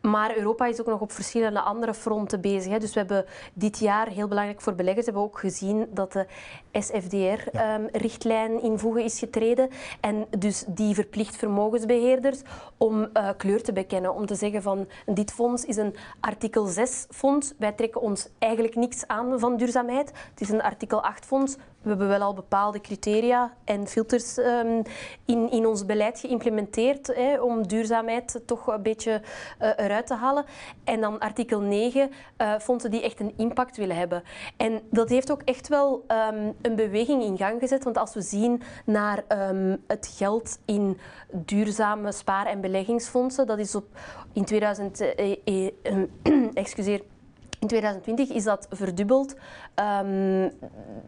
Maar 0.00 0.36
Europa 0.36 0.66
is 0.66 0.80
ook 0.80 0.86
nog 0.86 1.00
op 1.00 1.12
verschillende 1.12 1.60
andere 1.60 1.94
fronten 1.94 2.40
bezig. 2.40 2.72
Hè. 2.72 2.78
Dus 2.78 2.92
we 2.92 2.98
hebben 2.98 3.24
dit 3.52 3.78
jaar, 3.78 4.08
heel 4.08 4.28
belangrijk 4.28 4.60
voor 4.60 4.74
beleggers, 4.74 5.04
hebben 5.04 5.22
we 5.22 5.28
ook 5.28 5.38
gezien 5.38 5.86
dat 5.90 6.12
de 6.12 6.26
SFDR-richtlijn 6.72 8.50
um, 8.52 8.58
in 8.58 8.78
voegen 8.78 9.04
is 9.04 9.18
getreden. 9.18 9.68
En 10.00 10.26
dus 10.38 10.64
die 10.66 10.94
verplicht 10.94 11.36
vermogensbeheerders 11.36 12.40
om 12.76 13.00
uh, 13.00 13.28
kleur 13.36 13.62
te 13.62 13.72
bekennen. 13.72 14.14
Om 14.14 14.26
te 14.26 14.34
zeggen 14.34 14.62
van 14.62 14.88
dit 15.06 15.32
fonds 15.32 15.64
is 15.64 15.76
een 15.76 15.94
artikel 16.20 16.66
6 16.66 17.06
fonds. 17.10 17.52
Wij 17.58 17.72
trekken 17.72 18.00
ons 18.00 18.28
eigenlijk 18.38 18.74
niks 18.74 19.06
aan 19.06 19.40
van 19.40 19.56
duurzaamheid. 19.56 20.12
Het 20.30 20.40
is 20.40 20.48
een 20.48 20.62
artikel 20.62 21.02
8 21.02 21.24
fonds. 21.26 21.56
We 21.82 21.88
hebben 21.88 22.08
wel 22.08 22.20
al 22.20 22.34
bepaalde 22.34 22.80
criteria 22.80 23.54
en 23.64 23.86
filters 23.86 24.36
um, 24.36 24.82
in, 25.24 25.50
in 25.50 25.66
ons 25.66 25.86
beleid 25.86 26.18
geïmplementeerd 26.18 27.06
hè, 27.06 27.40
om 27.40 27.66
duurzaamheid 27.66 28.40
toch 28.46 28.66
een 28.66 28.82
beetje 28.82 29.22
uh, 29.60 29.68
eruit 29.76 30.06
te 30.06 30.14
halen. 30.14 30.44
En 30.84 31.00
dan 31.00 31.18
artikel 31.18 31.60
9, 31.60 32.10
uh, 32.38 32.58
fondsen 32.58 32.90
die 32.90 33.02
echt 33.02 33.20
een 33.20 33.32
impact 33.36 33.76
willen 33.76 33.96
hebben. 33.96 34.22
En 34.56 34.80
dat 34.90 35.08
heeft 35.08 35.30
ook 35.30 35.42
echt 35.42 35.68
wel 35.68 36.04
um, 36.08 36.54
een 36.62 36.76
beweging 36.76 37.22
in 37.22 37.36
gang 37.36 37.60
gezet. 37.60 37.84
Want 37.84 37.98
als 37.98 38.14
we 38.14 38.22
zien 38.22 38.62
naar 38.84 39.24
um, 39.28 39.84
het 39.86 40.14
geld 40.16 40.58
in 40.64 40.98
duurzame 41.32 42.12
spaar- 42.12 42.46
en 42.46 42.60
beleggingsfondsen, 42.60 43.46
dat 43.46 43.58
is 43.58 43.74
op 43.74 43.84
in 44.32 44.44
2000, 44.44 45.00
eh, 45.00 45.36
eh, 45.44 45.72
excuseer, 46.54 47.02
in 47.60 47.68
2020 47.68 48.28
is 48.28 48.44
dat 48.44 48.66
verdubbeld. 48.70 49.34
Um, 50.04 50.52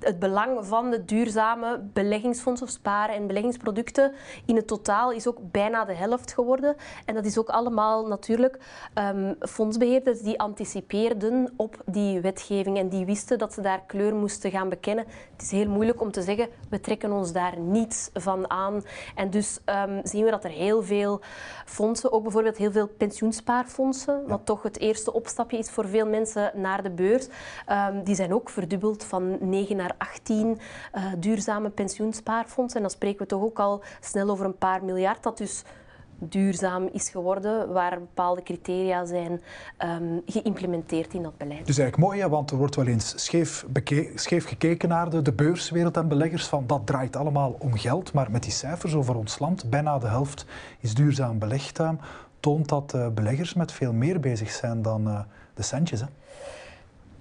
het 0.01 0.19
belang 0.19 0.67
van 0.67 0.91
de 0.91 1.05
duurzame 1.05 1.81
beleggingsfondsen 1.93 2.67
of 2.67 2.73
sparen 2.73 3.15
en 3.15 3.27
beleggingsproducten 3.27 4.13
in 4.47 4.57
het 4.57 4.67
totaal 4.67 5.13
is 5.13 5.27
ook 5.27 5.39
bijna 5.51 5.85
de 5.85 5.95
helft 5.95 6.33
geworden. 6.33 6.77
En 7.05 7.15
dat 7.15 7.25
is 7.25 7.39
ook 7.39 7.49
allemaal 7.49 8.07
natuurlijk 8.07 8.59
um, 8.95 9.37
fondsbeheerders 9.41 10.21
die 10.21 10.41
anticipeerden 10.41 11.53
op 11.57 11.83
die 11.87 12.21
wetgeving 12.21 12.79
en 12.79 12.89
die 12.89 13.05
wisten 13.05 13.39
dat 13.39 13.53
ze 13.53 13.61
daar 13.61 13.83
kleur 13.87 14.15
moesten 14.15 14.51
gaan 14.51 14.69
bekennen. 14.69 15.05
Het 15.33 15.43
is 15.43 15.51
heel 15.51 15.69
moeilijk 15.69 16.01
om 16.01 16.11
te 16.11 16.23
zeggen, 16.23 16.49
we 16.69 16.81
trekken 16.81 17.13
ons 17.13 17.33
daar 17.33 17.59
niets 17.59 18.11
van 18.15 18.51
aan. 18.51 18.83
En 19.15 19.31
dus 19.31 19.59
um, 19.67 20.01
zien 20.03 20.25
we 20.25 20.31
dat 20.31 20.45
er 20.45 20.51
heel 20.51 20.83
veel 20.83 21.21
fondsen, 21.65 22.13
ook 22.13 22.23
bijvoorbeeld 22.23 22.57
heel 22.57 22.73
veel 22.73 22.89
pensioenspaarfondsen, 22.89 24.27
wat 24.27 24.47
toch 24.47 24.63
het 24.63 24.79
eerste 24.79 25.13
opstapje 25.13 25.59
is 25.59 25.71
voor 25.71 25.89
veel 25.89 26.07
mensen 26.07 26.42
naar 26.55 26.83
de 26.83 26.91
beurs. 26.91 27.27
Um, 27.69 28.05
die 28.05 28.15
zijn 28.15 28.35
ook 28.35 28.51
verdubbeld 28.51 29.05
van 29.05 29.37
9 29.41 29.77
naar 29.77 29.95
18 29.99 30.59
uh, 30.95 31.05
duurzame 31.19 31.71
pensioenspaarfondsen. 31.71 32.77
En 32.77 32.83
dan 32.83 32.97
spreken 32.97 33.19
we 33.19 33.27
toch 33.27 33.43
ook 33.43 33.59
al 33.59 33.83
snel 34.01 34.31
over 34.31 34.47
een 34.47 34.59
paar 34.59 34.85
miljard. 34.85 35.23
Dat 35.23 35.39
dus 35.39 35.65
duurzaam 36.29 36.89
is 36.93 37.09
geworden, 37.09 37.73
waar 37.73 37.99
bepaalde 37.99 38.43
criteria 38.43 39.05
zijn 39.05 39.41
um, 39.85 40.23
geïmplementeerd 40.27 41.15
in 41.15 41.23
dat 41.23 41.37
beleid. 41.37 41.67
Dus 41.67 41.79
eigenlijk 41.79 42.09
mooi, 42.13 42.29
want 42.29 42.51
er 42.51 42.57
wordt 42.57 42.77
wel 42.77 42.87
eens 42.87 43.25
scheef, 43.25 43.67
scheef 44.15 44.47
gekeken 44.47 44.89
naar 44.89 45.11
de, 45.11 45.23
de, 45.23 45.33
beurswereld 45.33 45.97
en 45.97 46.09
beleggers, 46.09 46.47
van 46.47 46.67
dat 46.67 46.87
draait 46.87 47.17
allemaal 47.17 47.57
om 47.59 47.77
geld, 47.77 48.13
maar 48.13 48.31
met 48.31 48.43
die 48.43 48.53
cijfers 48.53 48.95
over 48.95 49.17
ons 49.17 49.39
land, 49.39 49.71
bijna 49.71 49.99
de 49.99 50.07
helft 50.07 50.47
is 50.81 50.95
duurzaam 50.95 51.39
belegd, 51.39 51.81
uh, 51.81 51.91
toont 52.41 52.69
dat 52.69 52.93
uh, 52.97 53.09
beleggers 53.09 53.55
met 53.55 53.73
veel 53.73 53.93
meer 53.93 54.21
bezig 54.21 54.51
zijn 54.51 54.83
dan 54.83 55.09
uh, 55.09 55.21
de 55.55 55.63
centjes. 55.63 56.01
Hè? 56.01 56.07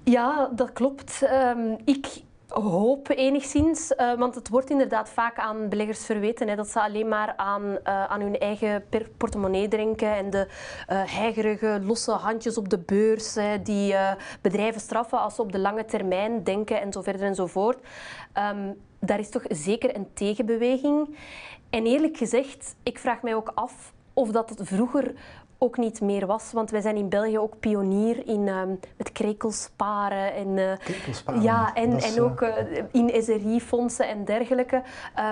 Ja, 0.04 0.50
dat 0.56 0.74
klopt. 0.74 1.22
Um, 1.22 1.78
ik 1.86 2.08
hoop 2.48 3.10
enigszins, 3.10 3.92
uh, 3.92 4.14
want 4.14 4.36
het 4.36 4.50
wordt 4.50 4.70
inderdaad 4.70 5.10
vaak 5.10 5.38
aan 5.38 5.70
beleggers 5.70 6.06
verweten 6.06 6.48
hè, 6.48 6.56
dat 6.56 6.68
ze 6.68 6.82
alleen 6.82 7.08
maar 7.08 7.34
aan, 7.36 7.64
uh, 7.64 7.78
aan 7.84 8.22
hun 8.22 8.38
eigen 8.38 8.84
portemonnee 9.18 9.68
denken 9.68 10.16
en 10.16 10.30
de 10.30 10.48
uh, 10.48 11.02
heigerige, 11.06 11.80
losse 11.84 12.12
handjes 12.12 12.58
op 12.58 12.70
de 12.70 12.80
beurs 12.80 13.38
die 13.64 13.96
bedrijven 14.42 14.82
straffen 14.82 15.20
als 15.20 15.36
ze 15.36 15.42
op 15.42 15.52
de 15.52 15.60
lange 15.60 15.86
termijn 15.86 16.44
denken 16.44 16.82
en 16.82 16.92
zo 16.92 17.02
verder 17.02 17.28
en 17.28 17.36
zo 17.36 17.48
voort. 17.48 17.80
Um, 18.54 18.80
daar 19.00 19.20
is 19.20 19.30
toch 19.30 19.44
zeker 19.48 19.96
een 19.96 20.08
tegenbeweging. 20.14 21.18
En 21.70 21.86
eerlijk 21.86 22.18
gezegd, 22.18 22.76
ik 22.84 23.00
vraag 23.00 23.22
mij 23.22 23.36
ook 23.36 23.52
af 23.56 23.94
of 24.14 24.32
dat 24.32 24.50
het 24.50 24.62
vroeger 24.64 25.14
ook 25.64 25.78
niet 25.78 26.02
meer 26.02 26.26
was. 26.26 26.52
Want 26.52 26.72
wij 26.72 26.82
zijn 26.82 26.96
in 26.96 27.10
België 27.10 27.40
ook 27.40 27.60
pionier 27.60 28.28
in 28.28 28.48
uh, 28.48 28.62
het 28.98 29.12
krekelsparen. 29.12 30.34
En, 30.34 30.48
uh, 30.48 30.72
krekelsparen? 30.78 31.42
Ja, 31.42 31.74
en, 31.74 31.98
en 31.98 32.22
ook 32.22 32.42
uh, 32.42 32.54
in 32.92 33.24
SRI-fondsen 33.24 34.08
en 34.08 34.26
dergelijke. 34.26 34.84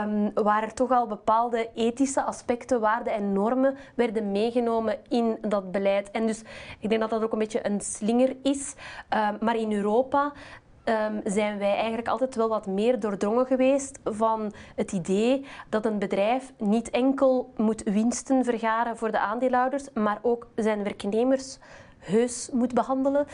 Um, 0.04 0.32
waar 0.34 0.64
er 0.64 0.74
toch 0.74 0.92
al 0.92 1.08
bepaalde 1.08 1.70
ethische 1.76 2.24
aspecten, 2.24 2.80
waarden 2.80 3.14
en 3.14 3.34
normen 3.34 3.78
werden 3.96 4.32
meegenomen 4.32 4.98
in 5.08 5.38
dat 5.42 5.72
beleid. 5.72 6.12
En 6.12 6.28
dus 6.28 6.42
ik 6.80 6.90
denk 6.90 7.02
dat 7.02 7.10
dat 7.10 7.24
ook 7.24 7.32
een 7.32 7.40
beetje 7.40 7.66
een 7.66 7.82
slinger 7.82 8.36
is. 8.44 8.76
Ehm, 9.10 9.36
maar 9.40 9.56
in 9.56 9.74
Europa 9.74 10.34
um, 10.90 11.22
zijn 11.24 11.58
wij 11.58 11.76
eigenlijk 11.76 12.08
altijd 12.08 12.36
wel 12.36 12.50
wat 12.50 12.68
meer 12.68 13.00
doordrongen 13.00 13.46
geweest 13.46 14.00
van 14.04 14.52
het 14.76 14.92
idee 14.92 15.46
dat 15.70 15.86
een 15.86 16.00
bedrijf 16.00 16.54
niet 16.58 16.90
enkel 16.90 17.54
moet 17.58 17.84
winsten 17.84 18.44
vergaren 18.44 18.98
voor 18.98 19.12
de 19.12 19.20
aandeelhouders, 19.20 19.88
maar 19.94 20.20
ook 20.22 20.48
zijn 20.56 20.84
werknemers 20.84 21.58
heus 22.00 22.50
moet 22.54 22.74
behandelen 22.74 23.26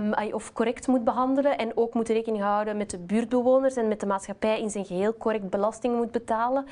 um, 0.00 0.32
of 0.32 0.52
correct 0.52 0.86
moet 0.86 1.04
behandelen 1.04 1.58
en 1.58 1.76
ook 1.76 1.94
moet 1.94 2.08
rekening 2.08 2.42
houden 2.42 2.76
met 2.76 2.90
de 2.90 2.98
buurtbewoners 2.98 3.76
en 3.76 3.88
met 3.88 4.00
de 4.00 4.06
maatschappij 4.06 4.60
in 4.60 4.70
zijn 4.70 4.84
geheel 4.84 5.16
correct 5.16 5.50
belasting 5.50 5.96
moet 5.96 6.10
betalen. 6.10 6.66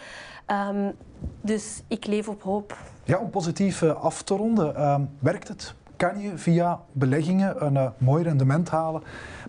Um, 0.68 0.92
dus 1.40 1.83
ik 1.88 2.07
leef 2.07 2.29
op 2.29 2.42
hoop. 2.42 2.77
Ja, 3.05 3.18
om 3.18 3.31
positief 3.31 3.82
uh, 3.82 4.05
af 4.05 4.22
te 4.22 4.36
ronden, 4.36 5.11
werkt 5.18 5.49
het? 5.49 5.74
Kan 5.97 6.20
je 6.20 6.38
via 6.38 6.80
beleggingen 6.92 7.64
een 7.64 7.74
uh, 7.74 7.88
mooi 7.99 8.22
rendement 8.22 8.70
halen, 8.70 9.03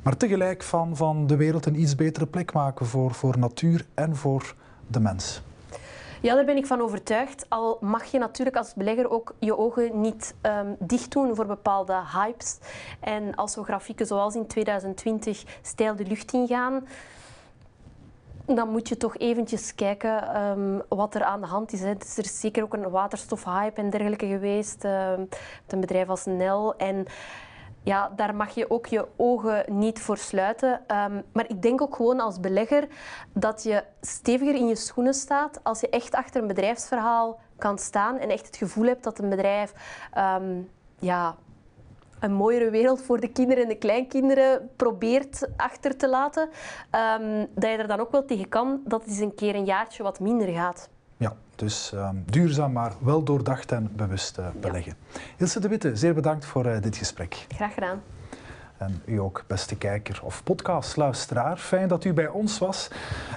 maar 0.03 0.17
tegelijk 0.17 0.63
van, 0.63 0.95
van 0.95 1.27
de 1.27 1.35
wereld 1.35 1.65
een 1.65 1.79
iets 1.79 1.95
betere 1.95 2.25
plek 2.25 2.53
maken 2.53 2.85
voor, 2.85 3.13
voor 3.13 3.39
natuur 3.39 3.85
en 3.93 4.15
voor 4.15 4.55
de 4.87 4.99
mens. 4.99 5.41
Ja, 6.21 6.35
daar 6.35 6.45
ben 6.45 6.57
ik 6.57 6.65
van 6.65 6.81
overtuigd. 6.81 7.45
Al 7.49 7.77
mag 7.81 8.03
je 8.03 8.19
natuurlijk 8.19 8.55
als 8.55 8.73
belegger 8.73 9.09
ook 9.09 9.35
je 9.39 9.57
ogen 9.57 10.01
niet 10.01 10.35
um, 10.41 10.75
dicht 10.79 11.11
doen 11.11 11.35
voor 11.35 11.45
bepaalde 11.45 12.01
hypes. 12.13 12.57
En 12.99 13.35
als 13.35 13.55
we 13.55 13.63
grafieken 13.63 14.05
zoals 14.05 14.35
in 14.35 14.47
2020 14.47 15.43
stijl 15.61 15.95
de 15.95 16.05
lucht 16.05 16.33
ingaan, 16.33 16.87
dan 18.45 18.69
moet 18.69 18.89
je 18.89 18.97
toch 18.97 19.17
eventjes 19.17 19.75
kijken 19.75 20.41
um, 20.41 20.81
wat 20.89 21.15
er 21.15 21.23
aan 21.23 21.41
de 21.41 21.47
hand 21.47 21.73
is. 21.73 21.81
Hè. 21.81 21.89
Er 21.89 21.99
is 22.17 22.39
zeker 22.39 22.63
ook 22.63 22.73
een 22.73 22.89
waterstofhype 22.89 23.81
en 23.81 23.89
dergelijke 23.89 24.27
geweest. 24.27 24.83
Uh, 24.83 25.11
een 25.67 25.79
bedrijf 25.79 26.09
als 26.09 26.25
Nel. 26.25 26.75
En 26.75 27.05
ja, 27.83 28.11
daar 28.15 28.35
mag 28.35 28.55
je 28.55 28.69
ook 28.69 28.85
je 28.85 29.07
ogen 29.15 29.65
niet 29.69 29.99
voor 29.99 30.17
sluiten. 30.17 30.71
Um, 30.71 31.23
maar 31.31 31.49
ik 31.49 31.61
denk 31.61 31.81
ook 31.81 31.95
gewoon 31.95 32.19
als 32.19 32.39
belegger 32.39 32.87
dat 33.33 33.63
je 33.63 33.83
steviger 34.01 34.55
in 34.55 34.67
je 34.67 34.75
schoenen 34.75 35.13
staat 35.13 35.59
als 35.63 35.79
je 35.79 35.89
echt 35.89 36.15
achter 36.15 36.41
een 36.41 36.47
bedrijfsverhaal 36.47 37.39
kan 37.57 37.77
staan 37.77 38.17
en 38.17 38.29
echt 38.29 38.45
het 38.45 38.55
gevoel 38.55 38.85
hebt 38.85 39.03
dat 39.03 39.19
een 39.19 39.29
bedrijf 39.29 39.73
ja, 40.99 41.35
een 42.25 42.33
mooiere 42.33 42.69
wereld 42.69 43.01
voor 43.01 43.19
de 43.19 43.27
kinderen 43.27 43.63
en 43.63 43.69
de 43.69 43.77
kleinkinderen 43.77 44.69
probeert 44.75 45.49
achter 45.57 45.97
te 45.97 46.09
laten, 46.09 46.49
um, 47.21 47.47
dat 47.55 47.69
je 47.69 47.77
er 47.77 47.87
dan 47.87 47.99
ook 47.99 48.11
wel 48.11 48.25
tegen 48.25 48.49
kan 48.49 48.81
dat 48.85 49.01
het 49.01 49.09
eens 49.09 49.19
een 49.19 49.35
keer 49.35 49.55
een 49.55 49.65
jaartje 49.65 50.03
wat 50.03 50.19
minder 50.19 50.47
gaat. 50.47 50.89
Ja, 51.17 51.35
dus 51.55 51.91
um, 51.95 52.23
duurzaam, 52.25 52.71
maar 52.71 52.93
wel 52.99 53.23
doordacht 53.23 53.71
en 53.71 53.91
bewust 53.95 54.37
uh, 54.37 54.47
beleggen. 54.59 54.95
Ja. 55.13 55.19
Ilse 55.37 55.59
de 55.59 55.67
Witte, 55.67 55.95
zeer 55.95 56.13
bedankt 56.13 56.45
voor 56.45 56.65
uh, 56.65 56.81
dit 56.81 56.97
gesprek. 56.97 57.45
Graag 57.55 57.73
gedaan. 57.73 58.01
En 58.77 59.01
u 59.05 59.19
ook, 59.19 59.43
beste 59.47 59.77
kijker 59.77 60.19
of 60.23 60.43
podcastluisteraar. 60.43 61.57
Fijn 61.57 61.87
dat 61.87 62.03
u 62.03 62.13
bij 62.13 62.27
ons 62.27 62.57
was. 62.57 62.89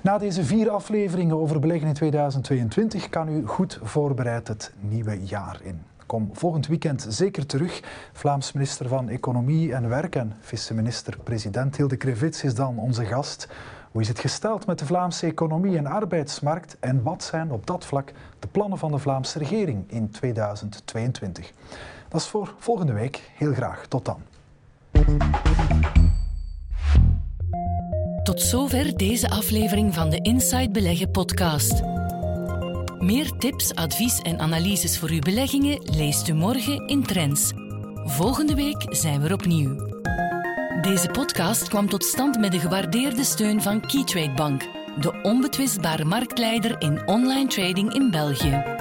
Na 0.02 0.18
deze 0.18 0.44
vier 0.44 0.70
afleveringen 0.70 1.36
over 1.36 1.60
beleggen 1.60 1.88
in 1.88 1.94
2022 1.94 3.08
kan 3.08 3.28
u 3.28 3.46
goed 3.46 3.80
voorbereid 3.82 4.48
het 4.48 4.72
nieuwe 4.80 5.24
jaar 5.24 5.60
in. 5.62 5.82
Kom 6.08 6.30
volgend 6.32 6.66
weekend 6.66 7.06
zeker 7.08 7.46
terug. 7.46 7.82
Vlaams 8.12 8.52
minister 8.52 8.88
van 8.88 9.08
Economie 9.08 9.74
en 9.74 9.88
Werk 9.88 10.14
en 10.14 10.32
vice-minister-president 10.40 11.76
Hilde 11.76 11.96
Krevits 11.96 12.44
is 12.44 12.54
dan 12.54 12.78
onze 12.78 13.04
gast. 13.04 13.48
Hoe 13.90 14.00
is 14.00 14.08
het 14.08 14.18
gesteld 14.18 14.66
met 14.66 14.78
de 14.78 14.86
Vlaamse 14.86 15.26
economie 15.26 15.76
en 15.76 15.86
arbeidsmarkt 15.86 16.76
en 16.80 17.02
wat 17.02 17.22
zijn 17.22 17.50
op 17.50 17.66
dat 17.66 17.84
vlak 17.84 18.12
de 18.38 18.48
plannen 18.48 18.78
van 18.78 18.90
de 18.90 18.98
Vlaamse 18.98 19.38
regering 19.38 19.84
in 19.86 20.10
2022? 20.10 21.52
Dat 22.08 22.20
is 22.20 22.26
voor 22.26 22.54
volgende 22.58 22.92
week. 22.92 23.30
Heel 23.34 23.52
graag. 23.52 23.86
Tot 23.86 24.04
dan. 24.04 24.22
Tot 28.22 28.40
zover 28.40 28.96
deze 28.96 29.30
aflevering 29.30 29.94
van 29.94 30.10
de 30.10 30.18
Inside 30.20 30.70
Beleggen 30.70 31.10
podcast. 31.10 31.82
Meer 32.98 33.36
tips, 33.38 33.74
advies 33.74 34.18
en 34.18 34.38
analyses 34.38 34.98
voor 34.98 35.10
uw 35.10 35.18
beleggingen 35.18 35.80
leest 35.84 36.28
u 36.28 36.32
morgen 36.32 36.86
in 36.86 37.02
Trends. 37.02 37.52
Volgende 38.04 38.54
week 38.54 38.86
zijn 38.88 39.20
we 39.20 39.26
er 39.26 39.32
opnieuw. 39.32 39.76
Deze 40.80 41.08
podcast 41.08 41.68
kwam 41.68 41.88
tot 41.88 42.04
stand 42.04 42.38
met 42.38 42.52
de 42.52 42.58
gewaardeerde 42.58 43.24
steun 43.24 43.62
van 43.62 43.80
Keytrade 43.80 44.34
Bank, 44.34 44.62
de 45.00 45.20
onbetwistbare 45.22 46.04
marktleider 46.04 46.80
in 46.80 47.06
online 47.06 47.48
trading 47.48 47.94
in 47.94 48.10
België. 48.10 48.77